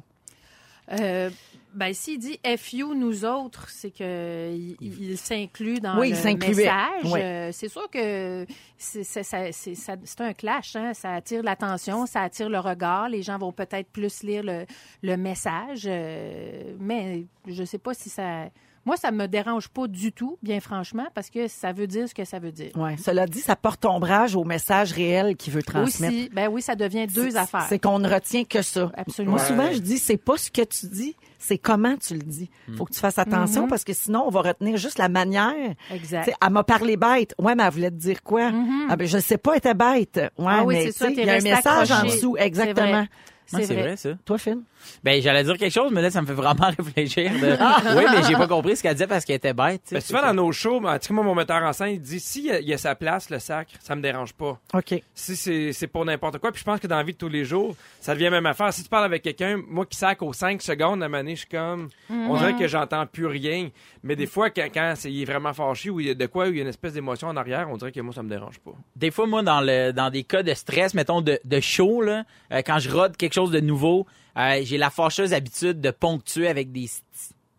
Euh, 0.93 1.29
ben, 1.75 1.93
s'il 1.93 2.19
dit 2.19 2.39
FU, 2.57 2.95
nous 2.95 3.25
autres, 3.25 3.69
c'est 3.69 3.91
que 3.91 4.51
il, 4.53 4.77
il 4.81 5.17
s'inclut 5.17 5.79
dans 5.79 5.99
Oui, 5.99 6.11
le 6.11 6.37
message. 6.37 7.03
Oui. 7.03 7.19
Euh, 7.21 7.49
c'est 7.51 7.67
sûr 7.67 7.89
que 7.89 8.45
c'est 8.77 10.21
un 10.21 10.33
clash. 10.33 10.75
Hein? 10.75 10.93
Ça 10.93 11.13
attire 11.13 11.43
l'attention, 11.43 12.05
ça 12.05 12.21
attire 12.21 12.49
le 12.49 12.59
regard. 12.59 13.09
Les 13.09 13.21
gens 13.21 13.37
vont 13.37 13.51
peut-être 13.51 13.89
plus 13.91 14.23
lire 14.23 14.43
le, 14.43 14.65
le 15.03 15.17
message. 15.17 15.83
euh, 15.85 16.75
mais 16.79 17.25
je 17.47 17.63
sais 17.63 17.77
pas 17.77 17.93
si 17.93 18.09
ça... 18.09 18.45
Moi, 18.85 18.97
ça 18.97 19.11
me 19.11 19.27
dérange 19.27 19.67
pas 19.67 19.87
du 19.87 20.11
tout, 20.11 20.37
bien 20.43 20.59
franchement, 20.59 21.07
parce 21.13 21.29
que 21.29 21.47
ça 21.47 21.73
veut 21.73 21.87
dire 21.87 22.07
ce 22.07 22.13
que 22.13 22.23
ça 22.23 22.39
veut 22.39 22.51
dire. 22.51 22.71
Ouais. 22.75 22.95
Cela 22.97 23.25
dit, 23.25 23.39
ça 23.39 23.55
porte 23.55 23.83
ombrage 23.85 24.35
au 24.35 24.43
message 24.43 24.91
réel 24.91 25.35
qu'il 25.35 25.53
veut 25.53 25.63
transmettre. 25.63 26.13
Aussi, 26.13 26.29
ben 26.31 26.49
oui, 26.49 26.61
ça 26.61 26.75
devient 26.75 27.07
deux 27.07 27.35
affaires. 27.35 27.65
C'est 27.67 27.79
qu'on 27.79 27.99
ne 27.99 28.07
retient 28.07 28.43
que 28.43 28.61
ça. 28.61 28.91
Absolument. 28.95 29.37
Moi, 29.37 29.45
souvent, 29.45 29.71
je 29.71 29.79
dis, 29.79 29.97
c'est 29.97 30.17
pas 30.17 30.37
ce 30.37 30.51
que 30.51 30.61
tu 30.61 30.85
dis, 30.87 31.15
c'est 31.39 31.57
comment 31.57 31.95
tu 31.97 32.13
le 32.13 32.21
dis. 32.21 32.49
Faut 32.77 32.85
que 32.85 32.93
tu 32.93 32.99
fasses 32.99 33.17
attention 33.19 33.67
parce 33.67 33.83
que 33.83 33.93
sinon, 33.93 34.23
on 34.27 34.29
va 34.29 34.41
retenir 34.41 34.77
juste 34.77 34.99
la 34.99 35.09
manière. 35.09 35.53
Exact. 35.91 36.21
Mm-hmm. 36.21 36.25
Tu 36.25 36.31
sais, 36.31 36.37
elle 36.45 36.53
m'a 36.53 36.63
parlé 36.63 36.97
bête. 36.97 37.35
Ouais, 37.39 37.55
mais 37.55 37.63
elle 37.63 37.71
voulait 37.71 37.91
te 37.91 37.95
dire 37.95 38.21
quoi? 38.23 38.51
Ah 38.89 38.95
ben, 38.95 39.07
je 39.07 39.17
sais 39.17 39.37
pas, 39.37 39.53
elle 39.53 39.57
était 39.57 39.73
bête. 39.73 40.17
Ouais, 40.37 40.45
Ah 40.47 40.63
oui, 40.63 40.75
mais 40.75 40.85
c'est 40.85 40.91
tu 40.93 40.97
ça, 40.99 41.07
sais, 41.07 41.13
t'es 41.15 41.21
il 41.21 41.27
y 41.27 41.29
a 41.29 41.33
un 41.33 41.41
message 41.41 41.91
en 41.91 42.03
dessous. 42.03 42.37
Exactement. 42.37 43.05
C'est 43.47 43.65
vrai. 43.65 43.81
vrai, 43.81 43.97
ça. 43.97 44.09
Toi, 44.23 44.37
Phil? 44.37 44.59
Ben, 45.03 45.21
j'allais 45.21 45.43
dire 45.43 45.57
quelque 45.57 45.73
chose, 45.73 45.91
mais 45.91 46.01
là, 46.01 46.11
ça 46.11 46.21
me 46.21 46.27
fait 46.27 46.33
vraiment 46.33 46.69
réfléchir. 46.77 47.31
de- 47.31 47.97
oui, 47.97 48.03
mais 48.11 48.23
j'ai 48.27 48.33
pas 48.35 48.47
compris 48.47 48.77
ce 48.77 48.83
qu'elle 48.83 48.93
disait 48.93 49.07
parce 49.07 49.25
qu'elle 49.25 49.35
était 49.37 49.53
bête. 49.53 49.81
Ben, 49.91 49.99
souvent, 49.99 50.21
dans 50.21 50.33
nos 50.33 50.51
shows, 50.51 50.79
ben, 50.79 50.97
moi, 51.09 51.23
mon 51.23 51.35
metteur 51.35 51.61
en 51.63 51.73
scène, 51.73 51.89
il 51.93 52.01
dit 52.01 52.19
si 52.19 52.47
il 52.47 52.67
y 52.67 52.73
a 52.73 52.77
sa 52.77 52.95
place, 52.95 53.29
le 53.29 53.39
sac, 53.39 53.69
ça 53.81 53.95
me 53.95 54.01
dérange 54.01 54.33
pas. 54.33 54.59
OK. 54.73 55.01
Si 55.13 55.73
c'est 55.73 55.87
pour 55.87 56.05
n'importe 56.05 56.37
quoi, 56.39 56.51
puis 56.51 56.59
je 56.59 56.65
pense 56.65 56.79
que 56.79 56.87
dans 56.87 56.97
la 56.97 57.03
vie 57.03 57.13
de 57.13 57.17
tous 57.17 57.29
les 57.29 57.45
jours, 57.45 57.75
ça 57.99 58.13
devient 58.13 58.29
même 58.29 58.45
affaire. 58.45 58.71
Si 58.71 58.83
tu 58.83 58.89
parles 58.89 59.05
avec 59.05 59.23
quelqu'un, 59.23 59.59
moi 59.67 59.85
qui 59.85 59.97
sac 59.97 60.21
aux 60.21 60.33
5 60.33 60.61
secondes, 60.61 61.01
à 61.03 61.09
donné, 61.25 61.35
je 61.35 61.41
suis 61.41 61.49
comme. 61.49 61.89
On 62.09 62.37
dirait 62.37 62.55
que 62.55 62.67
j'entends 62.67 63.05
plus 63.05 63.25
rien. 63.25 63.69
Mais 64.03 64.15
des 64.15 64.27
fois, 64.27 64.49
quand, 64.51 64.95
il 65.05 65.21
est 65.21 65.25
vraiment 65.25 65.53
fâché 65.53 65.89
ou 65.89 65.99
il 65.99 66.07
y 66.07 66.09
a 66.11 66.13
de 66.13 66.25
quoi, 66.27 66.45
ou 66.45 66.49
il 66.51 66.57
y 66.57 66.59
a 66.59 66.61
une 66.61 66.69
espèce 66.69 66.93
d'émotion 66.93 67.27
en 67.27 67.35
arrière, 67.35 67.67
on 67.71 67.77
dirait 67.77 67.91
que 67.91 67.99
moi, 68.01 68.13
ça 68.13 68.21
me 68.21 68.29
dérange 68.29 68.59
pas. 68.59 68.71
Des 68.95 69.09
fois, 69.11 69.25
moi, 69.25 69.41
dans 69.41 69.61
le 69.61 69.91
dans 69.91 70.09
des 70.09 70.23
cas 70.23 70.43
de 70.43 70.53
stress, 70.53 70.93
mettons 70.93 71.21
de, 71.21 71.39
de 71.43 71.59
show, 71.59 72.01
là, 72.01 72.23
euh, 72.51 72.61
quand 72.65 72.79
je 72.79 72.89
rode 72.89 73.17
quelque 73.17 73.33
chose 73.35 73.51
de 73.51 73.59
nouveau, 73.59 74.05
euh, 74.37 74.61
j'ai 74.63 74.77
la 74.77 74.89
fâcheuse 74.89 75.33
habitude 75.33 75.79
de 75.81 75.91
ponctuer 75.91 76.47
avec 76.47 76.71
des 76.71 76.87
sti. 76.87 77.03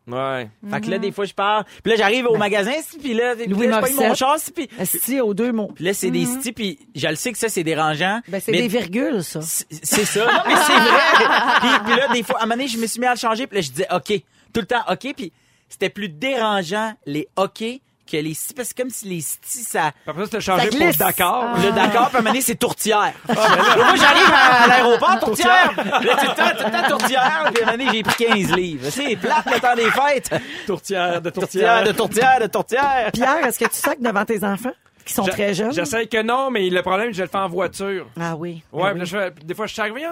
Ouais. 0.08 0.48
Fait 0.70 0.80
que 0.80 0.90
là, 0.90 0.98
des 0.98 1.10
fois, 1.10 1.24
je 1.24 1.34
pars. 1.34 1.64
Puis 1.82 1.90
là, 1.90 1.96
j'arrive 1.96 2.26
au 2.26 2.36
magasin, 2.36 2.72
si, 2.80 2.96
puis 2.98 3.12
là, 3.12 3.34
puis 3.34 3.48
Louis 3.48 3.66
là, 3.66 3.80
je 3.80 3.86
pogne 3.86 4.08
mon 4.08 4.14
char, 4.14 4.38
si, 4.38 4.52
puis 4.52 5.20
aux 5.20 5.34
deux 5.34 5.50
mots. 5.50 5.72
puis 5.74 5.84
là, 5.84 5.94
c'est 5.94 6.12
des 6.12 6.24
stis, 6.24 6.52
puis 6.52 6.78
je 6.94 7.08
le 7.08 7.16
sais 7.16 7.32
que 7.32 7.38
ça, 7.38 7.48
c'est 7.48 7.64
dérangeant. 7.64 8.20
Ben, 8.28 8.40
c'est 8.40 8.52
mais 8.52 8.62
des 8.62 8.68
virgules, 8.68 9.24
ça. 9.24 9.40
c'est 9.42 9.66
c'est 9.70 10.04
ça. 10.04 10.24
Non, 10.24 10.42
mais 10.46 10.54
c'est 10.54 10.72
vrai. 10.72 11.60
puis, 11.60 11.68
puis 11.86 11.96
là, 11.96 12.08
des 12.12 12.22
fois, 12.22 12.38
à 12.38 12.42
un 12.42 12.46
moment 12.46 12.56
donné, 12.56 12.68
je 12.68 12.78
me 12.78 12.86
suis 12.86 13.00
mis 13.00 13.06
à 13.06 13.14
le 13.14 13.18
changer, 13.18 13.48
puis 13.48 13.56
là, 13.56 13.62
je 13.62 13.70
disais 13.70 13.88
OK. 13.92 14.22
Tout 14.52 14.60
le 14.60 14.66
temps 14.66 14.84
OK, 14.88 15.12
puis 15.16 15.32
c'était 15.68 15.90
plus 15.90 16.08
dérangeant 16.08 16.94
les 17.04 17.28
OK 17.36 17.64
que 18.06 18.16
les 18.16 18.34
stis, 18.34 18.54
parce 18.54 18.68
que 18.68 18.74
c'est 18.76 18.82
comme 18.82 18.90
si 18.90 19.08
les 19.08 19.20
stis, 19.20 19.64
ça... 19.64 19.92
Après 20.06 20.26
ça, 20.26 20.40
changé 20.40 20.64
Ça 20.64 20.70
pour 20.70 20.78
glisse. 20.78 20.98
d'accord. 20.98 21.56
Le 21.56 21.72
d'accord, 21.72 22.08
puis 22.08 22.16
à 22.16 22.18
un 22.18 22.22
moment 22.22 22.30
donné, 22.30 22.40
c'est 22.40 22.54
tourtière. 22.54 23.12
Moi, 23.26 23.96
j'arrive 23.96 24.32
à, 24.32 24.66
l'aéroport, 24.68 25.20
tourtière. 25.20 25.72
Là, 25.76 26.00
tout 26.00 26.06
le 26.06 26.34
temps, 26.34 26.58
tout 26.58 26.64
le 26.64 26.70
temps 26.70 26.88
tourtière. 26.88 27.50
Puis 27.52 27.62
à 27.62 27.68
un 27.68 27.72
moment 27.72 27.84
donné, 27.84 27.90
j'ai 27.92 28.02
pris 28.02 28.26
15 28.26 28.56
livres. 28.56 28.88
C'est 28.90 29.16
plate 29.16 29.46
le 29.52 29.60
temps 29.60 29.74
des 29.74 29.90
fêtes. 29.90 30.30
Tourtière 30.66 31.20
de 31.20 31.30
Tourtière, 31.30 31.84
de 31.84 31.92
tourtière, 31.92 32.40
de 32.40 32.46
tourtière. 32.46 33.10
Pierre, 33.12 33.46
est-ce 33.46 33.58
que 33.58 33.64
tu 33.66 33.76
sacs 33.76 34.00
devant 34.00 34.24
tes 34.24 34.42
enfants? 34.44 34.72
Qui 35.06 35.14
sont 35.14 35.22
très 35.24 35.54
jeunes? 35.54 35.72
J'essaie 35.72 36.06
que 36.06 36.22
non, 36.22 36.50
mais 36.50 36.68
le 36.68 36.82
problème, 36.82 37.12
je 37.14 37.22
le 37.22 37.28
fais 37.28 37.38
en 37.38 37.48
voiture. 37.48 38.06
Ah 38.20 38.36
oui. 38.36 38.62
Ouais, 38.72 38.90
puis 38.90 38.98
là, 39.00 39.04
je 39.04 39.44
des 39.44 39.54
fois, 39.54 39.66
je 39.66 39.72
suis 39.72 39.80
arrivé, 39.80 40.02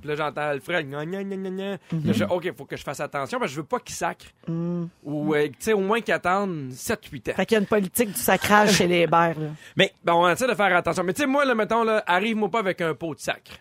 puis 0.00 0.08
là, 0.08 0.16
j'entends 0.16 0.40
Alfred, 0.42 0.88
gna, 0.88 1.06
gna, 1.06 1.22
gna, 1.22 1.36
gna, 1.36 1.50
gna. 1.50 1.78
Puis 1.88 2.00
là, 2.04 2.12
je 2.12 2.24
fais, 2.24 2.30
OK, 2.30 2.52
faut 2.56 2.64
que 2.64 2.76
je 2.76 2.82
fasse 2.82 3.00
attention, 3.00 3.38
parce 3.38 3.50
que 3.50 3.54
je 3.54 3.60
veux 3.60 3.66
pas 3.66 3.78
qu'il 3.78 3.94
sacre. 3.94 4.26
Ou, 4.48 5.34
euh, 5.34 5.46
tu 5.48 5.54
sais, 5.60 5.72
au 5.72 5.80
moins 5.80 6.00
qu'il 6.00 6.12
attende 6.14 6.70
7-8 6.72 7.30
ans. 7.30 7.34
Fait 7.36 7.46
qu'il 7.46 7.54
y 7.54 7.58
a 7.58 7.60
une 7.60 7.66
politique 7.66 8.12
du 8.12 8.20
sacrage 8.20 8.72
chez 8.72 8.86
les 8.86 9.00
Hébert, 9.02 9.38
là. 9.38 9.48
Mais 9.76 9.92
Ben, 10.04 10.14
on 10.14 10.28
essaie 10.28 10.48
de 10.48 10.54
faire 10.54 10.74
attention. 10.76 11.04
Mais 11.04 11.12
tu 11.12 11.22
sais, 11.22 11.26
moi, 11.26 11.44
là, 11.44 11.54
mettons, 11.54 11.84
là, 11.84 12.02
arrive-moi 12.06 12.50
pas 12.50 12.58
avec 12.58 12.80
un 12.80 12.94
pot 12.94 13.14
de 13.14 13.20
sacre. 13.20 13.52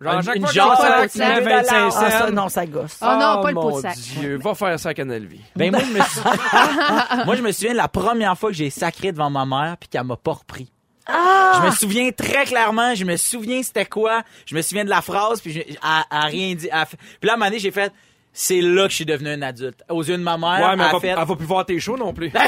Genre, 0.00 0.22
chaque 0.22 0.36
une 0.36 0.46
fois 0.46 1.08
mets 1.16 1.40
deux 1.40 1.44
25 1.44 1.72
dollars. 1.72 1.92
cents. 1.92 2.00
Ah, 2.02 2.10
ça, 2.10 2.30
non, 2.30 2.48
ça 2.48 2.66
gosse. 2.66 2.98
Ah 3.00 3.16
non, 3.18 3.42
pas 3.42 3.48
le 3.48 3.54
pot 3.54 3.68
de 3.68 3.74
mon 3.76 3.80
sac. 3.80 3.96
Dieu, 3.96 4.38
va 4.42 4.54
faire 4.54 4.78
ça 4.78 4.90
à 4.90 4.94
Canal 4.94 5.24
Vie. 5.24 5.40
Ben 5.56 5.70
moi 5.70 5.80
je 5.80 5.92
me 5.92 6.02
suis... 6.02 6.20
moi 7.24 7.36
je 7.36 7.42
me 7.42 7.52
souviens 7.52 7.72
de 7.72 7.78
la 7.78 7.88
première 7.88 8.36
fois 8.36 8.50
que 8.50 8.56
j'ai 8.56 8.68
sacré 8.70 9.12
devant 9.12 9.30
ma 9.30 9.46
mère 9.46 9.76
puis 9.78 9.88
qu'elle 9.88 10.04
m'a 10.04 10.16
pas 10.16 10.32
repris. 10.32 10.70
Je 11.08 11.66
me 11.66 11.70
souviens 11.70 12.10
très 12.10 12.44
clairement, 12.44 12.94
je 12.94 13.04
me 13.04 13.16
souviens 13.16 13.62
c'était 13.62 13.86
quoi, 13.86 14.22
je 14.44 14.56
me 14.56 14.62
souviens 14.62 14.84
de 14.84 14.90
la 14.90 15.00
phrase 15.00 15.40
puis 15.40 15.52
je, 15.52 15.60
a 15.80 16.04
rien 16.26 16.54
dit. 16.54 16.68
Puis 16.68 17.26
là 17.26 17.32
à 17.32 17.34
un 17.34 17.36
moment 17.36 17.46
donné, 17.46 17.60
j'ai 17.60 17.70
fait 17.70 17.92
c'est 18.38 18.60
là 18.60 18.84
que 18.84 18.90
je 18.90 18.96
suis 18.96 19.06
devenu 19.06 19.30
un 19.30 19.40
adulte. 19.42 19.82
Aux 19.88 20.02
yeux 20.04 20.18
de 20.18 20.22
ma 20.22 20.36
mère, 20.36 20.50
Ouais, 20.50 20.58
mais 20.58 20.64
elle 20.74 20.80
elle 20.82 20.86
a 20.88 20.92
va, 20.92 21.00
fait 21.00 21.08
elle 21.08 21.24
va 21.24 21.36
plus 21.36 21.46
voir 21.46 21.64
tes 21.64 21.80
shows 21.80 21.96
non 21.96 22.12
plus. 22.12 22.30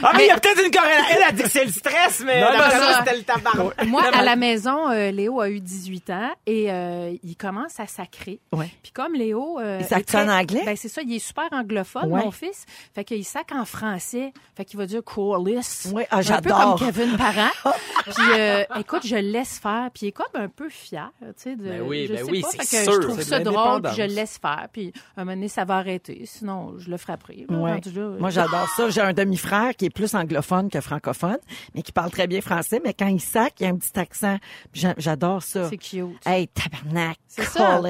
Ah 0.00 0.12
mais 0.16 0.24
il 0.24 0.28
y 0.28 0.30
a 0.30 0.38
peut-être 0.38 0.64
une 0.64 0.70
corrélation. 0.70 1.16
Elle 1.16 1.22
a 1.24 1.32
dit 1.32 1.42
que 1.42 1.48
c'est 1.50 1.64
le 1.64 1.72
stress 1.72 2.22
mais 2.24 2.40
Non, 2.40 2.52
d'après 2.52 2.78
non, 2.78 2.84
moi, 2.84 2.92
ça- 2.92 3.04
c'était 3.04 3.16
le 3.16 3.22
tabac. 3.24 3.84
Moi, 3.86 4.02
à 4.14 4.22
la 4.22 4.36
maison, 4.36 4.90
euh, 4.90 5.10
Léo 5.10 5.40
a 5.40 5.50
eu 5.50 5.60
18 5.60 6.10
ans 6.10 6.30
et 6.46 6.70
euh, 6.70 7.12
il 7.24 7.36
commence 7.36 7.78
à 7.80 7.86
sacrer. 7.86 8.38
Ouais. 8.52 8.70
Puis 8.82 8.92
comme 8.92 9.14
Léo... 9.14 9.58
euh, 9.60 9.78
Il 9.80 9.86
sac 9.86 10.00
est 10.00 10.04
très- 10.04 10.22
en 10.22 10.28
anglais? 10.28 10.62
Ben, 10.64 10.76
c'est 10.76 10.88
ça, 10.88 11.02
il 11.02 11.12
est 11.14 11.18
super 11.18 11.48
anglophone, 11.52 12.10
Ouais. 12.12 12.24
mon 12.24 12.30
fils. 12.30 12.64
Fait 12.94 13.04
qu'il 13.04 13.24
sac 13.24 13.50
en 13.52 13.64
français. 13.64 14.32
Fait 14.56 14.64
qu'il 14.64 14.78
va 14.78 14.86
dire 14.86 15.02
coalice. 15.04 15.88
Ouais, 15.92 16.06
ah, 16.10 16.16
Un 16.16 16.18
peu 16.20 16.24
j'adore. 16.24 16.76
comme 16.78 16.86
Kevin 16.92 17.16
Parent. 17.16 17.50
Puis 18.04 18.14
euh, 18.38 18.64
écoute, 18.78 19.02
je 19.04 19.16
le 19.16 19.22
laisse 19.22 19.58
faire. 19.58 19.88
Puis 19.92 20.06
il 20.06 20.08
est 20.08 20.12
comme 20.12 20.26
un 20.34 20.48
peu 20.48 20.68
fier, 20.68 21.10
tu 21.20 21.26
sais. 21.36 21.56
De, 21.56 21.64
Ben 21.68 21.82
oui, 21.84 22.06
je 22.08 22.12
ben 22.14 22.24
sais 22.24 22.30
oui, 22.30 22.42
pas. 22.42 22.48
c'est 22.62 22.84
sûr. 22.84 23.00
Ça 23.28 23.40
drôle, 23.40 23.82
puis 23.82 23.92
je 23.96 24.02
le 24.02 24.14
laisse 24.14 24.38
faire. 24.40 24.66
Puis 24.72 24.92
à 25.16 25.20
un 25.20 25.24
moment 25.24 25.34
donné, 25.36 25.48
ça 25.48 25.64
va 25.64 25.76
arrêter. 25.76 26.22
Sinon, 26.26 26.74
je 26.78 26.90
le 26.90 26.96
frapperai. 26.96 27.46
là, 27.48 27.56
Ouais. 27.58 27.70
là, 27.72 27.80
euh. 27.96 28.16
Moi, 28.18 28.30
j'adore 28.30 28.68
ça. 28.76 28.88
J'ai 28.90 29.00
un 29.00 29.12
demi-frère 29.12 29.74
qui 29.76 29.86
est 29.86 29.90
plus 29.90 30.14
anglophone 30.14 30.70
que 30.70 30.80
francophone, 30.80 31.38
mais 31.74 31.82
qui 31.82 31.92
parle 31.92 32.10
très 32.10 32.26
bien 32.26 32.40
français, 32.40 32.80
mais 32.84 32.94
quand 32.94 33.06
il 33.08 33.20
sac, 33.20 33.54
il 33.60 33.64
y 33.64 33.66
a 33.66 33.70
un 33.70 33.76
petit 33.76 33.98
accent. 33.98 34.36
J'adore 34.72 35.42
ça. 35.42 35.68
C'est 35.68 35.76
cute. 35.76 36.06
Hey, 36.26 36.48
tabarnak. 36.48 37.16
C'est 37.28 37.44
ça. 37.44 37.80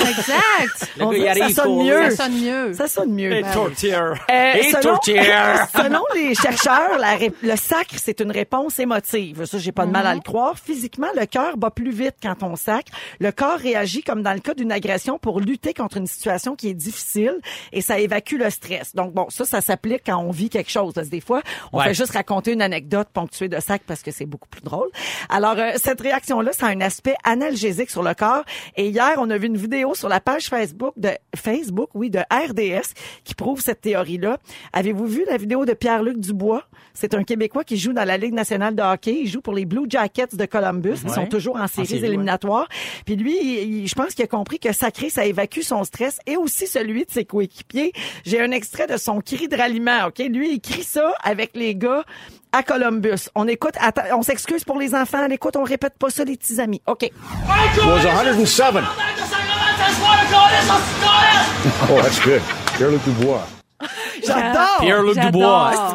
Exact. 0.00 0.92
On 1.00 1.08
arrive 1.10 1.54
ça 1.54 1.62
sonne 1.64 1.84
mieux. 1.84 2.10
Ça 2.10 2.16
sonne 2.24 2.40
mieux. 2.40 2.72
Ça 2.74 2.88
sonne 2.88 3.12
mieux. 3.12 3.32
Et 3.32 3.42
tourtière. 3.52 4.14
Euh, 4.30 4.52
Et 4.54 4.62
selon, 4.70 4.80
tourtière. 4.94 5.68
selon 5.74 6.00
les 6.14 6.34
chercheurs, 6.34 6.98
la 6.98 7.16
ré- 7.16 7.32
le 7.42 7.56
sacre, 7.56 7.94
c'est 7.96 8.20
une 8.20 8.30
réponse 8.30 8.78
émotive. 8.78 9.44
Ça, 9.46 9.58
j'ai 9.58 9.72
pas 9.72 9.86
de 9.86 9.90
mal 9.90 10.06
à 10.06 10.14
le 10.14 10.20
croire. 10.20 10.58
Physiquement, 10.58 11.08
le 11.18 11.26
cœur 11.26 11.56
bat 11.56 11.70
plus 11.70 11.90
vite 11.90 12.16
quand 12.22 12.42
on 12.42 12.56
sacre. 12.56 12.92
Le 13.20 13.32
corps 13.32 13.58
réagit 13.58 14.02
comme 14.02 14.22
dans 14.22 14.32
le 14.34 14.40
cas 14.40 14.54
d'une 14.58 14.72
agression 14.72 15.18
pour 15.18 15.40
lutter 15.40 15.72
contre 15.72 15.96
une 15.96 16.06
situation 16.06 16.54
qui 16.56 16.68
est 16.68 16.74
difficile 16.74 17.38
et 17.72 17.80
ça 17.80 17.98
évacue 17.98 18.36
le 18.36 18.50
stress. 18.50 18.94
Donc 18.94 19.12
bon, 19.14 19.26
ça, 19.30 19.44
ça 19.44 19.60
s'applique 19.60 20.02
quand 20.06 20.18
on 20.18 20.30
vit 20.30 20.50
quelque 20.50 20.70
chose. 20.70 20.92
Parce 20.94 21.06
que 21.06 21.12
des 21.12 21.20
fois, 21.20 21.42
on 21.72 21.78
Ouais. 21.78 21.84
fait 21.86 21.94
juste 21.94 22.12
raconter 22.12 22.52
une 22.52 22.62
anecdote 22.62 23.08
ponctuée 23.12 23.48
de 23.48 23.58
sac 23.60 23.82
parce 23.86 24.02
que 24.02 24.10
c'est 24.10 24.26
beaucoup 24.26 24.48
plus 24.48 24.60
drôle. 24.62 24.88
Alors, 25.28 25.54
euh, 25.58 25.72
cette 25.76 26.00
réaction-là, 26.00 26.52
ça 26.52 26.66
a 26.66 26.70
un 26.70 26.80
aspect 26.80 27.14
analgésique 27.24 27.90
sur 27.90 28.02
le 28.02 28.14
corps. 28.14 28.44
Et 28.76 28.88
hier, 28.88 29.14
on 29.18 29.30
a 29.30 29.38
vu 29.38 29.46
une 29.46 29.56
vidéo 29.56 29.94
sur 29.94 30.08
la 30.08 30.20
page 30.20 30.48
Facebook 30.48 30.94
de 30.96 31.10
Facebook, 31.36 31.90
oui, 31.94 32.10
de 32.10 32.18
RDS, 32.30 32.92
qui 33.24 33.34
prouve 33.34 33.60
cette 33.60 33.80
théorie-là. 33.80 34.38
Avez-vous 34.72 35.06
vu 35.06 35.24
la 35.28 35.36
vidéo 35.36 35.64
de 35.64 35.72
Pierre-Luc 35.74 36.18
Dubois? 36.18 36.64
C'est 36.94 37.14
un 37.14 37.22
Québécois 37.22 37.62
qui 37.64 37.76
joue 37.76 37.92
dans 37.92 38.04
la 38.04 38.16
Ligue 38.16 38.34
nationale 38.34 38.74
de 38.74 38.82
hockey. 38.82 39.20
Il 39.22 39.28
joue 39.28 39.40
pour 39.40 39.54
les 39.54 39.64
Blue 39.66 39.86
Jackets 39.88 40.34
de 40.34 40.44
Columbus. 40.46 40.94
Ils 41.04 41.08
Ouais. 41.10 41.14
sont 41.14 41.26
toujours 41.26 41.56
en 41.56 41.68
séries 41.68 41.86
série, 41.86 42.00
ouais. 42.00 42.08
éliminatoires. 42.08 42.66
Puis 43.06 43.14
lui, 43.14 43.36
il- 43.40 43.74
il- 43.82 43.88
je 43.88 43.94
pense 43.94 44.14
qu'il 44.14 44.24
a 44.24 44.28
compris 44.28 44.47
que 44.56 44.72
sacré, 44.72 45.10
ça 45.10 45.26
évacue 45.26 45.60
son 45.60 45.84
stress 45.84 46.18
et 46.26 46.38
aussi 46.38 46.66
celui 46.66 47.04
de 47.04 47.10
ses 47.10 47.26
coéquipiers. 47.26 47.92
J'ai 48.24 48.40
un 48.40 48.50
extrait 48.50 48.86
de 48.86 48.96
son 48.96 49.20
cri 49.20 49.48
de 49.48 49.56
ralliement, 49.56 50.06
OK? 50.06 50.18
Lui, 50.18 50.54
il 50.54 50.60
crie 50.60 50.84
ça 50.84 51.12
avec 51.22 51.50
les 51.54 51.74
gars 51.74 52.04
à 52.52 52.62
Columbus. 52.62 53.28
On 53.34 53.46
écoute, 53.46 53.74
on 54.16 54.22
s'excuse 54.22 54.64
pour 54.64 54.78
les 54.78 54.94
enfants. 54.94 55.22
À 55.22 55.28
l'écoute, 55.28 55.56
on 55.56 55.64
répète 55.64 55.98
pas 55.98 56.08
ça, 56.08 56.24
les 56.24 56.36
petits 56.38 56.58
amis. 56.60 56.80
OK? 56.86 57.10
was 57.84 58.02
107. 58.46 58.84
Oh, 61.90 62.00
that's 62.00 62.20
good. 62.20 62.40
Pierre-Luc 62.76 63.02
Dubois. 63.04 63.42
J'adore! 64.24 64.78
Pierre-Luc 64.80 65.14
J'adore. 65.14 65.94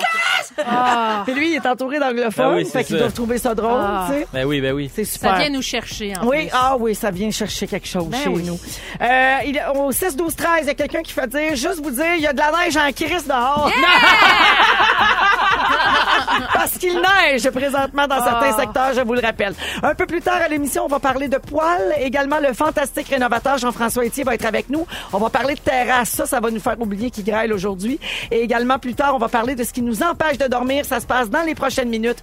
Puis 1.25 1.33
lui, 1.33 1.51
il 1.51 1.55
est 1.55 1.65
entouré 1.65 1.99
d'anglophones, 1.99 2.49
Ben 2.51 2.55
oui, 2.55 2.65
fait 2.65 2.83
qu'ils 2.83 2.97
doivent 2.97 3.13
trouver 3.13 3.37
ça 3.37 3.53
drôle, 3.55 3.79
Ah. 3.81 4.07
tu 4.09 4.13
sais. 4.19 4.27
Ben 4.33 4.45
oui, 4.45 4.61
ben 4.61 4.73
oui. 4.73 4.89
C'est 4.93 5.03
super. 5.05 5.31
Ça 5.35 5.39
vient 5.39 5.49
nous 5.49 5.61
chercher, 5.61 6.13
en 6.17 6.27
Oui, 6.27 6.47
plus. 6.47 6.49
ah 6.53 6.75
oui, 6.79 6.95
ça 6.95 7.11
vient 7.11 7.31
chercher 7.31 7.67
quelque 7.67 7.87
chose 7.87 8.07
Ben 8.07 8.17
chez 8.23 8.29
oui. 8.29 8.43
nous. 8.43 8.59
Euh, 9.01 9.37
il, 9.45 9.61
au 9.75 9.91
6, 9.91 10.15
12, 10.15 10.35
13, 10.35 10.59
il 10.63 10.67
y 10.67 10.69
a 10.71 10.73
quelqu'un 10.73 11.01
qui 11.01 11.13
fait 11.13 11.27
dire, 11.27 11.55
juste 11.55 11.81
vous 11.83 11.91
dire, 11.91 12.15
il 12.15 12.21
y 12.21 12.27
a 12.27 12.33
de 12.33 12.37
la 12.39 12.51
neige 12.65 12.77
en 12.77 12.91
crise 12.91 13.25
dehors. 13.27 13.71
Parce 16.73 16.77
qu'il 16.79 16.95
neige 16.95 17.49
présentement 17.51 18.07
dans 18.07 18.23
certains 18.23 18.51
Ah. 18.57 18.59
secteurs, 18.59 18.93
je 18.95 19.01
vous 19.01 19.13
le 19.13 19.19
rappelle. 19.19 19.53
Un 19.83 19.93
peu 19.93 20.05
plus 20.07 20.21
tard 20.21 20.39
à 20.43 20.47
l'émission, 20.47 20.85
on 20.85 20.87
va 20.87 20.99
parler 20.99 21.27
de 21.27 21.37
poils. 21.37 21.93
Également, 21.99 22.39
le 22.39 22.51
fantastique 22.53 23.09
rénovateur 23.09 23.57
Jean-François 23.59 24.05
Etier 24.05 24.23
va 24.23 24.33
être 24.33 24.45
avec 24.45 24.69
nous. 24.69 24.87
On 25.11 25.19
va 25.19 25.29
parler 25.29 25.53
de 25.53 25.59
terrasse. 25.59 26.09
Ça, 26.09 26.25
ça 26.25 26.39
va 26.39 26.49
nous 26.49 26.59
faire 26.59 26.79
oublier 26.81 27.11
qu'il 27.11 27.25
grêle 27.25 27.53
aujourd'hui. 27.53 27.99
Et 28.31 28.41
également, 28.41 28.79
plus 28.79 28.95
tard, 28.95 29.13
on 29.15 29.19
va 29.19 29.27
parler 29.29 29.53
de 29.55 29.63
ce 29.63 29.71
qui 29.71 29.81
nous 29.83 30.01
empêche 30.01 30.37
de 30.39 30.47
dormir. 30.47 30.83
Ça 30.85 30.99
se 30.99 31.05
passe 31.05 31.29
dans 31.29 31.43
les 31.43 31.53
prochaines 31.53 31.89
minutes. 31.89 32.19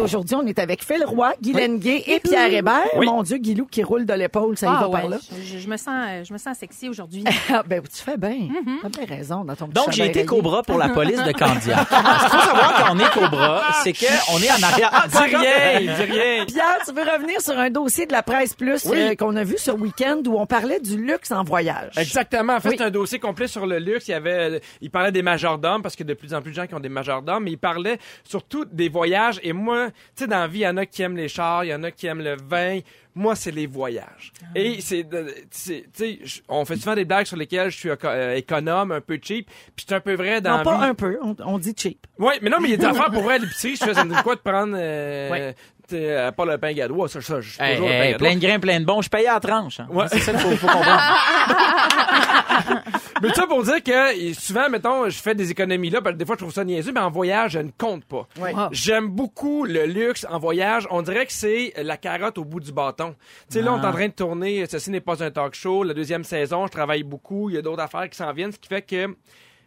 Aujourd'hui, 0.00 0.36
on 0.36 0.46
est 0.46 0.58
avec 0.58 0.84
Phil 0.84 1.04
Roy, 1.04 1.32
Guy 1.42 1.52
Lenguet 1.52 2.04
et 2.06 2.20
Pierre 2.20 2.52
Hébert. 2.52 2.86
Oui. 2.96 3.06
Mon 3.06 3.22
Dieu, 3.22 3.36
Guilou 3.38 3.66
qui 3.66 3.82
roule 3.82 4.06
de 4.06 4.14
l'épaule, 4.14 4.56
ça 4.56 4.66
y 4.66 4.68
Ah 4.72 4.80
va 4.82 4.88
ouais, 4.88 5.00
par 5.00 5.10
là. 5.10 5.18
je, 5.44 5.58
je 5.58 5.68
me 5.68 5.76
sens, 5.76 5.88
euh, 6.08 6.24
je 6.24 6.32
me 6.32 6.38
sens 6.38 6.56
sexy 6.58 6.88
aujourd'hui. 6.88 7.24
Ah, 7.52 7.62
ben, 7.66 7.82
tu 7.82 8.02
fais 8.02 8.16
bien. 8.16 8.48
T'as 8.82 8.88
bien 8.88 9.16
raison 9.16 9.44
dans 9.44 9.56
ton 9.56 9.66
petit 9.66 9.74
Donc, 9.84 9.92
j'ai 9.92 10.06
été. 10.06 10.24
Cobra 10.24 10.62
pour 10.62 10.78
la 10.78 10.88
police 11.00 11.22
de 11.24 11.32
Candia. 11.32 11.84
Ce 11.84 12.30
qu'il 12.30 12.38
faut 12.38 12.46
savoir 12.46 12.74
quand 12.86 12.94
on 12.94 12.98
est 13.00 13.10
Cobra, 13.12 13.62
c'est 13.82 13.92
qu'on 13.92 14.38
est 14.38 14.50
en 14.50 14.62
arrière. 14.62 14.90
Ah, 14.92 15.06
Dis 15.08 15.36
rien, 15.36 15.80
dis 15.80 16.02
rien. 16.12 16.44
Pierre, 16.46 16.78
tu 16.86 16.92
veux 16.94 17.02
revenir 17.02 17.40
sur 17.40 17.58
un 17.58 17.70
dossier 17.70 18.06
de 18.06 18.12
la 18.12 18.22
presse 18.22 18.54
plus 18.54 18.84
Oui. 18.86 18.98
euh, 19.00 19.14
qu'on 19.16 19.34
a 19.36 19.42
vu 19.44 19.56
ce 19.58 19.70
week-end 19.72 20.20
où 20.26 20.38
on 20.38 20.46
parlait 20.46 20.78
du 20.80 20.96
luxe 20.96 21.32
en 21.32 21.42
voyage. 21.42 21.92
Exactement. 21.98 22.54
En 22.54 22.60
fait, 22.60 22.68
Oui. 22.70 22.74
c'est 22.78 22.84
un 22.84 22.90
dossier 22.90 23.18
complet 23.18 23.48
sur 23.48 23.66
le 23.66 23.78
luxe. 23.78 24.06
Il 24.08 24.12
y 24.12 24.14
avait, 24.14 24.54
euh, 24.56 24.58
il 24.80 24.90
parlait 24.90 25.12
des 25.12 25.22
majordomes 25.22 25.82
parce 25.82 25.96
que 25.96 26.04
de 26.04 26.14
plus 26.14 26.32
en 26.34 26.40
plus 26.40 26.52
de 26.52 26.56
gens 26.56 26.66
qui 26.66 26.74
ont 26.74 26.80
des 26.80 26.88
majordomes, 26.88 27.44
mais 27.44 27.50
il 27.52 27.58
parlait 27.58 27.98
surtout 28.24 28.64
des 28.70 28.88
voyages. 28.88 29.40
Et 29.42 29.49
moi, 29.52 29.90
tu 29.90 30.24
sais, 30.24 30.26
dans 30.26 30.38
la 30.40 30.46
vie, 30.48 30.60
il 30.60 30.62
y 30.62 30.68
en 30.68 30.76
a 30.76 30.86
qui 30.86 31.02
aiment 31.02 31.16
les 31.16 31.28
chars, 31.28 31.64
il 31.64 31.68
y 31.68 31.74
en 31.74 31.82
a 31.82 31.90
qui 31.90 32.06
aiment 32.06 32.22
le 32.22 32.36
vin. 32.36 32.80
Moi, 33.14 33.34
c'est 33.34 33.50
les 33.50 33.66
voyages. 33.66 34.32
Ah. 34.42 34.46
Et 34.54 34.80
c'est, 34.80 35.04
tu 35.04 35.48
sais, 35.50 36.18
on 36.48 36.64
fait 36.64 36.76
souvent 36.76 36.94
des 36.94 37.04
blagues 37.04 37.26
sur 37.26 37.36
lesquelles 37.36 37.70
je 37.70 37.76
suis 37.76 37.88
euh, 37.90 38.36
économe, 38.36 38.92
un 38.92 39.00
peu 39.00 39.18
cheap. 39.20 39.48
Puis 39.74 39.84
c'est 39.88 39.94
un 39.94 40.00
peu 40.00 40.14
vrai 40.14 40.40
dans 40.40 40.58
non, 40.58 40.62
pas 40.64 40.78
vie. 40.78 40.84
un 40.84 40.94
peu, 40.94 41.18
on, 41.22 41.34
on 41.44 41.58
dit 41.58 41.74
cheap. 41.76 42.06
Oui, 42.18 42.34
mais 42.40 42.50
non, 42.50 42.58
mais 42.60 42.68
il 42.68 42.70
y 42.72 42.74
a 42.74 42.76
des 42.76 42.84
affaires 42.98 43.10
pour 43.10 43.22
vrai 43.22 43.34
à 43.34 43.38
l'épicerie. 43.38 43.76
Je 43.76 43.84
fais, 43.84 43.94
ça 43.94 44.04
me 44.04 44.14
dit 44.14 44.22
quoi 44.22 44.36
de 44.36 44.40
prendre, 44.40 44.74
euh, 44.76 45.30
Ouais. 45.30 45.54
Sais, 45.90 46.10
euh, 46.16 46.32
pas 46.32 46.44
le 46.44 46.58
pain 46.58 46.72
gadois, 46.72 47.08
ça, 47.08 47.20
ça, 47.20 47.40
je 47.40 47.50
suis 47.50 47.62
Hey, 47.62 47.76
toujours 47.76 47.88
le 47.88 47.94
hey, 47.94 48.12
pain 48.12 48.18
plein 48.18 48.34
de 48.36 48.40
grains, 48.40 48.60
plein 48.60 48.80
de 48.80 48.84
bons. 48.84 49.02
Je 49.02 49.08
payais 49.08 49.28
à 49.28 49.34
la 49.34 49.40
tranche. 49.40 49.80
hein. 49.80 49.86
Ouais. 49.90 50.06
C'est 50.08 50.20
ça 50.20 50.32
qu'il 50.32 50.40
faut, 50.40 50.56
faut 50.56 50.66
comprendre. 50.66 51.00
Mais 53.22 53.34
ça 53.34 53.46
pour 53.46 53.62
dire 53.62 53.82
que 53.82 54.32
souvent, 54.34 54.70
mettons, 54.70 55.08
je 55.10 55.18
fais 55.20 55.34
des 55.34 55.50
économies 55.50 55.90
là, 55.90 56.00
parce 56.00 56.14
que 56.14 56.18
des 56.18 56.24
fois 56.24 56.36
je 56.36 56.44
trouve 56.44 56.52
ça 56.54 56.64
niaiseux, 56.64 56.92
mais 56.92 57.00
en 57.00 57.10
voyage, 57.10 57.52
je 57.52 57.58
ne 57.58 57.70
compte 57.76 58.04
pas. 58.06 58.26
Oui. 58.40 58.50
Ah. 58.56 58.68
J'aime 58.72 59.08
beaucoup 59.08 59.66
le 59.66 59.84
luxe 59.84 60.26
en 60.30 60.38
voyage. 60.38 60.86
On 60.90 61.02
dirait 61.02 61.26
que 61.26 61.32
c'est 61.32 61.74
la 61.82 61.98
carotte 61.98 62.38
au 62.38 62.44
bout 62.44 62.60
du 62.60 62.72
bâton. 62.72 63.14
Tu 63.50 63.58
sais, 63.58 63.62
là, 63.62 63.74
on 63.74 63.82
est 63.82 63.86
en 63.86 63.92
train 63.92 64.08
de 64.08 64.12
tourner 64.12 64.64
Ceci 64.70 64.90
n'est 64.90 65.00
pas 65.00 65.22
un 65.22 65.30
talk 65.30 65.54
show. 65.54 65.82
La 65.82 65.92
deuxième 65.92 66.24
saison, 66.24 66.66
je 66.66 66.72
travaille 66.72 67.02
beaucoup. 67.02 67.50
Il 67.50 67.56
y 67.56 67.58
a 67.58 67.62
d'autres 67.62 67.82
affaires 67.82 68.08
qui 68.08 68.16
s'en 68.16 68.32
viennent, 68.32 68.52
ce 68.52 68.58
qui 68.58 68.68
fait 68.68 68.82
que 68.82 69.14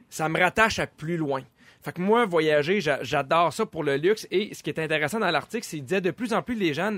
ça 0.10 0.30
me 0.30 0.40
rattache 0.40 0.80
à 0.80 0.88
plus 0.88 1.18
loin. 1.18 1.42
Fait 1.84 1.92
que 1.92 2.02
moi, 2.02 2.26
voyager, 2.26 2.80
j'a- 2.82 3.04
j'adore 3.04 3.52
ça 3.52 3.66
pour 3.66 3.84
le 3.84 3.98
luxe. 3.98 4.26
Et 4.32 4.54
ce 4.54 4.64
qui 4.64 4.70
est 4.70 4.80
intéressant 4.80 5.20
dans 5.20 5.30
l'article, 5.30 5.64
c'est 5.66 5.78
qu'il 5.78 5.86
disait 5.86 6.02
de 6.02 6.12
plus 6.12 6.32
en 6.34 6.42
plus 6.42 6.56
les 6.56 6.74
gens, 6.74 6.98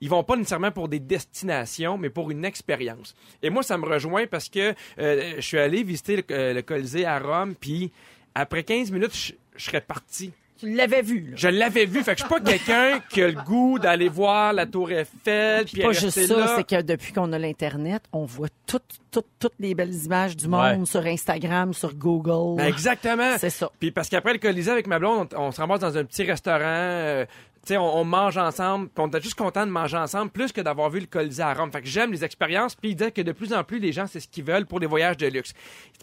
ils 0.00 0.08
vont 0.08 0.22
pas 0.24 0.36
nécessairement 0.36 0.70
pour 0.70 0.88
des 0.88 1.00
destinations, 1.00 1.98
mais 1.98 2.10
pour 2.10 2.30
une 2.30 2.44
expérience. 2.44 3.14
Et 3.42 3.50
moi, 3.50 3.62
ça 3.62 3.76
me 3.76 3.84
rejoint 3.86 4.26
parce 4.26 4.48
que 4.48 4.74
euh, 4.98 5.32
je 5.36 5.40
suis 5.40 5.58
allé 5.58 5.82
visiter 5.82 6.16
le, 6.16 6.22
euh, 6.30 6.54
le 6.54 6.62
Colisée 6.62 7.04
à 7.06 7.18
Rome, 7.18 7.54
puis 7.58 7.90
après 8.34 8.62
15 8.62 8.90
minutes, 8.92 9.14
je 9.56 9.64
serais 9.64 9.80
parti. 9.80 10.32
Tu 10.60 10.74
l'avais 10.74 11.02
vu, 11.02 11.28
là. 11.30 11.36
Je 11.36 11.48
l'avais 11.48 11.86
vu. 11.86 12.02
Fait 12.02 12.14
que 12.14 12.20
je 12.20 12.24
suis 12.24 12.28
pas 12.34 12.40
quelqu'un 12.40 13.00
qui 13.08 13.22
a 13.22 13.28
le 13.28 13.42
goût 13.44 13.78
d'aller 13.78 14.08
voir 14.08 14.52
la 14.52 14.66
Tour 14.66 14.90
Eiffel, 14.92 15.64
puis 15.64 15.82
Pas 15.82 15.92
juste 15.92 16.20
ça, 16.26 16.36
là. 16.38 16.54
c'est 16.56 16.64
que 16.64 16.82
depuis 16.82 17.12
qu'on 17.12 17.32
a 17.32 17.38
l'Internet, 17.38 18.02
on 18.12 18.24
voit 18.26 18.48
toutes, 18.66 18.82
toutes, 19.10 19.26
toutes 19.38 19.54
les 19.58 19.74
belles 19.74 19.94
images 20.04 20.36
du 20.36 20.46
monde 20.48 20.80
Ouais. 20.80 20.86
sur 20.86 21.04
Instagram, 21.06 21.72
sur 21.72 21.94
Google. 21.94 22.56
Ben, 22.58 22.66
exactement. 22.68 23.36
C'est 23.38 23.50
ça. 23.50 23.70
Puis 23.80 23.90
parce 23.90 24.08
qu'après 24.08 24.34
le 24.34 24.38
Colisée 24.38 24.70
avec 24.70 24.86
ma 24.86 24.98
blonde, 24.98 25.28
on, 25.36 25.46
on 25.46 25.50
se 25.50 25.60
ramasse 25.60 25.80
dans 25.80 25.96
un 25.96 26.04
petit 26.04 26.22
restaurant. 26.24 26.60
euh, 26.64 27.24
tu 27.62 27.74
sais, 27.74 27.76
on, 27.76 28.04
mange 28.04 28.38
ensemble, 28.38 28.88
on 28.96 29.10
est 29.10 29.22
juste 29.22 29.34
content 29.34 29.66
de 29.66 29.70
manger 29.70 29.98
ensemble, 29.98 30.30
plus 30.30 30.50
que 30.50 30.60
d'avoir 30.60 30.88
vu 30.88 31.00
le 31.00 31.06
Colisée 31.06 31.42
à 31.42 31.52
Rome. 31.52 31.70
Fait 31.70 31.82
que 31.82 31.88
j'aime 31.88 32.10
les 32.10 32.24
expériences, 32.24 32.74
puis 32.74 32.90
il 32.90 32.94
disait 32.96 33.10
que 33.12 33.20
de 33.20 33.32
plus 33.32 33.52
en 33.52 33.64
plus, 33.64 33.78
les 33.78 33.92
gens, 33.92 34.06
c'est 34.06 34.20
ce 34.20 34.28
qu'ils 34.28 34.44
veulent 34.44 34.66
pour 34.66 34.80
les 34.80 34.86
voyages 34.86 35.18
de 35.18 35.26
luxe. 35.26 35.52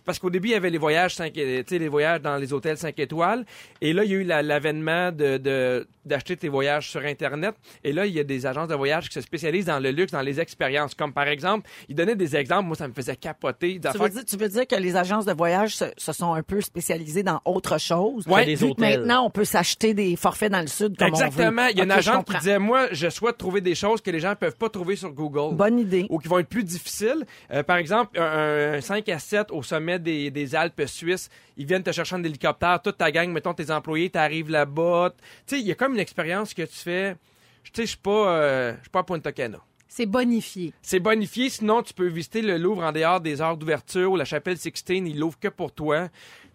Parce 0.05 0.19
qu'au 0.19 0.29
début, 0.29 0.49
il 0.49 0.51
y 0.51 0.55
avait 0.55 0.69
les 0.69 0.77
voyages 0.77 1.15
5, 1.15 1.33
tu 1.33 1.39
sais, 1.67 1.79
les 1.79 1.89
dans 2.19 2.37
les 2.37 2.53
hôtels 2.53 2.77
5 2.77 2.97
étoiles, 2.99 3.45
et 3.81 3.91
là, 3.93 4.03
il 4.03 4.11
y 4.11 4.13
a 4.13 4.17
eu 4.17 4.23
la- 4.23 4.43
l'avènement 4.43 5.11
de- 5.11 5.87
d'acheter 6.07 6.37
tes 6.37 6.49
voyages 6.49 6.89
sur 6.89 7.01
Internet, 7.01 7.55
et 7.83 7.93
là, 7.93 8.05
il 8.05 8.13
y 8.13 8.19
a 8.19 8.23
des 8.23 8.45
agences 8.45 8.67
de 8.67 8.75
voyage 8.75 9.07
qui 9.09 9.13
se 9.13 9.21
spécialisent 9.21 9.65
dans 9.65 9.79
le 9.79 9.91
luxe, 9.91 10.11
dans 10.11 10.21
les 10.21 10.39
expériences, 10.39 10.95
comme 10.95 11.13
par 11.13 11.27
exemple, 11.27 11.69
il 11.89 11.95
donnait 11.95 12.15
des 12.15 12.35
exemples, 12.35 12.65
moi, 12.65 12.75
ça 12.75 12.87
me 12.87 12.93
faisait 12.93 13.15
capoter. 13.15 13.79
Tu 13.79 13.97
veux, 13.97 14.09
dire, 14.09 14.25
tu 14.25 14.37
veux 14.37 14.49
dire 14.49 14.67
que 14.67 14.75
les 14.75 14.95
agences 14.95 15.25
de 15.25 15.33
voyage 15.33 15.75
se, 15.75 15.85
se 15.97 16.13
sont 16.13 16.33
un 16.33 16.43
peu 16.43 16.61
spécialisées 16.61 17.23
dans 17.23 17.41
autre 17.45 17.79
chose? 17.79 18.25
Ouais. 18.27 18.45
des 18.45 18.63
hôtels. 18.63 18.99
maintenant, 18.99 19.25
on 19.25 19.29
peut 19.29 19.45
s'acheter 19.45 19.93
des 19.93 20.15
forfaits 20.15 20.51
dans 20.51 20.61
le 20.61 20.67
sud 20.67 20.97
comme 20.97 21.09
Exactement. 21.09 21.61
on 21.61 21.65
veut. 21.65 21.71
Il 21.71 21.77
y 21.77 21.81
a 21.81 21.83
une 21.83 21.91
Ok, 21.91 22.01
je 22.01 22.09
agente 22.09 22.27
qui 22.27 22.37
disait, 22.37 22.59
moi, 22.59 22.87
je 22.91 23.09
souhaite 23.09 23.37
trouver 23.37 23.61
des 23.61 23.75
choses 23.75 24.01
que 24.01 24.11
les 24.11 24.19
gens 24.19 24.35
peuvent 24.35 24.55
pas 24.55 24.69
trouver 24.69 24.95
sur 24.95 25.11
Google. 25.11 25.55
Bonne 25.55 25.79
idée. 25.79 26.05
Ou 26.09 26.19
qui 26.19 26.27
vont 26.27 26.39
être 26.39 26.49
plus 26.49 26.63
difficiles. 26.63 27.25
Euh, 27.51 27.63
par 27.63 27.77
exemple, 27.77 28.19
un, 28.19 28.73
un 28.75 28.81
5 28.81 29.07
à 29.09 29.19
7 29.19 29.51
au 29.51 29.63
sommet 29.63 29.99
des, 29.99 30.31
des 30.31 30.55
Alpes 30.55 30.83
suisses, 30.85 31.29
ils 31.57 31.65
viennent 31.65 31.83
te 31.83 31.91
chercher 31.91 32.15
en 32.15 32.23
hélicoptère, 32.23 32.81
toute 32.81 32.97
ta 32.97 33.11
gang, 33.11 33.29
mettons 33.29 33.53
tes 33.53 33.71
employés, 33.71 34.09
t'arrives 34.09 34.49
là-bas. 34.49 35.13
Tu 35.47 35.55
sais, 35.55 35.61
il 35.61 35.67
y 35.67 35.71
a 35.71 35.75
comme 35.75 35.95
une 35.97 36.01
expérience 36.01 36.53
que 36.53 36.61
tu 36.61 36.75
fais. 36.75 37.15
Tu 37.63 37.71
sais, 37.73 37.81
je 37.83 37.87
suis 37.87 37.97
pas, 37.97 38.29
euh, 38.31 38.73
je 38.77 38.81
suis 38.83 38.89
pas 38.89 38.99
à 38.99 39.03
Punta 39.03 39.31
Cana. 39.31 39.59
C'est 39.89 40.05
bonifié. 40.05 40.73
C'est 40.81 40.99
bonifié, 40.99 41.49
sinon 41.49 41.81
tu 41.81 41.93
peux 41.93 42.07
visiter 42.07 42.41
le 42.41 42.57
Louvre 42.57 42.83
en 42.83 42.91
dehors 42.91 43.19
des 43.19 43.41
heures 43.41 43.57
d'ouverture 43.57 44.11
ou 44.11 44.15
la 44.15 44.25
chapelle 44.25 44.57
Sixtine, 44.57 45.07
il 45.07 45.19
l'ouvre 45.19 45.39
que 45.39 45.47
pour 45.47 45.71
toi. 45.71 46.07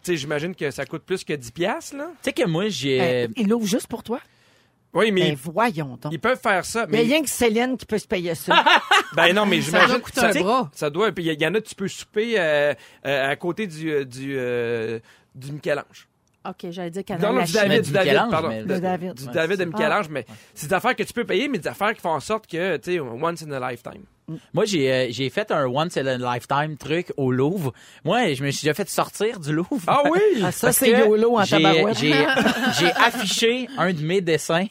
Tu 0.03 0.13
sais, 0.13 0.17
j'imagine 0.17 0.55
que 0.55 0.71
ça 0.71 0.85
coûte 0.87 1.03
plus 1.03 1.25
que 1.25 1.33
10 1.33 1.51
piastres, 1.51 1.97
là. 1.97 2.09
Tu 2.23 2.31
sais 2.31 2.33
que 2.33 2.47
moi, 2.47 2.69
j'ai... 2.69 3.01
Euh, 3.01 3.29
il 3.37 3.49
l'ouvre 3.49 3.67
juste 3.67 3.87
pour 3.89 4.03
toi? 4.03 4.21
Oui, 4.95 5.11
mais 5.11 5.31
Ben, 5.31 5.39
voyons 5.43 5.97
donc. 6.01 6.13
ils 6.13 6.21
peuvent 6.21 6.41
faire 6.41 6.65
ça. 6.65 6.87
Il 6.89 6.95
y 6.95 6.99
a 6.99 7.03
Mais 7.03 7.09
rien 7.09 7.23
que 7.23 7.29
Céline 7.31 7.77
qui 7.79 7.87
peut 7.87 7.99
se 7.99 8.07
payer 8.07 8.35
ça. 8.35 8.65
Ben 9.17 9.35
non, 9.35 9.45
mais 9.47 9.61
Ça 9.61 9.67
j'imagine. 9.67 9.89
doit 9.89 10.01
coûter 10.01 10.21
un 10.21 10.33
bras. 10.43 10.71
Ça 10.75 10.91
doit. 10.91 11.13
Puis 11.13 11.25
il 11.25 11.33
y, 11.33 11.43
y 11.43 11.47
en 11.47 11.55
a, 11.55 11.61
tu 11.61 11.75
peux 11.75 11.89
souper 11.89 12.35
euh, 12.39 12.75
euh, 13.07 13.31
à 13.31 13.37
côté 13.37 13.67
du 13.67 14.05
du 14.07 14.35
euh, 14.39 14.99
du 15.35 15.53
Michel-Ange. 15.53 16.09
OK, 16.49 16.71
j'allais 16.71 16.91
dire 16.91 17.03
Non, 17.09 17.17
Canal 17.17 17.33
non, 17.33 17.39
la 17.39 17.45
du. 17.47 17.53
David, 17.53 17.83
du 17.83 17.87
du 17.89 17.93
David, 17.93 18.07
Michel-Ange, 18.07 18.31
pardon. 18.31 18.49
Le 18.67 18.81
David. 18.81 19.15
Du 19.15 19.27
Ouais, 19.27 19.33
David 19.33 19.59
de. 19.59 19.65
Michel-Ange, 19.67 20.09
mais 20.11 20.27
c'est 20.55 20.67
des 20.69 20.75
affaires 20.75 20.97
que 20.97 21.03
tu 21.03 21.13
peux 21.13 21.25
payer, 21.25 21.49
mais 21.49 21.59
des 21.59 21.69
affaires 21.69 21.95
qui 21.95 22.01
font 22.01 22.11
en 22.11 22.21
sorte 22.21 22.47
que, 22.47 22.77
tu 22.79 22.93
sais, 22.93 23.01
once 23.01 23.43
in 23.43 23.53
a 23.53 23.71
lifetime. 23.71 24.03
Moi, 24.55 24.65
j'ai 24.65 24.91
euh, 24.91 25.07
j'ai 25.11 25.29
fait 25.31 25.51
un 25.51 25.67
once 25.67 25.97
in 25.97 26.07
a 26.07 26.17
lifetime 26.17 26.77
truc 26.77 27.13
au 27.17 27.31
Louvre. 27.33 27.73
Moi, 28.05 28.35
je 28.35 28.43
me 28.45 28.51
suis 28.51 28.65
déjà 28.65 28.75
fait 28.75 28.89
sortir 28.89 29.39
du 29.41 29.53
Louvre. 29.53 29.83
Ah 29.87 30.03
oui! 30.11 30.21
Ah, 30.43 30.53
ça, 30.53 30.73
c'est 30.73 30.91
YOLO 30.91 31.39
en 31.39 31.45
tabarouette. 31.45 31.99
J'ai 31.99 32.13
j'ai 32.79 32.91
affiché 32.93 33.69
un 33.77 33.93
de 33.93 34.01
mes 34.03 34.21
dessins 34.21 34.67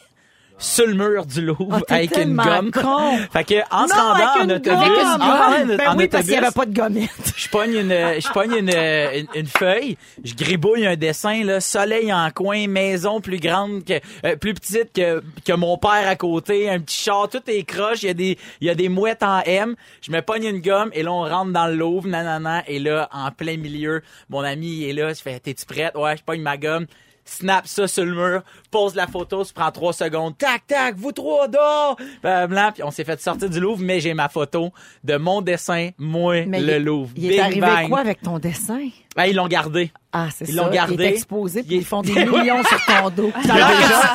sur 0.62 0.86
le 0.88 0.94
mur 0.94 1.26
du 1.26 1.42
Louvre 1.42 1.68
Ah, 1.72 1.82
t'es 1.88 1.94
avec 1.94 2.18
une 2.18 2.36
gomme. 2.38 2.72
con. 2.72 3.18
Fait 3.34 3.44
que 3.44 3.56
en 3.72 3.88
se 3.88 3.94
rendant 3.94 4.44
en 4.54 4.56
autobus, 4.56 5.04
ah, 5.04 5.18
en- 5.64 5.66
Ben 5.66 5.88
en 5.90 5.98
oui, 5.98 6.08
parce 6.08 6.24
qu'il 6.24 6.34
n'y 6.34 6.38
avait 6.38 6.52
pas 6.52 6.66
de 6.66 6.74
gommette. 6.74 7.34
je 7.36 7.50
pogne 7.50 7.74
une, 7.74 7.90
je 7.90 8.32
pogne 8.32 8.54
une, 8.58 8.70
une, 8.70 9.28
une 9.42 9.48
feuille, 9.48 9.98
je 10.24 10.34
gribouille 10.36 10.86
un 10.86 10.96
dessin, 10.96 11.44
là, 11.44 11.60
soleil 11.60 12.14
en 12.14 12.30
coin, 12.32 12.68
maison 12.68 13.22
plus 13.22 13.40
grande 13.40 13.84
que, 13.84 13.94
euh, 14.26 14.36
plus 14.36 14.54
petite 14.54 14.94
que, 14.94 15.22
que 15.46 15.54
mon 15.54 15.78
père 15.78 16.08
à 16.08 16.16
côté, 16.16 16.70
un 16.70 16.80
petit 16.80 17.04
char, 17.04 17.28
tout 17.28 17.42
est 17.48 17.64
croche, 17.64 18.04
il 18.04 18.08
y 18.08 18.10
a 18.10 18.14
des, 18.14 18.38
il 18.62 18.68
y 18.68 18.70
a 18.70 18.76
des 18.76 18.88
mouettes 18.90 19.24
en 19.24 19.42
M, 19.46 19.76
je 20.02 20.12
me 20.12 20.22
pogne 20.22 20.44
une 20.46 20.62
gomme 20.62 20.92
et 20.94 21.02
là 21.04 21.12
on 21.12 21.28
rentre 21.28 21.52
dans 21.52 21.68
le 21.68 21.76
Louvre, 21.76 22.08
nanana, 22.08 22.64
et 22.68 22.78
là, 22.80 23.10
en 23.12 23.32
plein 23.32 23.58
milieu, 23.58 24.04
mon 24.30 24.42
ami 24.42 24.84
est 24.88 24.94
là, 24.94 25.12
je 25.14 25.22
fais, 25.22 25.40
t'es-tu 25.40 25.66
prête? 25.66 25.96
Ouais, 25.96 26.16
je 26.16 26.24
pogne 26.24 26.42
ma 26.42 26.58
gomme. 26.58 26.86
Snap 27.24 27.68
ça 27.68 27.88
sur 27.88 28.04
le 28.04 28.14
mur, 28.14 28.42
pose 28.72 28.96
la 28.96 29.08
photo, 29.08 29.44
ça 29.44 29.54
prend 29.54 29.72
trois 29.72 29.94
secondes. 29.94 30.38
Tac, 30.38 30.66
tac, 30.68 30.96
vous 30.96 31.12
trois 31.12 31.48
dehors! 31.48 31.96
Blablabla. 32.22 32.72
Puis 32.74 32.84
on 32.84 32.92
s'est 32.92 33.04
fait 33.04 33.20
sortir 33.22 33.50
du 33.50 33.60
Louvre, 33.60 33.82
mais 33.84 34.00
j'ai 34.00 34.14
ma 34.14 34.28
photo 34.28 34.72
de 35.04 35.16
mon 35.18 35.42
dessin, 35.42 35.90
moi, 35.98 36.46
Mais 36.46 36.60
le 36.60 36.78
il- 36.78 36.84
Louvre. 36.84 37.12
Il 37.16 37.26
est 37.28 37.30
Bing 37.30 37.40
arrivé 37.42 37.62
bang. 37.62 37.90
quoi 37.90 38.00
avec 38.00 38.22
ton 38.22 38.40
dessin? 38.40 38.88
Ah, 39.18 39.28
ils 39.28 39.36
l'ont 39.36 39.48
gardé. 39.48 39.92
Ah, 40.14 40.28
c'est 40.30 40.46
ça. 40.46 40.52
Ils 40.52 40.56
l'ont 40.56 40.70
gardé. 40.70 40.94
Il 40.96 41.02
est 41.02 41.10
exposé, 41.10 41.64
puis 41.64 41.78
ils 41.78 41.86
font 41.86 42.02
des 42.02 42.14
millions 42.26 42.64
sur 42.64 42.86
ton 42.86 43.10
dos. 43.10 43.32
Il 43.44 43.48
y 43.48 43.52
a 43.52 43.56
des 43.56 43.62
gens, 43.62 43.70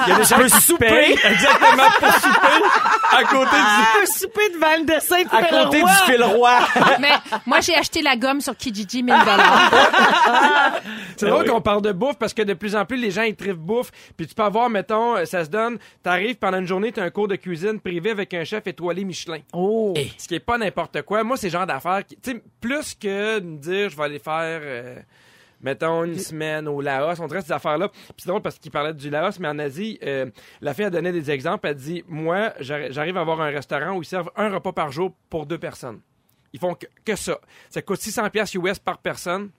il 0.06 0.08
y 0.08 0.12
a 0.12 0.18
des 0.18 0.24
gens 0.24 0.42
qui 0.42 0.62
souper. 0.62 1.16
Exactement, 1.24 1.90
pour 1.98 2.12
souper 2.14 2.64
à 3.16 3.24
côté 3.24 3.56
du. 3.56 4.02
un 4.02 4.06
souper 4.06 4.48
devant 4.54 4.76
le 4.78 4.84
dessin 4.84 5.22
de 5.22 5.34
À 5.34 5.42
côté 5.44 5.82
du 5.82 5.88
fil 6.06 6.22
roi. 6.22 6.58
Mais 7.00 7.12
moi, 7.46 7.60
j'ai 7.60 7.74
acheté 7.74 8.02
la 8.02 8.16
gomme 8.16 8.40
sur 8.40 8.56
Kijiji 8.56 9.02
1000 9.02 9.14
C'est 11.16 11.26
drôle 11.26 11.46
qu'on 11.46 11.60
parle 11.60 11.82
de 11.82 11.92
bouffe 11.92 12.18
parce 12.18 12.34
que 12.34 12.42
de 12.42 12.54
plus 12.54 12.76
en 12.76 12.84
plus, 12.84 12.96
les 12.96 13.10
gens, 13.10 13.22
ils 13.22 13.34
triffent 13.34 13.56
bouffe. 13.56 13.90
Puis 14.16 14.26
tu 14.26 14.34
peux 14.34 14.42
avoir, 14.42 14.68
mettons, 14.68 15.16
euh, 15.16 15.24
ça 15.24 15.44
se 15.44 15.50
donne, 15.50 15.78
t'arrives 16.02 16.36
pendant 16.36 16.58
une 16.58 16.66
journée, 16.66 16.92
t'as 16.92 17.04
un 17.04 17.10
cours 17.10 17.28
de 17.28 17.36
cuisine 17.36 17.80
privé 17.80 18.10
avec 18.10 18.34
un 18.34 18.44
chef 18.44 18.66
étoilé 18.66 19.04
Michelin. 19.04 19.38
Oh. 19.52 19.94
Ce 20.18 20.28
qui 20.28 20.34
est 20.34 20.40
pas 20.40 20.58
n'importe 20.58 21.02
quoi. 21.02 21.24
Moi, 21.24 21.36
c'est 21.36 21.46
le 21.46 21.52
genre 21.52 21.66
d'affaires 21.66 22.04
qui, 22.04 22.16
tu 22.16 22.32
sais, 22.32 22.42
plus 22.60 22.94
que 22.94 23.38
de 23.38 23.46
me 23.46 23.58
dire, 23.58 23.88
je 23.88 23.96
vais 23.96 24.04
aller 24.04 24.18
faire, 24.18 24.60
euh, 24.86 24.96
mettons, 25.60 26.04
une 26.04 26.18
semaine 26.18 26.68
au 26.68 26.80
Laos. 26.80 27.18
On 27.20 27.26
dirait 27.26 27.42
ces 27.42 27.52
affaires-là. 27.52 27.88
Puis 27.88 28.02
c'est 28.18 28.28
drôle 28.28 28.42
parce 28.42 28.58
qu'il 28.58 28.70
parlait 28.70 28.94
du 28.94 29.10
Laos, 29.10 29.38
mais 29.40 29.48
en 29.48 29.58
Asie, 29.58 29.98
euh, 30.04 30.26
la 30.60 30.74
fille 30.74 30.84
a 30.84 30.90
donné 30.90 31.12
des 31.12 31.30
exemples. 31.30 31.66
Elle 31.68 31.74
dit, 31.76 32.04
moi, 32.08 32.52
j'arri- 32.60 32.92
j'arrive 32.92 33.16
à 33.16 33.20
avoir 33.20 33.40
un 33.40 33.50
restaurant 33.50 33.96
où 33.96 34.02
ils 34.02 34.06
servent 34.06 34.30
un 34.36 34.48
repas 34.52 34.72
par 34.72 34.90
jour 34.92 35.12
pour 35.30 35.46
deux 35.46 35.58
personnes. 35.58 36.00
Ils 36.52 36.60
font 36.60 36.74
que, 36.74 36.86
que 37.04 37.16
ça. 37.16 37.38
Ça 37.68 37.82
coûte 37.82 38.00
600 38.00 38.30
pièces 38.30 38.54
US 38.54 38.78
par 38.78 38.98
personne. 38.98 39.50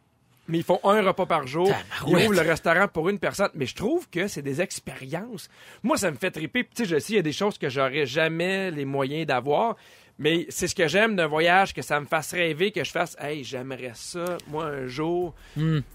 Mais 0.49 0.59
ils 0.59 0.63
font 0.63 0.79
un 0.85 1.01
repas 1.05 1.25
par 1.25 1.45
jour. 1.45 1.67
Ils 2.07 2.13
ouvrent 2.25 2.41
le 2.41 2.47
restaurant 2.47 2.87
pour 2.87 3.09
une 3.09 3.19
personne. 3.19 3.49
Mais 3.53 3.65
je 3.65 3.75
trouve 3.75 4.09
que 4.09 4.29
c'est 4.29 4.41
des 4.41 4.61
expériences. 4.61 5.49
Moi, 5.83 5.97
ça 5.97 6.09
me 6.09 6.15
fait 6.15 6.31
triper. 6.31 6.63
Puis, 6.63 6.73
Tu 6.73 6.83
sais, 6.85 6.89
je 6.89 6.99
sais, 6.99 7.13
il 7.13 7.15
y 7.17 7.19
a 7.19 7.21
des 7.23 7.33
choses 7.33 7.57
que 7.57 7.67
j'aurais 7.69 8.05
jamais 8.05 8.71
les 8.71 8.85
moyens 8.85 9.27
d'avoir. 9.27 9.75
Mais 10.19 10.47
c'est 10.49 10.67
ce 10.67 10.73
que 10.73 10.87
j'aime 10.87 11.15
d'un 11.15 11.27
voyage, 11.27 11.73
que 11.75 11.81
ça 11.83 11.99
me 11.99 12.05
fasse 12.07 12.31
rêver, 12.33 12.71
que 12.71 12.83
je 12.83 12.89
fasse, 12.91 13.15
hey, 13.21 13.43
j'aimerais 13.43 13.91
ça, 13.93 14.25
moi, 14.49 14.65
un 14.65 14.87
jour. 14.87 15.33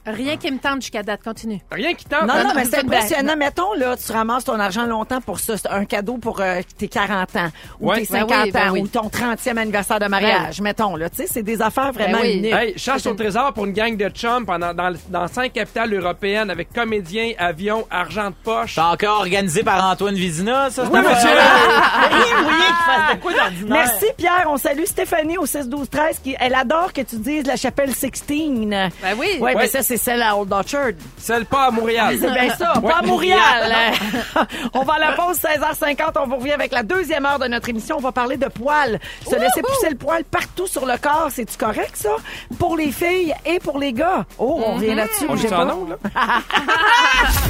Rien 0.06 0.36
qui 0.36 0.50
me 0.52 0.58
tente 0.58 0.82
jusqu'à 0.82 1.02
date. 1.02 1.22
Continue. 1.24 1.60
Rien 1.72 1.94
qui 1.94 2.04
tente. 2.04 2.22
Non, 2.26 2.34
hein? 2.34 2.44
non, 2.44 2.52
mais 2.54 2.64
c'est 2.64 2.70
c'est 2.72 2.78
impressionnant. 2.84 3.36
Mettons, 3.36 3.74
là, 3.74 3.96
tu 3.96 4.12
ramasses 4.12 4.44
ton 4.44 4.58
argent 4.60 4.86
longtemps 4.86 5.20
pour 5.20 5.40
ça. 5.40 5.56
C'est 5.56 5.68
un 5.68 5.84
cadeau 5.84 6.18
pour 6.18 6.40
euh, 6.40 6.60
tes 6.78 6.86
40 6.88 7.36
ans, 7.36 7.48
ou 7.80 7.88
Ouais. 7.90 7.98
tes 8.00 8.04
50 8.04 8.28
Ben 8.28 8.42
oui, 8.44 8.50
ben 8.52 8.68
ans, 8.68 8.72
oui. 8.72 8.80
ou 8.82 8.86
ton 8.88 9.08
30e 9.08 9.56
anniversaire 9.56 9.98
de 9.98 10.06
mariage, 10.06 10.60
mettons, 10.60 10.94
là. 10.96 11.10
Tu 11.10 11.16
sais, 11.16 11.26
c'est 11.26 11.42
des 11.42 11.60
affaires 11.60 11.92
vraiment 11.92 12.18
Ben 12.18 12.24
oui. 12.26 12.36
uniques. 12.38 12.52
Hey, 12.54 12.78
chasse 12.78 13.04
au 13.06 13.14
trésor 13.14 13.52
pour 13.52 13.64
une 13.64 13.72
gang 13.72 13.96
de 13.96 14.08
chums 14.08 14.46
pendant, 14.46 14.72
dans, 14.72 14.94
dans 15.08 15.26
cinq 15.26 15.52
capitales 15.52 15.92
européennes 15.92 16.48
avec 16.50 16.72
comédiens, 16.72 17.32
avions, 17.38 17.86
argent 17.90 18.30
de 18.30 18.36
poche. 18.44 18.74
C'est 18.76 18.80
encore 18.80 19.18
organisé 19.20 19.64
par 19.64 19.84
Antoine 19.90 20.14
Vizina, 20.14 20.70
ça? 20.70 20.84
Oui, 20.84 21.00
monsieur! 21.00 21.28
Rien 22.12 22.42
moyen 22.42 22.66
qu'il 22.66 22.84
fasse 22.86 23.14
de 23.16 23.20
quoi 23.20 23.32
d'ordinaire. 23.32 23.68
Merci 23.68 24.06
Pierre, 24.16 24.46
on 24.48 24.56
salue 24.56 24.84
Stéphanie 24.84 25.38
au 25.38 25.46
6 25.46 25.68
12 25.68 25.88
13 25.90 26.18
qui 26.22 26.36
elle 26.38 26.54
adore 26.54 26.92
que 26.92 27.00
tu 27.02 27.16
dises 27.16 27.46
la 27.46 27.56
chapelle 27.56 27.94
Sixtine. 27.94 28.90
Ben 29.02 29.16
oui. 29.18 29.38
Ouais, 29.40 29.54
mais 29.54 29.62
Ouais. 29.62 29.68
ça 29.68 29.82
c'est 29.82 29.96
celle 29.96 30.22
à 30.22 30.36
Old 30.36 30.52
Orchard. 30.52 30.90
Celle 31.18 31.44
pas 31.46 31.66
à 31.66 31.70
Montréal. 31.70 32.16
C'est 32.20 32.30
bien 32.30 32.54
ça, 32.56 32.74
Ouais. 32.80 32.90
pas 32.90 32.98
à 32.98 33.02
Montréal. 33.02 33.72
on 34.74 34.82
va 34.82 34.94
à 34.94 34.98
la 34.98 35.12
pause 35.12 35.36
16h50, 35.38 36.12
on 36.22 36.26
vous 36.28 36.36
revient 36.36 36.52
avec 36.52 36.72
la 36.72 36.82
deuxième 36.82 37.26
heure 37.26 37.38
de 37.38 37.46
notre 37.48 37.68
émission, 37.68 37.96
on 37.98 38.00
va 38.02 38.12
parler 38.12 38.36
de 38.36 38.46
poils. 38.46 38.98
Se 39.28 39.34
laisser 39.36 39.62
pousser 39.62 39.90
le 39.90 39.96
poil 39.96 40.24
partout 40.24 40.66
sur 40.66 40.86
le 40.86 40.96
corps, 40.98 41.28
c'est-tu 41.32 41.56
correct 41.56 41.92
ça? 41.96 42.16
Pour 42.58 42.76
les 42.76 42.90
filles 42.92 43.34
et 43.44 43.58
pour 43.58 43.78
les 43.78 43.92
gars. 43.92 44.24
Oh, 44.38 44.62
on 44.66 44.74
revient 44.74 44.94
là-dessus, 44.94 45.26
On 45.28 45.36
j'ai 45.36 45.46
est 45.46 45.50
pas. 45.50 45.64
en 45.64 45.86
là? 45.88 45.96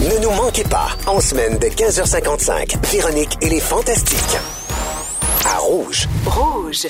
Ne 0.00 0.18
nous 0.22 0.30
manquez 0.32 0.64
pas, 0.64 0.88
en 1.06 1.20
semaine 1.20 1.58
de 1.58 1.66
15h55, 1.66 2.76
Véronique 2.92 3.36
et 3.40 3.48
les 3.48 3.60
Fantastiques. 3.60 4.38
À 5.44 5.58
Rouge. 5.58 6.08
Rouge. 6.26 6.86